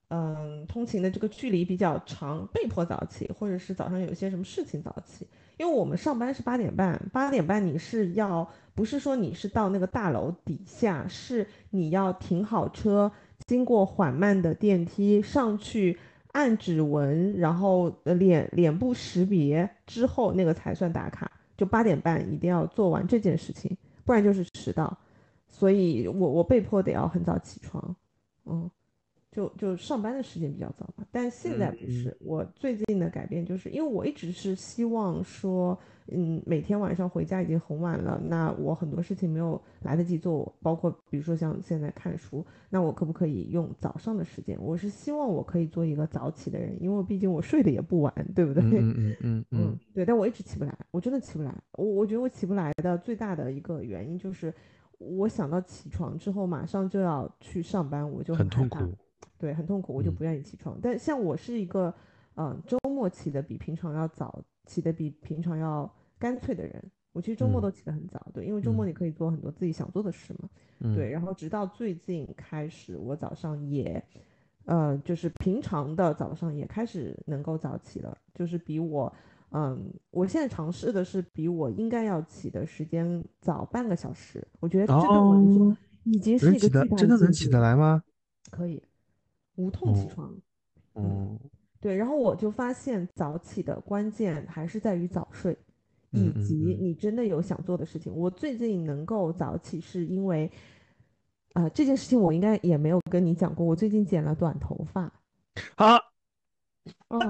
[0.09, 5.25] 嗯，通勤的这个距离比较长，被迫早起，或者是早上有一些什么事情早起。
[5.57, 13.09] 因为我们上班是八点半，八点半你是要不是说你是到那个大楼底下，是你要停好车，
[13.45, 15.97] 经过缓慢的电梯上去，
[16.33, 21.31] 按指纹，然后呃脸脸部识别之后，那个才算打卡。
[21.55, 24.97] 就八点半一定要做完这件事情，不然就是迟到。
[25.51, 27.95] 所以我我被迫得要很早起床，
[28.45, 28.71] 嗯，
[29.31, 31.05] 就就上班的时间比较早嘛。
[31.11, 44.57] 但现在不嗯是，我最近的改变就是因为我一直是希望说，嗯，每天晚上回家已经很晚了，那我很多事情没有来得及做，包括比如说像现在看书，那我可不可以用早上的时间？
[44.61, 48.63] 我是希望我可以做一个早起的人，因为毕竟我睡得也不晚，对不对？
[48.63, 51.53] 嗯 嗯，，对，但我一直起不来，我真的起不来。
[51.73, 54.53] 我我觉得我起不来的最大的一个原因就是，
[55.01, 58.77] 我想到起床之后马上就要去上班，我就很痛苦。
[59.37, 60.77] 对，很痛苦，我就嗯不愿意起床。
[60.81, 61.93] 但像我是一个，
[62.35, 66.81] 嗯、周末起的比平常要早，起的比平常要干脆的人。
[67.13, 70.49] 我其实周末嗯都起得很早，对，因为周末嗯你可以做很多自己想做的事嘛。
[70.79, 74.01] 嗯，对，然后直到最近开始，我早上也，
[74.65, 79.11] 呃，就是平常的早上也开始能够早起了，就是比我，
[79.51, 88.01] 嗯，我现在尝试的是比我应该要起的时间早半个小时，我觉得这对我来说哦，已经是一个巨大真的能起得来吗？
[88.49, 88.81] 可以
[89.55, 90.35] 无痛起哦床。
[90.95, 91.39] 嗯，
[91.79, 95.57] 对，然后我就发现早起的关键还是在于早睡，
[96.11, 98.13] 以及嗯你真的有想做的事情。
[98.13, 100.49] 我最近能够早起，是因为，
[101.53, 103.65] 啊、这件事情我应该也没有跟你讲过。
[103.65, 105.11] 我最近剪了短头发，
[105.75, 105.97] 啊，
[107.09, 107.19] 哦，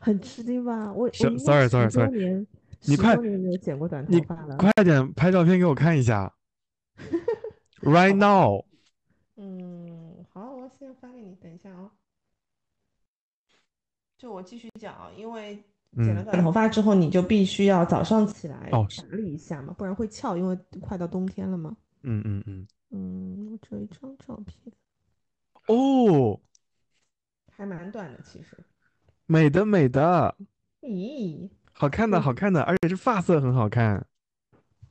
[0.00, 0.90] 很吃惊吧？
[0.92, 2.46] 我我是 sorry sorry sorry，
[2.86, 4.56] 你快十多年没有剪过短头你发了。
[4.56, 6.34] 快点拍照片给我看一下，
[7.82, 8.64] right now。
[9.36, 11.90] 嗯，好，我现在发给你，等一下啊、
[14.16, 15.62] 就我继续讲啊，因为
[15.96, 21.76] 剪了嗯，短头发之后，你就必须要早上起来哦打理一下嘛，不然会翘，因为快到冬天了嘛。
[22.02, 24.72] 嗯嗯嗯，嗯，我这有一张照片，
[25.66, 26.40] 哦，
[27.52, 28.56] 还蛮短的，其实。
[29.30, 30.34] 美的美的，
[30.80, 34.04] 咦，好看的嗯好看的，而且这发色很好看，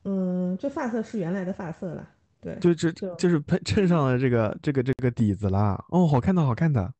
[0.04, 2.08] 嗯，这发色是原来的发色了，
[2.40, 5.84] 对，就这就就是配衬上了这个这个这个底子啦。
[5.90, 6.90] 哦，好看的好看的，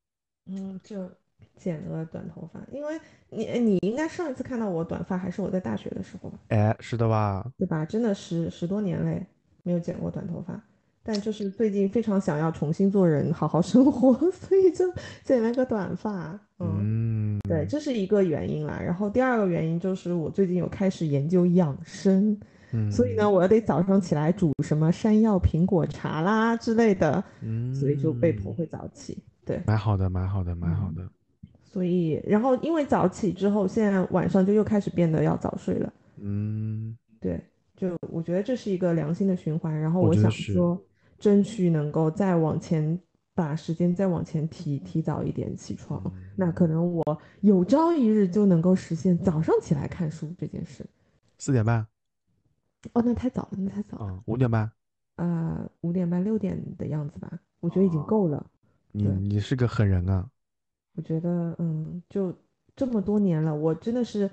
[0.50, 1.10] 嗯，就
[1.56, 3.00] 剪了短头发，因为
[3.30, 7.50] 你你应该上一次看到我短发还是我在大学的时候吧，哎，是的吧？
[7.56, 7.86] 对吧？
[7.86, 9.26] 真的十十多年嘞，
[9.62, 10.62] 没有剪过短头发，
[11.02, 14.84] 但就是最近非常想要重新做人，好好生活， 所以就
[15.24, 16.38] 剪了个短发。
[16.58, 18.80] 嗯，嗯，对，这是一个原因啦。
[18.84, 22.38] 然后第二个原因就是我最近有开始研究养生，
[22.72, 29.18] 嗯，所以呢，我要得早上起来煮什么山药苹果茶啦之类的，嗯，所以就被迫会早起。
[29.46, 31.10] 对，蛮好的，蛮好的，蛮好嗯的。
[31.64, 35.92] 所以然后因为早起之后，现在晚上就又开始变得要早睡了。
[36.20, 37.40] 嗯，对，
[37.76, 39.80] 就我觉得这是一个良性的循环。
[39.80, 40.80] 然后我我想说，
[41.20, 42.98] 争取能够再往前
[43.34, 46.02] 把时间再往前提，提早一点起床。
[46.34, 50.84] 那可能我有朝一日就能够实现早上起来看书这件事。
[51.38, 51.86] 四点半
[52.94, 54.06] 哦，那太早了，那太早了。
[54.06, 54.70] 啊，五点半。
[55.16, 57.30] 啊，五点半六点的样子吧，
[57.60, 58.44] 我觉得已经够了。
[58.92, 60.28] 你你是个狠人啊！
[60.96, 62.34] 我觉得，嗯，就
[62.74, 64.30] 这么多年了，我真的是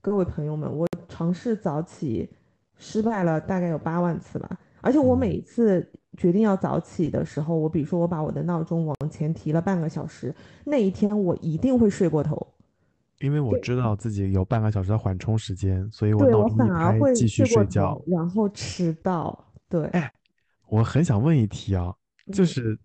[0.00, 2.30] 各位朋友们，我尝试早起
[2.76, 4.58] 失败了大概有八万次吧。
[4.80, 10.34] 而且我每一次决定要早起的时候，我比如说我把我的闹钟往前提了半个小时，
[10.66, 12.46] 那一天我一定会睡过头。
[13.20, 18.00] 因为我知道自己有半个小时的缓冲时间，所以我闹钟一反而会开继续睡觉，。
[18.06, 19.52] 然后迟到。
[19.68, 20.12] 对，哎，
[20.68, 21.94] 我很想问一题啊，
[22.32, 22.78] 就是，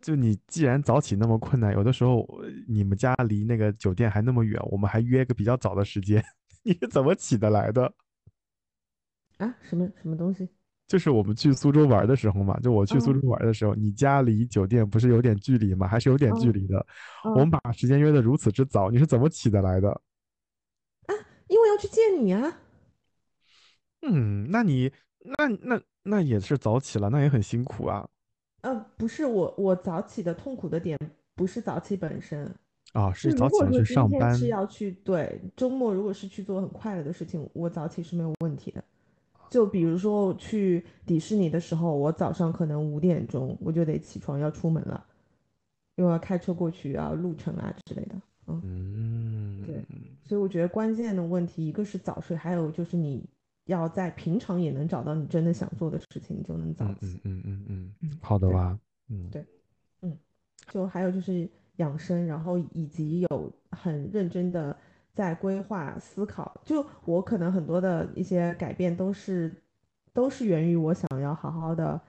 [0.00, 2.26] 就你既然早起那么困难，有的时候
[2.66, 6.24] 你们家离那个酒店还那么远，我们还约个比较早的时间，
[6.64, 7.92] 你是怎么起得来的？
[9.36, 9.54] 啊？
[9.60, 10.48] 什么什么东西？
[10.88, 15.88] 就是我们去苏州玩的时候嘛，就我去苏州玩的时候，你家离酒店不是有点距离吗？
[15.88, 16.84] 还是有点距离的。
[17.24, 19.88] 我们把时间约的如此之早，你是怎么起得来的？
[21.06, 21.14] 啊，
[21.48, 22.58] 因为要去见你啊。
[24.02, 24.92] 嗯，那你
[25.38, 28.06] 那那那也是早起了，那也很辛苦啊。
[28.60, 30.98] 呃，不是我我早起的痛苦的点
[31.34, 32.44] 不是早起本身
[32.92, 34.34] 啊，是早起去上班。
[34.34, 38.84] 是要去对周末，如果是去做很快乐的事情，我早起是没有问题的。
[39.52, 45.04] 就比如说去迪士尼的时候，我早上可能五点钟我就得起床要出门了，
[45.96, 48.14] 因为要开车过去啊，路程啊之类的。
[48.46, 49.84] 嗯，对，
[50.24, 53.22] 所以我觉得关键的问题一个是早睡，还有就是你
[53.66, 57.20] 要在平常也能找到你真的想做的事情，你就能早起。
[57.24, 58.78] 嗯嗯嗯嗯，好的吧？
[59.10, 59.44] 嗯，对，
[60.00, 60.16] 嗯，
[60.70, 61.46] 就还有就是
[61.76, 64.74] 养生，然后以及有很认真的。
[65.14, 69.54] 在规划思考，就我可能很多的一些改变都是，
[70.12, 72.00] 都是源于我想要好好的，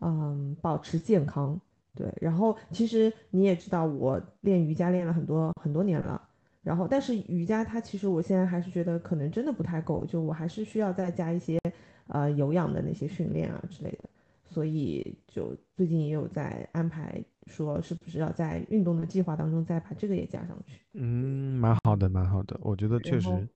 [0.00, 1.60] 嗯，保持健康。
[1.94, 6.20] 对，然后其实你也知道，我练瑜伽练了很多很多年了，
[6.62, 11.58] 然后但是瑜伽它其实我现在还是觉得可能真的不太够，就我还是需要再加一些
[12.06, 14.08] 呃有氧的那些训练啊之类的。
[14.44, 20.80] 所以就最近也有在安排，说是不是要在运动的计划当中再把这个也加上去？
[20.94, 23.48] 嗯，蛮好的，蛮好的，我觉得确实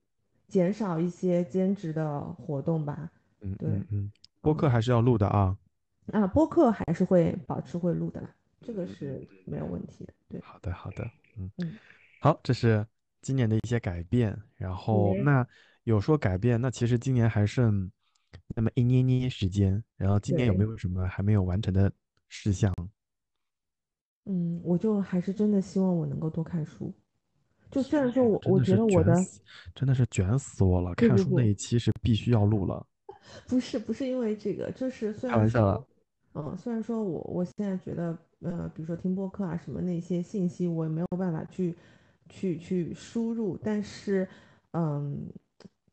[0.47, 3.11] 减少一些兼职的活动吧。
[3.41, 5.57] 嗯，对，嗯，播客还是要录的啊。
[6.11, 8.27] 啊，播客还是会保持会录的，
[8.61, 10.13] 这个是没有问题的。
[10.29, 11.03] 对，好的，好的，
[11.37, 11.73] 嗯嗯，
[12.19, 12.85] 好，这是
[13.21, 14.37] 今年的一些改变。
[14.55, 15.45] 然后那
[15.83, 17.91] 有说改变，那其实今年还剩。
[18.53, 21.91] 那么一捏捏时间，然后今年有没有什么还没有完成的
[22.29, 22.71] 事项？
[24.25, 26.93] 嗯，我就还是真的希望我能够多看书。
[27.71, 29.15] 就虽然说我我觉得我的
[29.73, 32.85] 真的是卷死我了，看书那一期是必须要录了。
[33.47, 35.85] 不是不是因为这个，就是虽然开玩笑了。
[36.35, 41.75] 嗯，虽然说我我现在觉得，呃，比如说听播客啊什么那些信息，我也没有办法去
[42.29, 44.27] 去去输入，但是，
[44.71, 45.27] 嗯。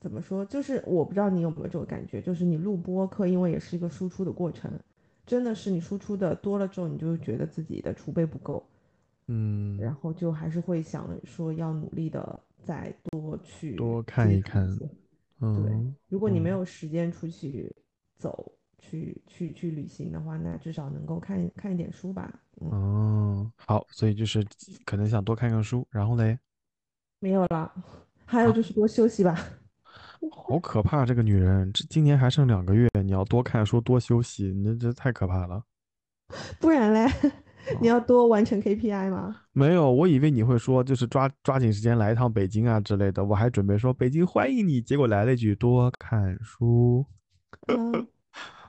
[0.00, 0.44] 怎么说？
[0.44, 4.68] 就是我不知道你有没有这种感觉，就是你录播客，因为也是一个输出的过程，
[5.32, 8.62] 真的是你输出的多了之后，你就觉得自己的储备不够，
[9.28, 14.68] 嗯，然后就还是会想说要努力的再多去多看一看，
[15.40, 17.74] 嗯，对，如果你没有时间出去
[18.18, 22.30] 走，去去去旅行的话，那至少能够看看一点书吧。
[22.56, 24.46] 哦，好，所以就是
[24.84, 26.38] 可能想多看看书，然后嘞，
[27.20, 27.72] 没有了，
[28.26, 29.61] 还有就是多休息吧。
[30.30, 31.04] 好可怕！
[31.04, 35.64] 这个女人，这今年还剩两个月，你要多看书，多休息，你这太可怕了。
[36.60, 37.06] 不然嘞，
[37.80, 39.36] 你要多完成 KPI 吗？
[39.52, 47.04] 没有，我以为你会说就是抓抓紧时间来一趟北京啊之类的，我还准备说北京欢迎你，结果来了一句多看书。
[47.68, 47.92] 嗯，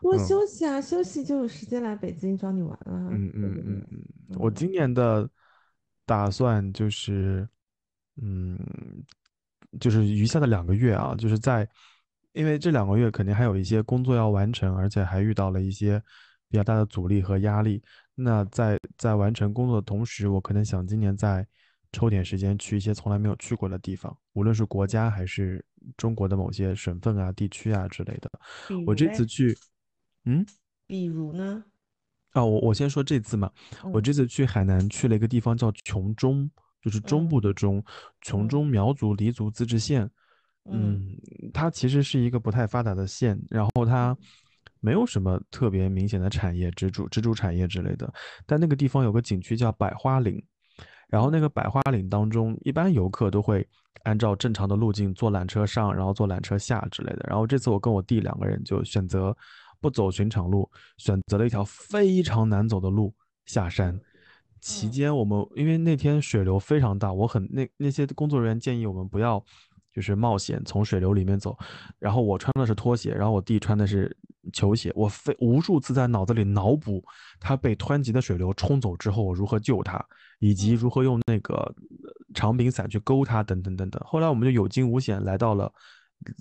[0.01, 3.09] 多休息啊，休息就有时间来北京找你玩了。
[3.11, 5.30] 嗯嗯嗯嗯，我今年的
[6.05, 7.47] 打算就是，
[8.21, 8.57] 嗯。
[9.80, 11.68] 就是余下的两个月啊，就是在，
[12.34, 16.02] 因为这两个月肯定还有一些工作要完成，而且还遇到了一些
[16.50, 17.82] 比较大的阻力和压力。
[18.16, 21.45] 那在在完成工作的同时，我可能想今年再
[21.91, 25.64] 抽点时间去一些从来没有去过的地方，无论是国家还是
[25.98, 28.30] 中国的某些省份啊、地区啊之类的。
[28.86, 29.58] 我这次去，
[30.26, 30.45] 嗯，
[30.86, 31.64] 比如呢？
[32.32, 33.52] 啊，我我先说这次嘛，
[33.91, 36.50] 我这次去海南去了一个地方叫琼中。
[36.84, 37.84] 就是中部的中，
[38.22, 40.10] 琼中苗族黎族自治县，
[40.69, 41.18] 嗯，
[41.53, 44.15] 它其实是一个不太发达的县，然后它
[44.81, 48.14] 没有什么特别明显的产业支柱、支柱产业之类的。
[48.45, 50.43] 但那个地方有个景区叫百花岭，
[51.07, 53.65] 然后那个百花岭当中，一般游客都会
[54.03, 57.26] 按照正常的路径坐缆车上，然后坐缆车下之类的。
[57.30, 59.34] 然后这次我跟我弟两个人就选择
[59.80, 63.14] 不走寻常路，选择了一条非常难走的路
[63.45, 63.97] 下山。
[64.64, 69.44] 期间，我们因为那天水流非常大，我很那那些工作人员建议我们不要
[69.94, 71.57] 就是冒险从水流里面走，
[71.99, 74.15] 然后我穿的是拖鞋，然后我弟穿的是
[74.53, 77.03] 球鞋，我非无数次在脑子里脑补
[77.41, 80.02] 他被湍急的水流冲走之后我如何救他，
[80.40, 81.76] 以及如何用那个
[82.34, 84.02] 长柄伞去勾他等等等等。
[84.06, 85.69] 后来我们就有惊无险来到了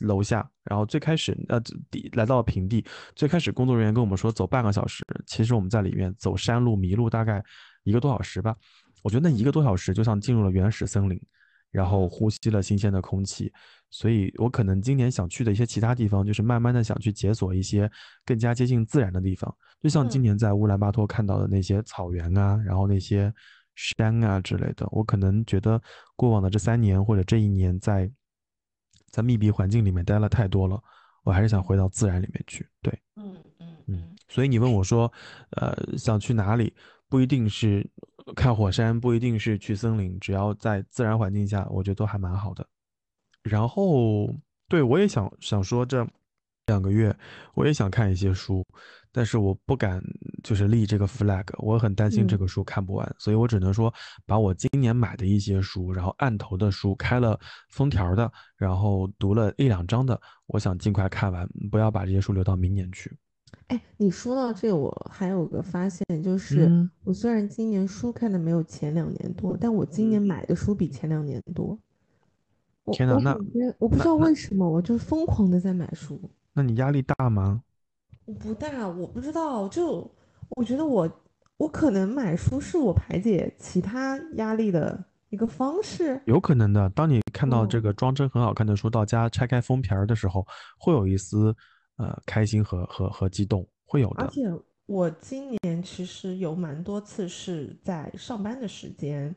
[0.02, 2.84] 楼下，然后最开始呃地来到了平地，
[3.16, 7.42] 最开始工作人员跟我们说走半个小时，其实我们在里面走山路迷路大概。
[7.82, 8.56] 一个多小时吧，
[9.02, 11.20] 我觉得那一个多小时就像进入了原始森林，
[11.70, 13.52] 然后呼吸了新鲜的空气。
[13.90, 17.90] 所以我可能今年想去的一些其他地方，就是慢慢的想去解锁一些
[18.24, 23.30] 更加接近自然的地方，就像今年在乌兰巴托看到的那些草原啊，然后那些
[23.74, 24.88] 山啊之类的。
[24.90, 25.78] 我可能觉得
[26.16, 28.10] 过往的这三年或者这一年在
[29.10, 30.82] 在密闭环境里面待了太多了，
[31.22, 32.66] 我还是想回到自然里面去。
[32.80, 34.16] 对，嗯嗯嗯。
[34.30, 35.12] 所以你问我说，
[35.50, 36.72] 呃，想去哪里？
[37.12, 37.86] 不一定是
[38.34, 42.66] 看火山，不一定是去森林，只要在自然环境下，我觉得都还蛮好的。
[43.42, 44.34] 然后，
[44.66, 46.08] 对我也想想说，这
[46.64, 47.14] 两个月
[47.52, 48.66] 我也想看一些书，
[49.12, 50.02] 但是我不敢
[50.42, 53.92] 就是立这个 flag，我很担心这个书看不完，所以我只能说
[54.24, 63.14] 把我今年买的一些书，然后案头的书开了封条的，然后读了一两章的，我想尽快看完，不要把这些书留到明年去。
[63.72, 66.70] 哎，你说到这个，我还有个发现，就是
[67.04, 71.78] 我虽然今年书看的没有前两年多，但我今年买的书比前两年多。
[72.92, 76.20] 天哪，那我不知道为什么，我就疯狂的在买书。
[76.52, 77.62] 那你压力大吗？
[78.26, 80.10] 我不大，我不知道，就
[80.50, 81.10] 我觉得我
[81.56, 86.20] 我可能买书是我排解其他压力的一个方式。
[86.26, 90.46] 有可能的，当你看到这个装帧很好看的书到家拆开封皮儿的时候，
[90.76, 91.56] 会有一丝
[91.96, 94.24] 呃开心和和和激动，会有的。
[94.24, 94.42] 而且
[94.86, 99.34] 我今年其实有蛮多次是在上班的时间。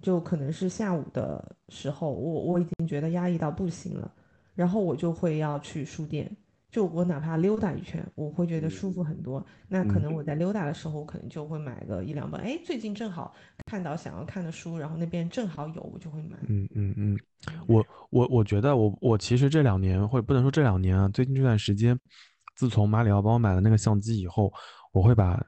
[0.00, 4.08] 就可能是下午的时候，我我已经觉得压抑到不行了，
[4.54, 6.30] 然后我就会要去书店，
[6.70, 9.44] 就我哪怕溜达一圈，我会觉得舒服很多。
[9.68, 13.34] 那可能我在溜达的时候，我可能就会买个一两本，哎，最近正好
[13.66, 16.36] 看到想要看的书，然后那边正好有，我就会买。
[16.48, 17.18] 嗯嗯嗯，
[17.66, 21.98] 我我我觉得我我其实这两年，或者不能说这两年啊，最近这段时间，
[22.56, 24.52] 自从马里奥帮我买了那个相机以后，
[24.92, 25.42] 我会把。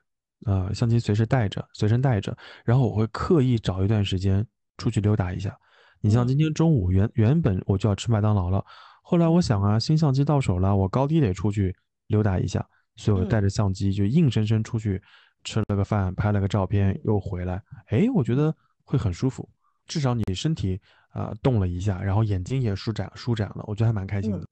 [0.46, 2.34] 呃，相机随时带着，随身带着，
[2.64, 4.42] 然后我会刻意找一段时间
[4.78, 5.54] 出去溜达一下。
[6.00, 8.64] 你像今天中午原原本我就要吃麦当劳了，
[9.02, 11.74] 后来我想啊，新相机到手了，我高低得出去
[12.06, 12.64] 溜达一下，
[12.96, 15.02] 所以我带着相机就硬生生出去
[15.44, 17.62] 吃了个饭，拍了个照片，又回来。
[17.86, 18.54] 哎，我觉得
[18.84, 19.48] 会很舒服，
[19.86, 24.46] 至少你身体啊动了一下，然后眼睛也舒展舒展了，我觉得还蛮开心的。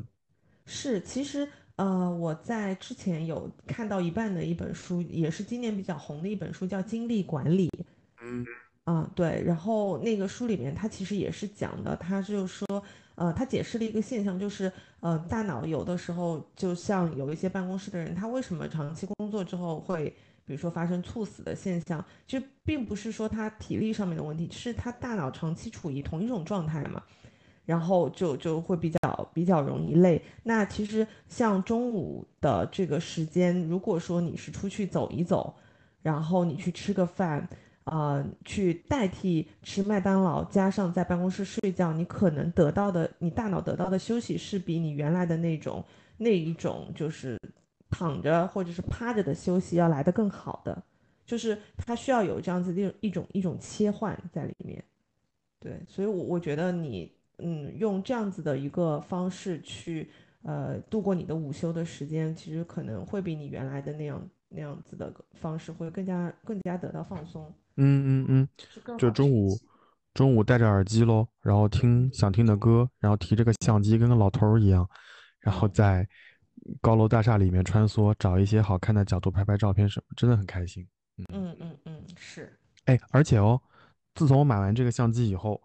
[0.66, 1.48] 是，其实。
[1.78, 7.68] 呃，我在之前有看到一半的一本书，也是今年比较红的一本书，叫《精力管理》。
[8.20, 8.44] 嗯，
[8.82, 9.40] 啊，对。
[9.46, 12.82] 然后那个书里面，它其实也是讲的，它就是说，
[13.18, 20.14] 呃，他解释了一个现象，就是，呃，大脑有的时候就像有一些办公室的人，他为什么长期工作之后会，
[20.46, 27.02] 比如说发生猝死的现象，就并不是说他体力上面的问题，是他大脑长期处于同一种状态嘛。
[27.66, 30.22] 然后就就会比较比较容易累。
[30.42, 35.54] 那其实像中午的这个时间，如果说你是出去走一走，
[36.00, 37.46] 然后你去吃个饭，
[37.90, 45.84] 呃，去代替吃麦当劳，加上在办公室睡觉，你可能得到的，你大脑得到的休息是比你原来的那种
[46.16, 47.38] 那一种就是
[47.90, 50.82] 躺着或者是趴着的休息要来的更好的。
[51.26, 54.82] 就是它需要有这样子的一种一种切换在里面。
[55.60, 57.12] 对，所以，我我觉得你。
[57.40, 60.10] 嗯，用这样子的一个方式去，
[60.42, 67.48] 呃，度过你的午休的时间，其实可能会比你原来的那样那样子的方式会更加更加得到放松。
[67.78, 69.58] 嗯嗯嗯，就中午
[70.12, 74.86] 中午戴着耳机喽，然后听想听的歌，然后提着个相机，跟个老头儿一样，
[75.40, 76.06] 然后在
[76.80, 80.86] 高楼大厦里面穿梭，找一些好看的角度拍拍照片什么，真的很开心。
[81.32, 82.58] 嗯嗯嗯，是。
[82.84, 83.60] 哎，而且哦，
[84.14, 85.60] 自从我买完这个相机以后。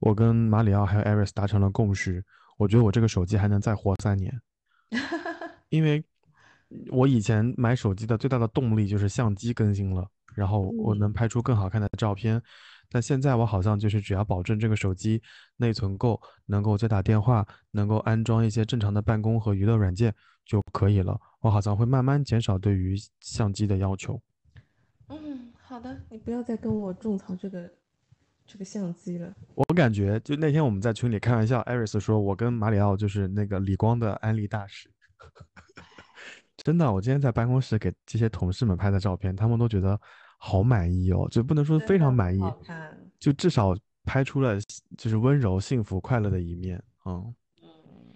[0.00, 2.24] 我跟马里奥还有艾瑞斯达成了共识，
[2.56, 4.32] 我觉得我这个手机还能再活三年，
[5.70, 6.00] 因为
[6.92, 12.40] 我以前买手机的最大的动力就是相机更新了，然后我能拍出更好看的照片，
[12.90, 15.22] 但现在我好像就是只要保证这个手机
[15.56, 20.14] 内存够，能够接打电话，能够安装一些正常的办公和娱乐软件
[20.44, 24.20] 就可以了，我好像会慢慢减少对于相机的要求。
[25.08, 27.70] 嗯，好的，你不要再跟我种草这个。
[28.50, 34.90] 这个相机了，我感觉就那天我们在群里开玩笑，艾瑞斯说我跟马里奥就是那个理光的安利大使。
[36.58, 39.98] 真的，我今天在办公室给这些同事们拍的照片，他们都觉得
[40.38, 42.40] 好满意哦，就不能说非常满意，
[43.18, 43.74] 就至少
[44.04, 44.58] 拍出了
[44.96, 46.82] 就是温柔、幸福、快乐的一面。
[47.04, 47.34] 嗯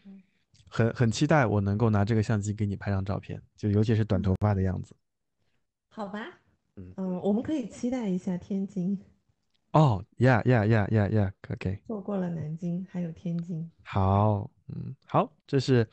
[0.05, 0.21] 嗯，
[0.69, 4.95] 很很期待我能够拿这个相机给你拍张照片，就尤其是短头发的样子。
[5.89, 6.21] 好吧，
[6.77, 8.99] 嗯嗯，我们可以期待一下天津。
[9.73, 11.81] 哦，Yeah，Yeah，Yeah，Yeah，Yeah，OK。
[11.87, 13.71] 错过了南京，还有天津。
[13.83, 15.89] 好，嗯，好，这是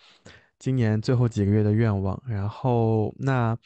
[0.59, 2.21] 今年最后几个月的愿望。
[2.27, 3.57] 然后，那，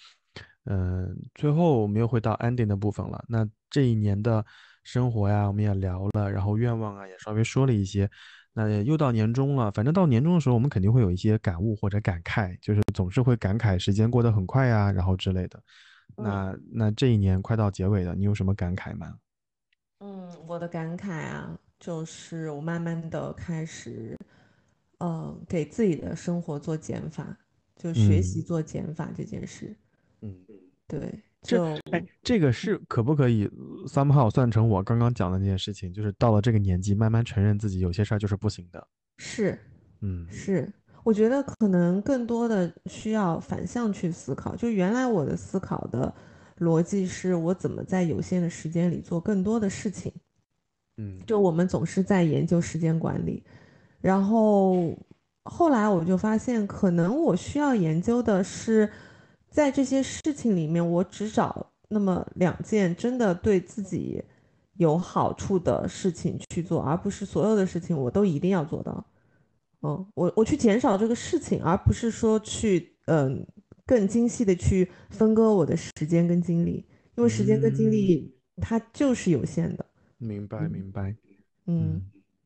[0.66, 3.26] 嗯，最后我们又回到 ending 的部分了。
[3.28, 4.46] 那这一年的
[4.84, 8.10] 生活呀，我们也聊了，然后愿望啊也稍微说了一些。
[8.54, 15.60] 那又到年终了，反正到年终的时候，我们肯定会有一些感悟或者感慨，就是总是会感慨时间过得很快呀，然后之类的。
[16.16, 19.16] 那那这一年快到结尾了，你有什么感慨吗？
[20.02, 24.16] 嗯，我的感慨啊，就是我慢慢的开始，
[25.04, 27.38] 呃，给自己的生活做减法，
[27.76, 29.76] 就学习嗯做减法这件事。
[30.22, 30.34] 嗯，
[30.88, 33.46] 对，这就哎，这个是可不可以
[33.86, 35.92] somehow 算成我刚刚讲的那件事情？
[35.92, 38.88] 就是到了这个年纪，慢慢承认自己有些事儿就是不行的。
[39.18, 39.60] 是
[40.00, 40.72] 嗯是，
[41.04, 44.56] 我觉得可能更多的需要反向去思考。
[44.56, 46.16] 就原来我的思考的
[46.60, 50.14] 逻辑是我怎么在有限的时间里做更多的事情。
[50.96, 53.44] 嗯就我们总是在研究时间管理，
[54.04, 54.94] 然后
[55.46, 58.92] 后来我就发现，可能我需要研究的是，
[59.50, 64.22] 在这些事情里面，我只找那么两件真的对自己
[64.76, 69.06] 有好处的事情去做，而不是所有的事情我都一定要做到。
[69.84, 73.48] 嗯，我我去减少这个事情，而不是说去嗯
[73.86, 76.86] 更精细的去分割我的时间跟精力，
[77.16, 79.86] 因为时间跟精嗯力它就是有限的。
[80.18, 81.16] 明白嗯明白。
[81.68, 82.02] 嗯，嗯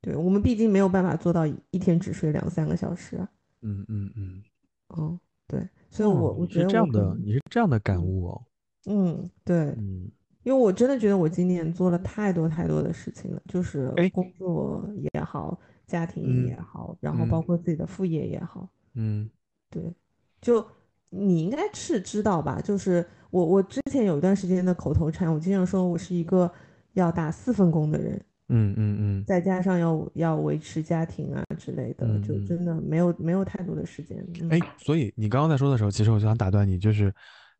[0.07, 3.29] 对，我们毕竟没有办法做到一一天只睡两三个小时啊。
[3.61, 4.41] 嗯嗯嗯。
[4.87, 8.41] 哦，对，所以我我觉得这样的，你是这样的感嗯悟哦。
[8.85, 10.09] 嗯，对，嗯，
[10.43, 19.29] 因为我真的觉得我今年做了太多太多的事情了，就是哎，工作也好，家庭也嗯好，然后包嗯括自己的副业也好，嗯
[19.69, 19.93] 对，
[20.39, 20.65] 就
[21.09, 22.61] 你应该是知道吧？
[22.61, 26.49] 就是我我之前有一段时间的口头禅，我经常说我是一个
[26.93, 28.23] 要打四份工的人。
[28.49, 32.39] 嗯嗯嗯再加上要要维持家庭啊之类的，就。
[32.45, 34.17] 真的没有没有太多的时间。
[34.49, 37.13] 哎，嗯所以你刚刚在说的时候，其实我就想打断你，就是，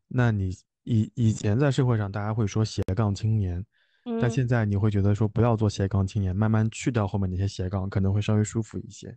[0.07, 0.49] 那你
[0.83, 3.63] 以以前在社会上大家会说斜杠青年，
[4.05, 9.13] 但嗯现在你会觉得说不要做斜杠青年，慢慢去掉后面那些斜杠，可能会稍微舒服一些。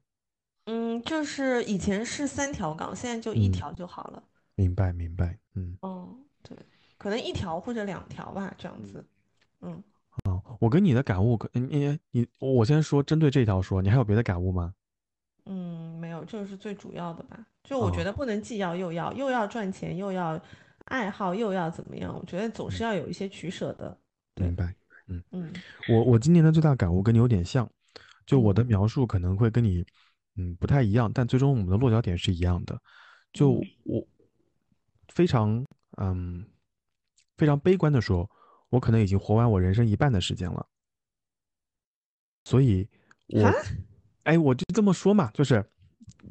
[0.67, 4.23] 嗯，就是以前是三条杠，现在就一嗯，条就好了。
[4.57, 5.39] 明白明白。
[5.55, 6.09] 嗯哦，
[6.43, 6.57] 对，
[6.99, 8.87] 可能一条或者两条吧，这样嗯。
[8.87, 9.05] 子。
[9.63, 9.83] 嗯
[10.25, 14.75] 哦，我跟你的感悟可，你你你，我先说针对这条说，你还有别的感悟吗？
[15.47, 17.47] 嗯，没有，这个是最主要的吧。
[17.65, 20.41] 就我觉哦，得不能既要又要，又要赚钱，又要
[20.87, 22.15] 爱好，又要怎么样？
[22.15, 23.99] 我觉得总是嗯，要有一些取舍的。
[24.35, 24.75] 对，明白。
[25.09, 25.53] 嗯，嗯
[25.89, 27.69] 我我今年的最大感悟跟你有点像，
[28.27, 29.85] 就我的嗯描述可能会跟你，
[30.37, 32.79] 嗯，不太一样，但最终我们的落脚点是一样的。
[33.33, 34.07] 就嗯我
[35.09, 35.65] 非常，
[35.97, 36.45] 嗯，
[37.37, 38.29] 非常悲观的说，
[38.71, 40.67] 我可能已经活完我人生一半的时间了。
[42.45, 42.89] 所以
[43.43, 43.55] 哈，我，
[44.23, 45.65] 哎，我就这么说嘛，就是，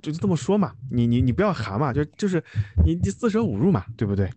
[0.01, 2.43] 就这么说嘛，你你你不要含嘛，就就是
[2.83, 4.29] 你你四舍五入嘛，对不对？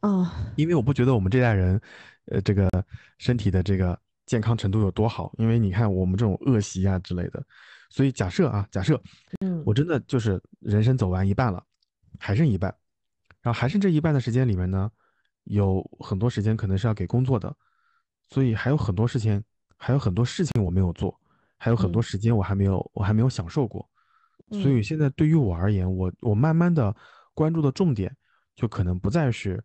[0.00, 1.80] 啊，因为我不觉得我们这代人，
[2.26, 2.68] 呃，这个
[3.18, 7.44] 身体的这个健康程度有多好，因为你看我们这种恶习啊之类的，
[7.90, 9.00] 所以假设啊，假设
[9.40, 11.62] 嗯我真的就是人生走完一半了，
[12.18, 12.74] 还剩一半，
[13.42, 14.90] 然后还剩这一半的时间里面呢，
[15.46, 17.54] 有很多时间可能是要给工作的，
[18.28, 19.42] 所以还有很多事情，
[19.76, 21.18] 还有很多事情我没有做，
[21.56, 23.88] 还有很多嗯时间我还没有我还没有享受过，
[24.50, 26.94] 所嗯以现在对于我而言，我我慢慢的
[27.34, 28.14] 关注的重点
[28.54, 29.62] 就可能不再是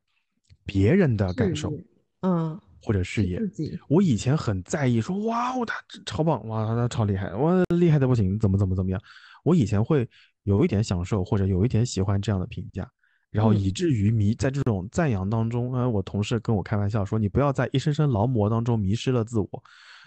[0.66, 1.74] 别人的感受，
[2.22, 3.42] 嗯，或者事是业。
[3.88, 5.76] 我以前很在意说，哇哦，他
[6.06, 9.02] 超棒，哇，他超厉害，哇，厉害的不行，怎么怎么怎么样。
[9.44, 10.08] 我以前会
[10.44, 12.88] 有一点享受或者有一点喜欢这样的评价，
[13.32, 19.64] 然后嗯以至于迷在这种赞扬当中，呃，我同事跟我开玩笑说，你不要在一声声劳模当中迷失了自我。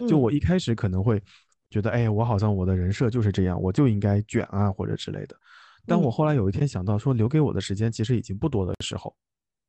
[0.07, 1.21] 就嗯我一开始可能会
[1.69, 5.35] 觉得，哎，我好像我的人设就是这样，我就应该卷啊或者之类的。
[5.87, 9.15] 但我嗯后来有一天想到说留给我的时间其实已经不多的时候，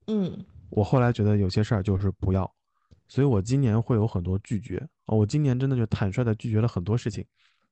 [0.07, 2.51] 嗯我后来觉得有些事儿就是不要，
[3.09, 4.77] 所以我今年会有很多拒绝。
[5.07, 7.25] 呃我今年真的就坦率的拒绝了很多事情，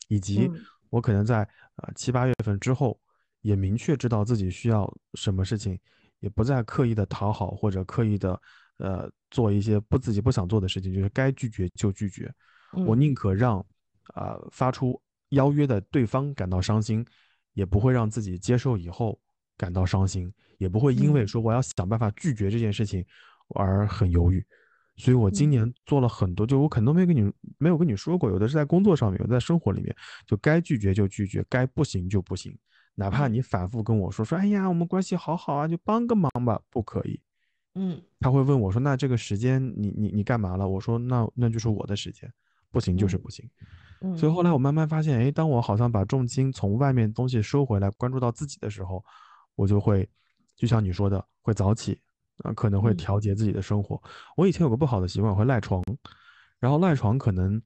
[0.08, 1.38] 以及嗯我可能在
[1.76, 2.96] 呃七八月份之后，
[3.44, 5.78] 也明确知道自己需要什么事情，
[6.20, 8.40] 也不再刻意的讨好或者刻意的
[8.78, 12.32] 呃做一些不自己不想做的事情，就是该拒绝就拒绝。
[12.72, 13.64] 我嗯宁可让
[14.14, 14.98] 啊、发出
[15.30, 17.04] 邀约的对方感到伤心，
[17.52, 19.20] 也不会让自己接受以后
[19.58, 23.04] 感到伤心，也不会因为嗯说我要想办法拒绝这件事情
[23.54, 24.42] 而很犹豫。
[24.96, 29.94] 所以我今嗯年做了很多，就我可能都没跟你没有跟你说过，有的是在工作上面，有的在生活里面，
[30.26, 32.56] 就该拒绝就拒绝，该不行就不行。
[32.94, 37.20] 哪怕嗯你反复跟我说说，哎呀，我们关系好好啊，就帮个忙吧，不可以。
[37.76, 42.32] 嗯他会问我说：“那这个时间你你你干嘛了？”我说：“那那就是我的时间，
[42.70, 43.50] 不行就是嗯不行。”
[44.00, 49.04] 嗯所以后来我慢慢发现，哎，当我好像把重心从外面东西收回来，关注到自己的时候，
[49.56, 50.08] 我就会，
[50.54, 52.00] 就像你说的，会早起，
[52.44, 54.00] 啊、可能会嗯调节自己的生活。
[54.36, 55.82] 我以前有个不好的习惯，我会赖床，
[56.60, 57.60] 然后赖床可能，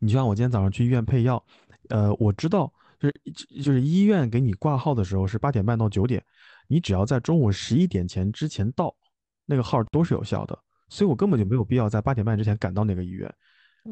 [0.00, 1.42] 你就像我今天早上去医院配药，
[1.88, 2.70] 呃，我知道
[3.04, 6.24] 就是就是医院给你挂号的时候是八点半到九点，
[6.66, 8.94] 你只要在中午十一点前之前到，
[9.44, 10.58] 那个号都是有效的，
[10.88, 13.32] 所以我根本就没有必要在八点半之前赶到那个医院。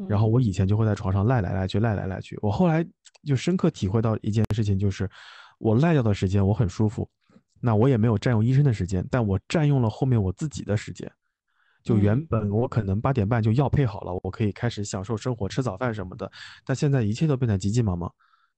[0.09, 2.35] 然后我以前就会在床上赖来赖去，赖来赖去。
[2.41, 2.83] 我后来
[3.23, 5.07] 就深刻体会到一件事情，就是
[5.59, 7.07] 我赖掉的时间我很舒服，
[7.61, 11.11] 那我也没有占用医生的时间，但我占用了后面我自己的时间。
[11.83, 16.31] 就原本我可能八点半就药配好了，我可以开始享受生活，吃早饭什么的。
[16.65, 18.11] 但现在一切都变得急急忙忙，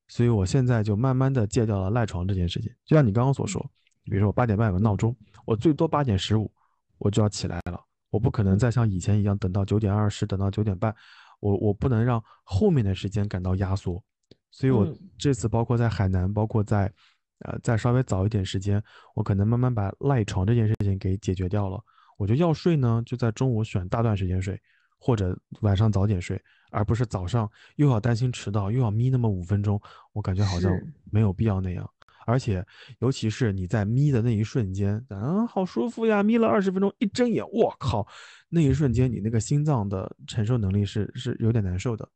[0.07, 2.71] 所以我现在就慢慢的戒掉了赖床这件事情。
[2.85, 3.61] 就像你刚刚所说，
[4.03, 5.15] 比如说我八点半有个闹钟，
[5.45, 6.51] 我最多八点十五
[6.97, 7.79] 我就要起来了，
[8.09, 10.95] 我不可能再像以前一样等到九点二十，等到九点半。
[11.41, 14.01] 我我不能让后面的时间感到压缩，
[14.49, 14.87] 所以我
[15.17, 16.91] 这次包括在海南，包括在，
[17.39, 18.81] 呃，再稍微早一点时间，
[19.13, 21.79] 我可能慢慢把赖床这件事情给解决掉了。
[22.17, 24.59] 我觉得要睡呢，就在中午选大段时间睡，
[25.05, 26.41] 或者晚上早点睡，
[26.71, 29.79] 而不是早上又要担心迟到，又要眯那么五分钟，
[30.13, 30.71] 我感觉好像
[31.11, 31.87] 没有必要那样。
[32.25, 32.65] 而且，
[33.01, 36.23] 尤其是你在眯的那一瞬间，啊，好舒服呀！
[36.23, 38.07] 眯了二十分钟，一睁眼，我靠，
[38.49, 42.09] 那一瞬间你那个心脏的承受能力是是有点难受的。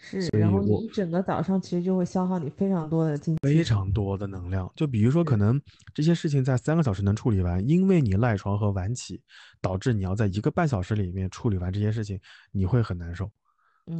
[0.00, 4.70] 是，然后你一整个早上其实就会消耗你非常多的精力，非常多的能量。
[4.74, 5.60] 就比如说，可能
[5.94, 9.22] 这些事情在三个小时能处理完，因为你赖床和晚起，
[9.60, 12.18] 导致你要在一个半小时里面处理完这些事情，
[12.50, 13.30] 你会很难受。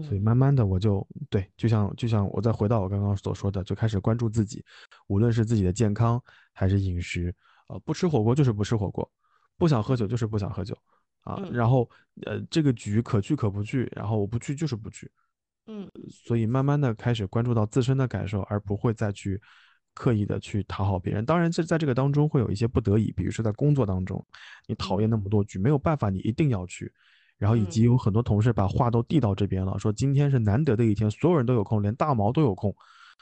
[0.05, 4.65] 所以慢慢的我就对，就像就像我再回到我刚刚所说的，就开始关注自己，
[5.09, 6.23] 无论是自己的健康
[6.53, 7.35] 还是饮食，
[7.67, 9.11] 呃，不吃火锅就是不吃火锅，
[9.59, 10.77] 不想喝酒就是不想喝酒，
[11.23, 11.91] 啊，然后
[12.25, 15.11] 呃这个局可去可不去，然后我不去就是不去，
[15.73, 19.41] 嗯，所以慢慢的开始关注到自身的感受，而不会再去
[19.95, 21.25] 刻意的去讨好别人。
[21.25, 24.25] 当然这在这个当中会有一些不得已，比如说在工作当中，
[24.67, 26.93] 你讨厌那么多局，没有办法，你一定要去。
[27.39, 32.75] 然后以及有很多同事把话都递到这边了，说今天是难得的一天，所有人都有空，连大毛都有空，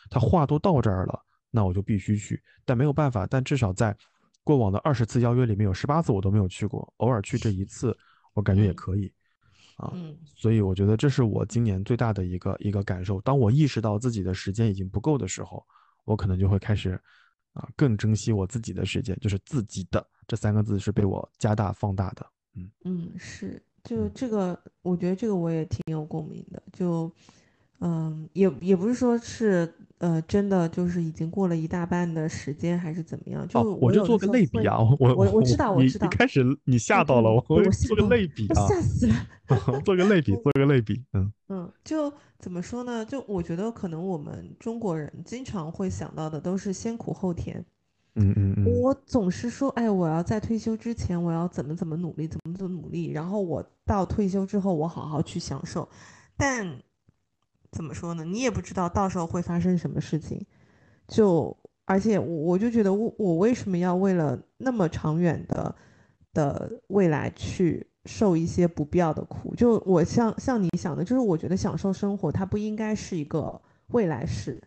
[0.08, 1.20] 他话都到这儿了，
[1.50, 2.42] 那我就必须去。
[2.64, 3.94] 但没有办法，但至少在
[4.42, 7.94] 过往的二十次邀约里面有十八次我都没有去过，偶尔去这一次，
[8.32, 9.12] 我感觉也可以
[9.78, 9.92] 啊。
[10.36, 13.18] 所以我觉得这是我今年最大的一个一个感受。
[13.22, 15.66] 当我意识到自己的时间已经不够的时候，
[16.04, 17.00] 我可能就会开始
[17.54, 22.26] 啊更珍惜我自己的时间，就是自己的这三个字是被我加大放大的。
[22.54, 23.60] 嗯嗯是。
[23.84, 26.62] 就这个，我觉得这个我也挺有共鸣的。
[26.72, 27.10] 就，
[27.80, 33.46] 嗯，也也不是说是，呃，真的就是已经过了一大半的时间，还是怎么样？
[33.46, 36.06] 就我就做个类比啊，我我我知道我知道。
[36.06, 39.14] 一开始你吓到了我，我做个类比啊，吓死了。
[39.84, 43.04] 做个类比，做个类比，嗯嗯，就怎么说呢？
[43.04, 47.64] 就我觉得可能我们中国人经常会想到的都是先苦后甜。
[48.16, 55.88] 嗯嗯嗯，我总是说，哎，我要在退休之前，我要怎么怎么努力，怎么怎么努力，然后我到退休之后，我好好去享受。
[56.36, 56.66] 但
[57.70, 58.24] 怎么说呢？
[58.24, 60.44] 你也不知道到时候会发生什么事情。
[61.06, 65.74] 就而且我我就觉得，我我为什么要为了那么长远的
[66.32, 69.54] 的未来去受一些不必要的苦？
[69.54, 74.62] 就我像像你想的，就是我觉得享受生活它不应该是一个未来式，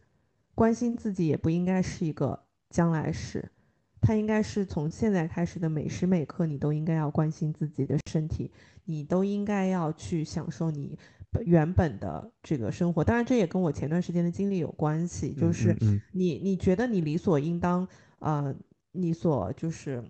[0.55, 2.39] 关心自己也不应该是一个。
[2.71, 3.51] 将来式，
[3.99, 8.49] 它应该是从现在开始的每时每刻，你都应该要关心自己的身体，
[8.85, 10.97] 你都应该要去享受你
[11.45, 13.03] 原本的这个生活。
[13.03, 15.75] 当然，这也跟我前段时间的经历有关系，就是
[16.11, 17.87] 你你觉得你理所应当，
[18.19, 18.53] 呃，
[18.91, 20.03] 你所就是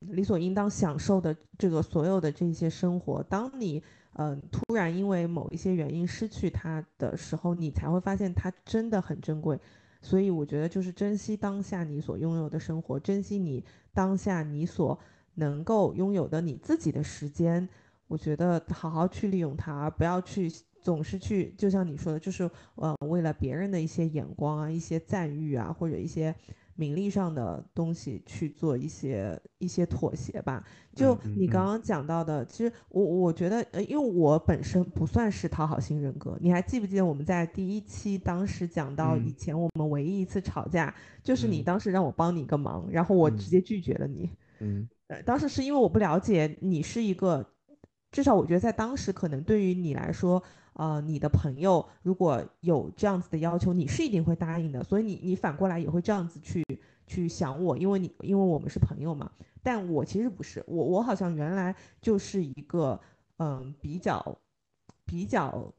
[0.00, 3.82] 理所应当享受的这个所有的这些生活，当你
[4.14, 9.58] 嗯突然因为某一些原因失去它的时候，你才会发现它真的很珍贵。
[10.02, 13.64] 所以我觉得就是珍惜当下你所拥有的生活，珍惜你
[13.94, 14.98] 当下你所
[15.34, 17.68] 能够拥有的你自己的时间。
[18.08, 20.50] 我觉得好好去利用它，而不要去
[20.80, 26.34] 总是去，就像你说的，就是呃为了别人的一些眼光啊、一些赞誉啊，或者一些。
[26.78, 30.62] 名利上的东西去做一些一些妥协吧。
[30.94, 36.36] 就你刚刚讲到的，其实我我觉得，呃，因为我本身不算是讨好型人格。
[36.38, 44.28] 你还记不记得我们在第一期当时讲到，以前我们唯一一次吵架，就是你当时让我帮你一个忙，然后我直接拒绝了你。
[44.60, 47.42] 嗯，呃，当时是因为我不了解你是一个，
[48.16, 50.42] 至少我觉得在当时可能对于你来说。
[50.78, 54.84] 呃，你的朋友如果有这样子的要求，你是一定会答应的。
[54.84, 56.62] 所以你你反过来也会这样子去
[57.06, 59.32] 去想我，因为你因为我们是朋友嘛。
[59.62, 63.00] 但我其实不是，我我好像原来就是一个
[63.38, 64.38] 嗯比较
[65.06, 65.72] 比较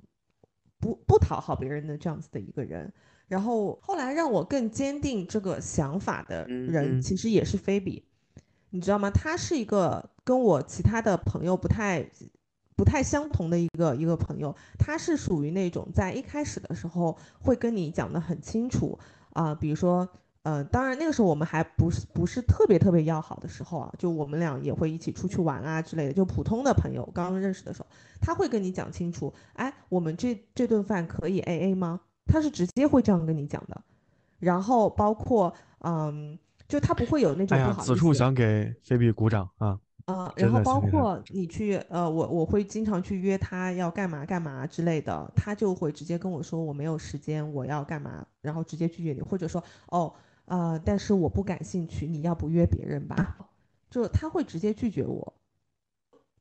[0.80, 2.91] 不不讨好别人的这样子的一个人。
[3.27, 8.03] 然后后来让我更坚定这个想法的人，其实也是菲比，
[8.78, 9.10] 你知道吗？
[9.10, 12.08] 他是一个跟我其他的朋友不太。
[12.76, 18.99] 不太相同的一个一个朋友，他是属于那种在一开始的时候会跟你讲的很清楚
[19.34, 20.08] 啊、比如说。
[20.44, 27.88] 呃，当然那个时候我们还不是不是特别特别要好的时候啊，就我们俩也会一起出去玩啊之类的，就普通的朋友刚刚认识的时候，
[28.22, 31.99] 他会跟你讲清楚，哎，我们这这顿饭可以 A A 吗？
[32.28, 33.82] 他是直接会这样跟你讲的，
[34.40, 39.80] 然后包括嗯，就他不会有那种哎呀，不好意思，此处想给菲比鼓掌啊！
[40.06, 50.14] 呃，然后包括你去呃，我我会经常去约他要干嘛干嘛之类的，他就会直接跟我说我没有时间，我要干嘛，然后直接拒绝你，或者说哦
[50.45, 53.38] 呃，但是我不感兴趣，你要不约别人吧，
[53.89, 55.34] 就他会直接拒绝我。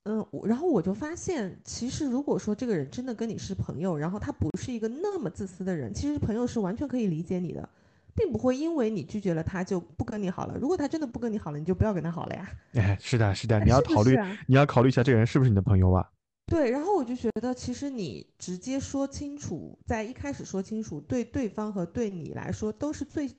[0.04, 7.68] 嗯，我然后我就发现，其实如果说这个人真的跟你是朋友，然后他不是一个那么自私的人，其实朋友是完全可以理解你的，
[8.16, 10.56] 并不会因为你拒绝了他就不跟你好了。
[10.58, 12.50] 如果他真的不跟你好了，你就不要跟他好了呀。
[12.72, 16.10] 哎，是的，是的，哎 你要考虑，是是啊你要考虑一下这个人是不是你的朋友吧？
[16.46, 23.30] 对，然后我就觉得，其实你直接说清楚，在一开始说清楚，对对方和对你来说都是最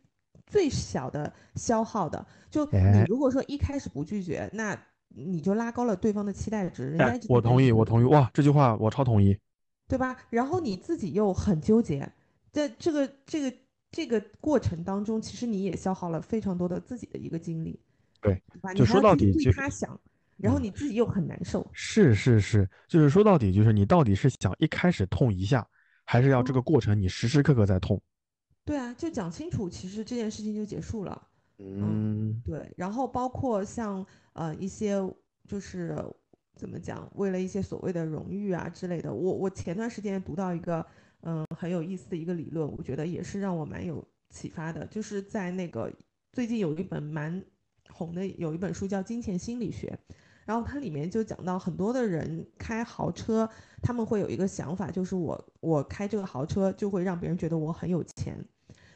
[0.46, 2.26] 最小的消耗的。
[2.52, 4.78] 就你哎如果说一开始不拒绝，那
[5.08, 9.38] 你就拉高了对方的期待值，人家我同意，我同意，哇，这句话我超同意。
[9.90, 10.18] 对吧？
[10.30, 12.12] 然后你自己又很纠结，
[12.52, 13.58] 在这个这个
[13.92, 17.80] 这个过程当中，其实你也消耗了非常多的自己的一个精力，
[18.22, 18.42] 对？
[18.76, 20.00] 就说到底就他想，
[20.38, 21.68] 然后嗯你自己又很难受。
[21.72, 25.68] 是是是，就是说到底，就是你到底是想一开始痛一下，
[26.04, 28.02] 还是要这个过程你时时刻刻在痛？
[28.66, 31.28] 对啊，就讲清楚，其实这件事情就结束了。
[31.60, 34.98] 嗯，对，然后包括像呃一些
[35.48, 35.98] 就是
[36.56, 40.86] 怎么讲，为了一些所谓的荣誉啊之类的，我我前段时间读到一个
[41.22, 45.92] 嗯很有意思的一个理论，我觉得也是让我蛮有启发的，就是在那个
[46.32, 47.44] 最近有一本蛮
[47.90, 49.98] 红的有一本书叫《金钱心理学》。
[50.46, 53.50] 然后它里面就讲到很多的人开豪车，
[53.82, 58.38] 他们会有一个想法，就是我我开这个豪车就会让别人觉得我很有钱，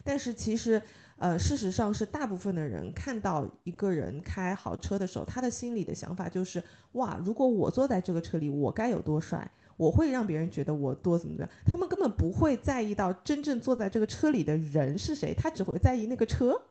[0.02, 0.81] 但是其实
[1.18, 11.49] 呃，事实上是大部分的人看到一个人开好车的时候，他的心里的想法就是哇，如果我坐在这个车里，我该有多帅，我会让别人觉得我多怎么怎么样。
[11.65, 16.61] 他们根本不会在意到真正坐在这个车里的人是谁，他只会在意那个车。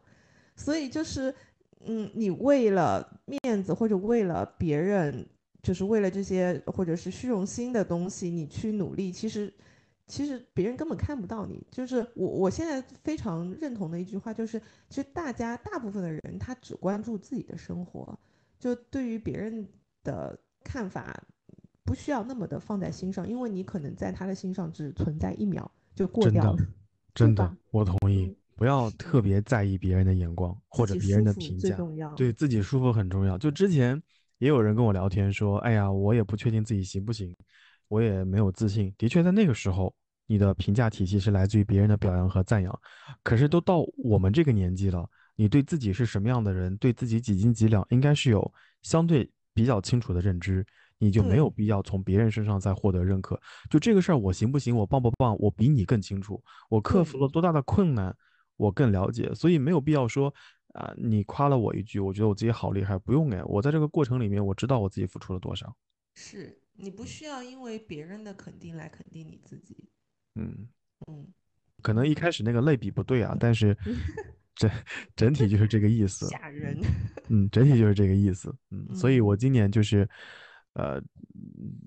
[0.54, 1.34] 所以就是，
[1.86, 5.26] 嗯，你为了面子或者为了别人，
[5.60, 9.52] 就是为了这些或者是虚荣心的东西，你去努力，其实
[10.06, 11.60] 其实别人根本看不到你。
[11.68, 14.56] 就是我我现在非常认同的一句话，就是
[14.88, 18.16] 其实大家大部分的人他只关注自己的生活，
[18.60, 19.66] 就对于别人
[20.04, 21.20] 的看法
[21.90, 26.56] 不需要那么的放在心上，因为你可能在他的心上只存在一秒就过掉了。
[27.12, 32.14] 真的吧，我同意嗯，不要特别在意别人的眼光或者别人的评价，重要。
[32.14, 33.36] 对自己舒服很重要。
[33.36, 34.00] 就之前
[34.38, 37.34] 也有人跟我聊天说，哎呀，我也不确定自己行不行，
[37.88, 38.94] 我也没有自信。
[38.96, 39.92] 的确，在那个时候，
[40.28, 42.80] 你的评价体系是来自于别人的表扬和赞扬。
[43.24, 45.04] 可是都到我们这个年纪了，
[45.34, 50.64] 你对自己是什么样的人，对自己几斤几两，应该是有相对比较清楚的认知。
[51.00, 53.40] 你就没有必要从别人身上再获得认可。
[53.68, 56.40] 就这个事儿，我行不行，我棒不棒，我比你更清楚。
[56.68, 58.16] 我克服了多大的困难，
[58.56, 60.32] 我更了解，所以没有必要说
[60.74, 65.74] 啊、你夸了我一句，我觉得我自己好厉害，不用哎，我在这个过程里面，我知道我自己付出了多少。
[66.14, 69.88] 是你不需要因为别人的肯定来肯定你自己。
[70.36, 70.68] 嗯，
[71.08, 71.26] 嗯，
[71.82, 73.76] 可能一开始那个类比不对啊，但是
[74.54, 74.70] 整
[75.16, 76.28] 整体就是这个意思。
[76.28, 76.78] 吓人。
[77.28, 78.54] 嗯，整体就是这个意思。
[78.70, 80.08] 嗯， 所以嗯我今年就是，
[80.74, 81.00] 呃，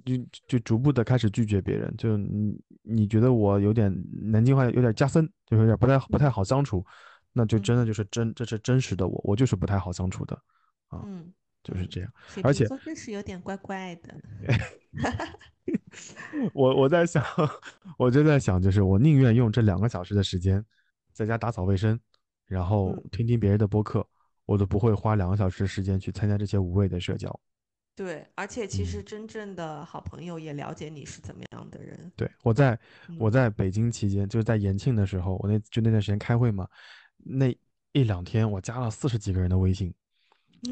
[0.05, 1.93] 就就逐步的开始拒绝别人。
[1.97, 6.85] 就你你觉得我有点南京话有点加深，就是有点不太不太好相处，
[7.31, 10.37] 那就真的就是真这是真实的我，我就是不太好相处的，
[10.91, 11.31] 嗯，
[11.63, 12.13] 就是这样。
[12.43, 14.13] 而且真是有点怪怪的。
[16.53, 17.23] 我我在想，
[17.97, 20.63] 我就在想，就是我宁愿用这两个小时的时间
[21.13, 21.97] 在家打扫卫生，
[22.47, 24.05] 然后嗯听听别人的播客，
[24.45, 27.39] 我都不会花两个小时时间去参加这些无谓的社交。
[27.95, 32.11] 对，而且其实嗯真正的好朋友也了解你是怎么样的人。
[32.15, 32.77] 对，我在
[33.19, 36.67] 我嗯在北京期间，就是在延庆的时候，我那就那段时间开会嘛，
[37.17, 37.55] 那
[37.91, 39.93] 一两天我加了四十几个人的微信，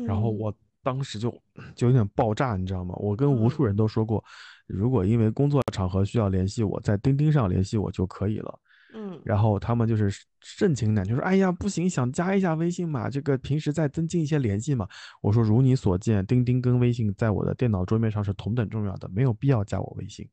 [0.08, 1.32] 然后嗯我当时就
[1.76, 2.96] 就有点爆炸，你知道吗？
[2.98, 4.24] 我跟无嗯数人都说过，
[4.66, 8.60] 如果因为工作场合需要联系我，在钉钉上联系我就可以了。
[8.94, 10.12] 嗯然后他们就是
[10.42, 14.88] 盛情难却，说：“哎呀，不行，想加一下微信嘛，这个平时再增进一些联系嘛。”
[15.22, 20.28] 我说：“如你所见，钉钉跟微信在我的电脑桌面上是同等重要的，没有必要加我微信。”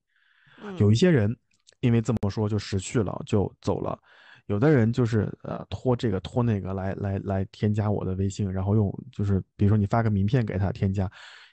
[0.78, 1.36] 有一嗯些人
[1.80, 3.98] 因为这么说就识趣了，就走了。
[4.46, 11.08] 有的人就是呃托这个托那个来来来添加我的微信，然后用就是比如说你发个名片给他添加，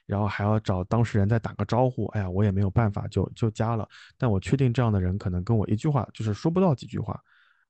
[0.05, 3.87] 然后还要找当事人再打个招呼，哎呀，我也没有办法就就加了。
[4.17, 7.19] 但我确定这样的人可能跟我一句话就是说不到几句话，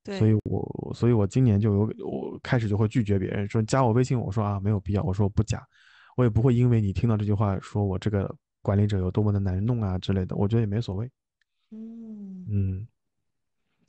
[0.03, 5.65] 对，所以我所以我今年就有我开始就会拒绝别人说加我微信，我说啊没有必要，我说我不加，
[6.17, 11.09] 我也不会因为你听到这句话说我这个管理者有多么的难弄啊之类的，我觉得也没所谓。
[11.71, 12.87] 嗯，嗯，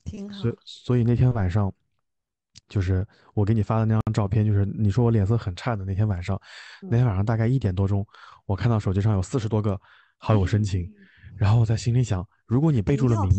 [0.04, 0.50] 挺好所。
[0.50, 1.72] 以所以那天晚上，
[2.68, 6.40] 就是我给你发的那张照片，就是你说我脸色很差的那天晚上，
[6.82, 8.06] 那天晚上大概一点多钟，
[8.44, 9.80] 我看到手机上有四十多个
[10.18, 10.88] 好友申请，
[11.36, 13.38] 然后我在心里想，如果你备注了名字，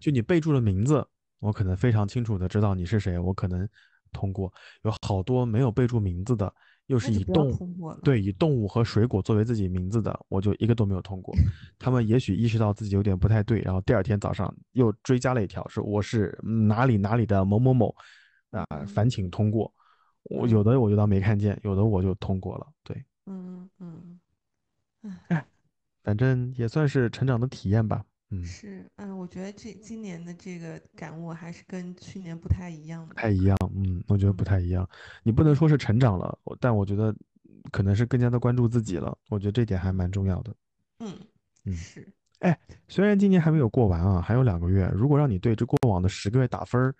[0.00, 1.06] 就你备注了名字，
[1.40, 3.66] 我可能非常清楚的知道你是谁，我可能
[4.12, 4.52] 通过。
[4.82, 6.52] 有好多没有备注名字的，
[6.86, 8.00] 又是以动通过了。
[8.02, 11.34] 对以动物和水果作为自己名字的，我就一个都没有通过。
[11.78, 17.94] 他们也许意识到自己有点不太对，然后第二天早上又追加了一条，说我是哪里哪里的某某某，
[18.50, 19.72] 啊、烦请通过。
[20.24, 22.66] 我有的我就当没看见，有的我就通过了。
[22.82, 24.20] 对，嗯嗯
[25.02, 25.16] 嗯，
[26.02, 28.04] 反正也算是成长的体验吧。
[28.30, 33.14] 嗯，是，嗯，我觉得这今年的这个感悟还是跟去年不太一样的。
[33.14, 34.86] 不太一样，嗯，我觉得不太一样。
[35.22, 37.14] 你不能说是成长了，但我觉得
[37.72, 39.16] 可能是更加的关注自己了。
[39.30, 40.54] 我觉得这点还蛮重要的。
[40.98, 41.18] 嗯
[41.64, 42.06] 嗯是，
[42.86, 44.90] 虽然今年还没有过完啊，还有两个月。
[44.94, 46.94] 如果让你对这过往的十个月打分儿，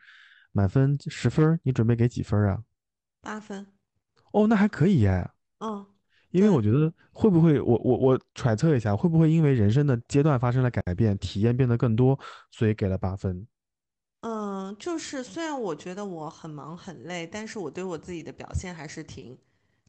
[0.59, 2.65] 满分十分，你准备给几分啊？
[3.21, 3.65] 八分。
[4.33, 5.31] 哦，那还可以耶。
[5.61, 5.87] 嗯，
[6.31, 12.19] 因为我觉得会不会，我我我揣测一下，会不会因为人生的阶段发生了改变，体验变得更多，
[12.51, 13.47] 所以给了八分？
[14.23, 19.39] 嗯，就是虽然我觉得我很忙很累，但是我对我自己的表现还是挺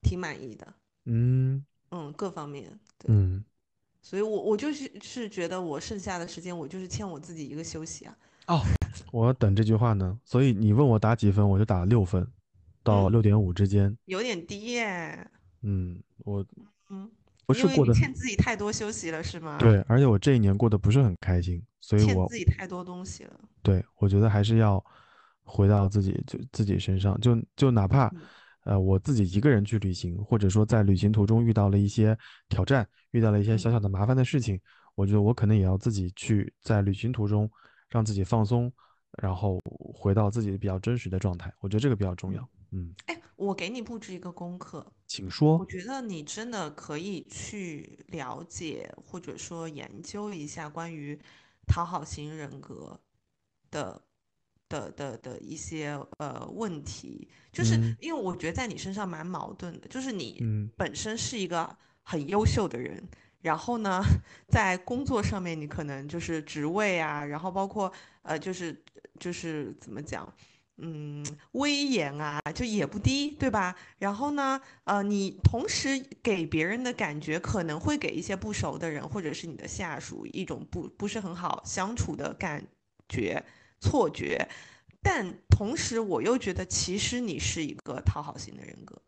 [0.03, 0.73] 挺满意的。
[1.05, 3.43] 嗯嗯，各方面，对，嗯，
[4.01, 8.15] 所以我我就是是觉得我剩下的时间，我就是欠我自己一个休息啊。
[8.47, 8.61] 哦，
[9.11, 12.27] 我要等这句话呢，所以你问我打几分，我就打六分，
[12.83, 13.95] 到嗯六点五之间。
[14.05, 15.29] 有点低耶。
[15.61, 16.45] 嗯，我
[16.89, 17.09] 嗯，
[17.45, 23.39] 不是过得欠自己太多休息了，是吗？，对，而且我这一年过得不是很开心，所以欠我自己太多东西了。
[23.61, 24.83] 对我觉得还是要
[25.43, 28.21] 回到自己就自己身上，就就哪怕嗯
[28.65, 32.17] 呃我自己一个人去旅行，或者说在旅行途中遇到了一些
[32.47, 34.59] 挑战，遇到了一些小嗯小的麻烦的事情，
[34.95, 37.49] 我觉得我可能也要自己去在旅行途中
[37.89, 38.71] 让自己放松，
[39.21, 39.59] 然后
[39.93, 42.47] 回到自己比较真实的状态，我觉得这个比较重要。
[42.71, 45.57] 嗯，哎，我给你布置一个功课，请说。
[45.57, 51.19] 我觉得你真的可以去了解或者说研究一下关于
[51.67, 52.99] 讨好型人格
[53.71, 54.01] 的
[54.67, 63.03] 的的的一些呃问题，就是嗯因为我觉得在你身上蛮矛盾的，就是你嗯本身是一个很优秀的人，
[63.41, 64.03] 然后呢，
[64.47, 67.91] 在工作上面你可能就是职位啊，然后包括
[68.21, 68.83] 呃就是
[69.19, 70.31] 就是怎么讲。
[70.81, 73.75] 嗯，威严啊，就也不低，对吧？
[73.97, 82.65] 然后呢，呃，你同时给别人的感觉可能会给一些不熟的人或者是你的下属一种不不是很好相处的感
[83.09, 83.43] 觉、
[83.81, 84.47] 错觉，
[85.01, 89.01] 但同时我又觉得其实你是一个讨好型的人格。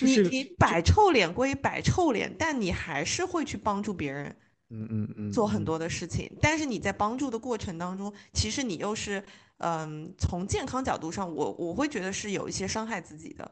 [0.00, 4.34] 你你摆臭脸归摆臭脸，但你还是会去帮助别人
[4.70, 6.30] 嗯嗯嗯，嗯做很多的事情。
[6.40, 9.22] 但是你在帮助的过程当中，其实你又是，
[9.58, 13.50] 嗯，从健康角度上，我我会觉得是有一些伤害自己的，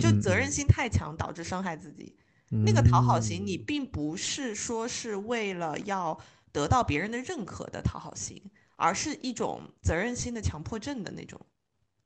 [0.00, 2.16] 就责任心太强导致伤害自己。
[2.64, 6.16] 那个讨好型，你嗯并不是说是为了要
[6.52, 8.40] 得到别人的认可的讨好型，
[8.76, 11.40] 而是一种责任心的强迫症的那种。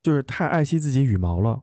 [0.02, 1.62] 就是太爱惜自己羽毛了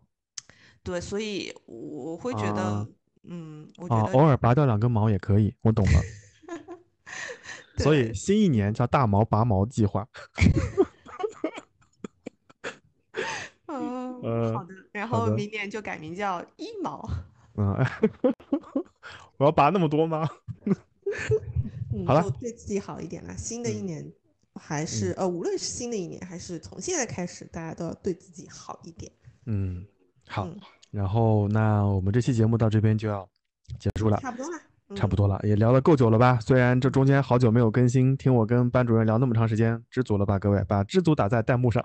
[0.88, 2.88] 对，所以我我会觉得，啊
[3.23, 6.01] 嗯，我觉啊，得偶尔拔掉两根毛也可以，我懂了。
[7.84, 10.07] 所以新一年叫大毛拔毛计划。
[13.68, 17.05] 嗯， 呃好的，然后明年就改名叫一毛。
[17.57, 17.76] 嗯，
[19.35, 20.26] 我要拔那么多吗？
[21.93, 23.35] 嗯，好了对自己好一点啦。
[23.35, 24.14] 新的一嗯年
[24.55, 29.11] 还是、呃，无论是新的一年还是从现在开始，大家都要对自己好一点。
[29.47, 29.85] 嗯，
[30.30, 30.45] 好。
[30.45, 30.57] 嗯
[30.91, 33.27] 然后那我们这期节目到这边就要
[33.80, 34.57] 结束了，差不多了，
[34.89, 36.39] 嗯差不多了，也聊了够久了吧？
[36.39, 40.64] 虽然这中间好久没有更新，听我跟班主任聊那么长时间，知足了吧，各位？
[40.65, 41.84] 把知足打在弹幕上。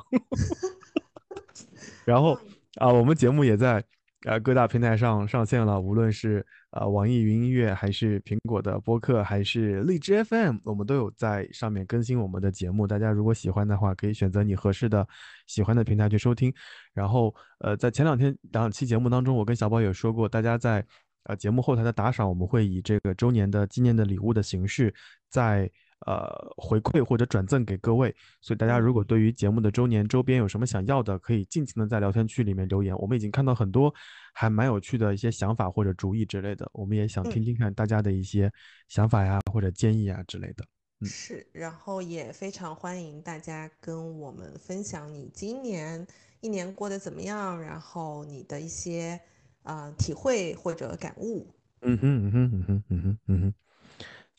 [2.04, 2.38] 然后
[2.76, 3.82] 啊，我们节目也在
[4.24, 12.86] 呃各大平台上上线了，无论是呃网易云音乐，还是苹果的播客，还是荔枝 FM，我们都有在上面更新我们的节目。
[12.86, 15.06] 大家如果喜欢的话，可以选择你合适的
[15.46, 16.52] 喜欢的平台去收听。
[16.92, 20.84] 然后呃，在前两天两期节目当中，我跟小宝也说过，大家在
[21.24, 24.92] 呃节目后台的打赏，我们会以这个周年的纪念的礼物的形式，
[25.28, 25.70] 在
[26.06, 28.14] 呃回馈或者转赠给各位。
[28.40, 32.96] 所以大家如果对于节目的周年周边有什么想要的，可以尽情的在聊天区里面留言。
[32.98, 33.92] 我们已经看到很多
[34.32, 38.52] 还蛮有趣的一些想法或者主意之类的，我们也想听听看大家的一些
[38.88, 40.64] 想法呀或者建议啊之类的。
[41.00, 46.06] 嗯是，然后也非常欢迎大家跟我们分享你今年
[46.40, 49.20] 一年过得怎么样，然后你的一些
[49.64, 51.52] 呃体会或者感悟。
[51.80, 53.54] 嗯哼嗯哼嗯哼嗯哼嗯哼。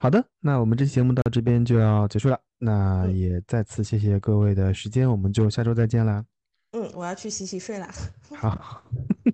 [0.04, 2.38] 好的，那我们这期节目到这边就要结束了。
[2.60, 6.22] 那嗯也再次谢谢各位的时间，我们就下周再见啦。
[6.74, 7.90] 嗯，我要去洗洗睡啦。
[8.36, 8.84] 好，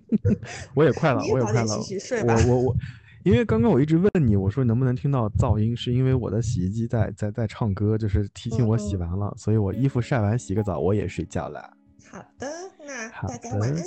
[0.76, 1.66] 我也快了，我也快了。
[1.66, 2.76] 洗洗睡吧我我我，
[3.24, 11.68] 因为刚刚我一直问你，我说能不能听到噪音，是因为我的洗衣机在在在唱歌，就是提醒我洗嗯嗯完了，所以我衣服晒完洗个澡，我也睡觉了。
[12.08, 12.46] 好的，
[12.86, 13.84] 那好大家晚安，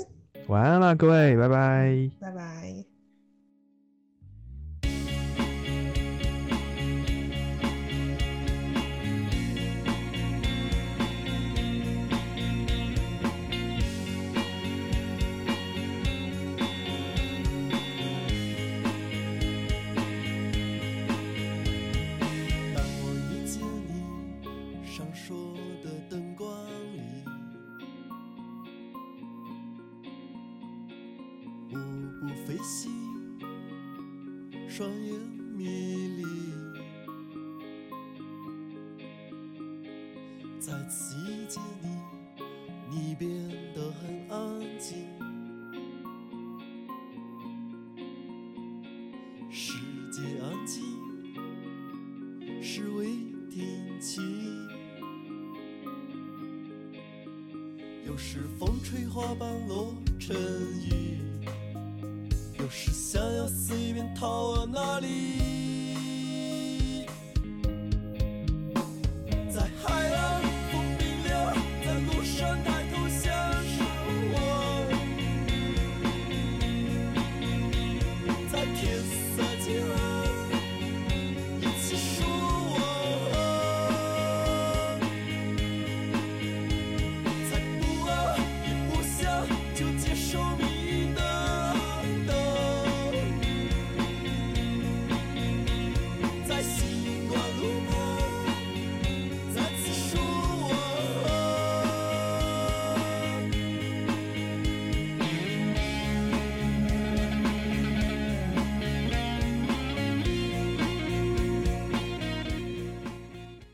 [0.50, 2.12] 晚安了，各位，拜拜。
[2.20, 2.93] 拜拜。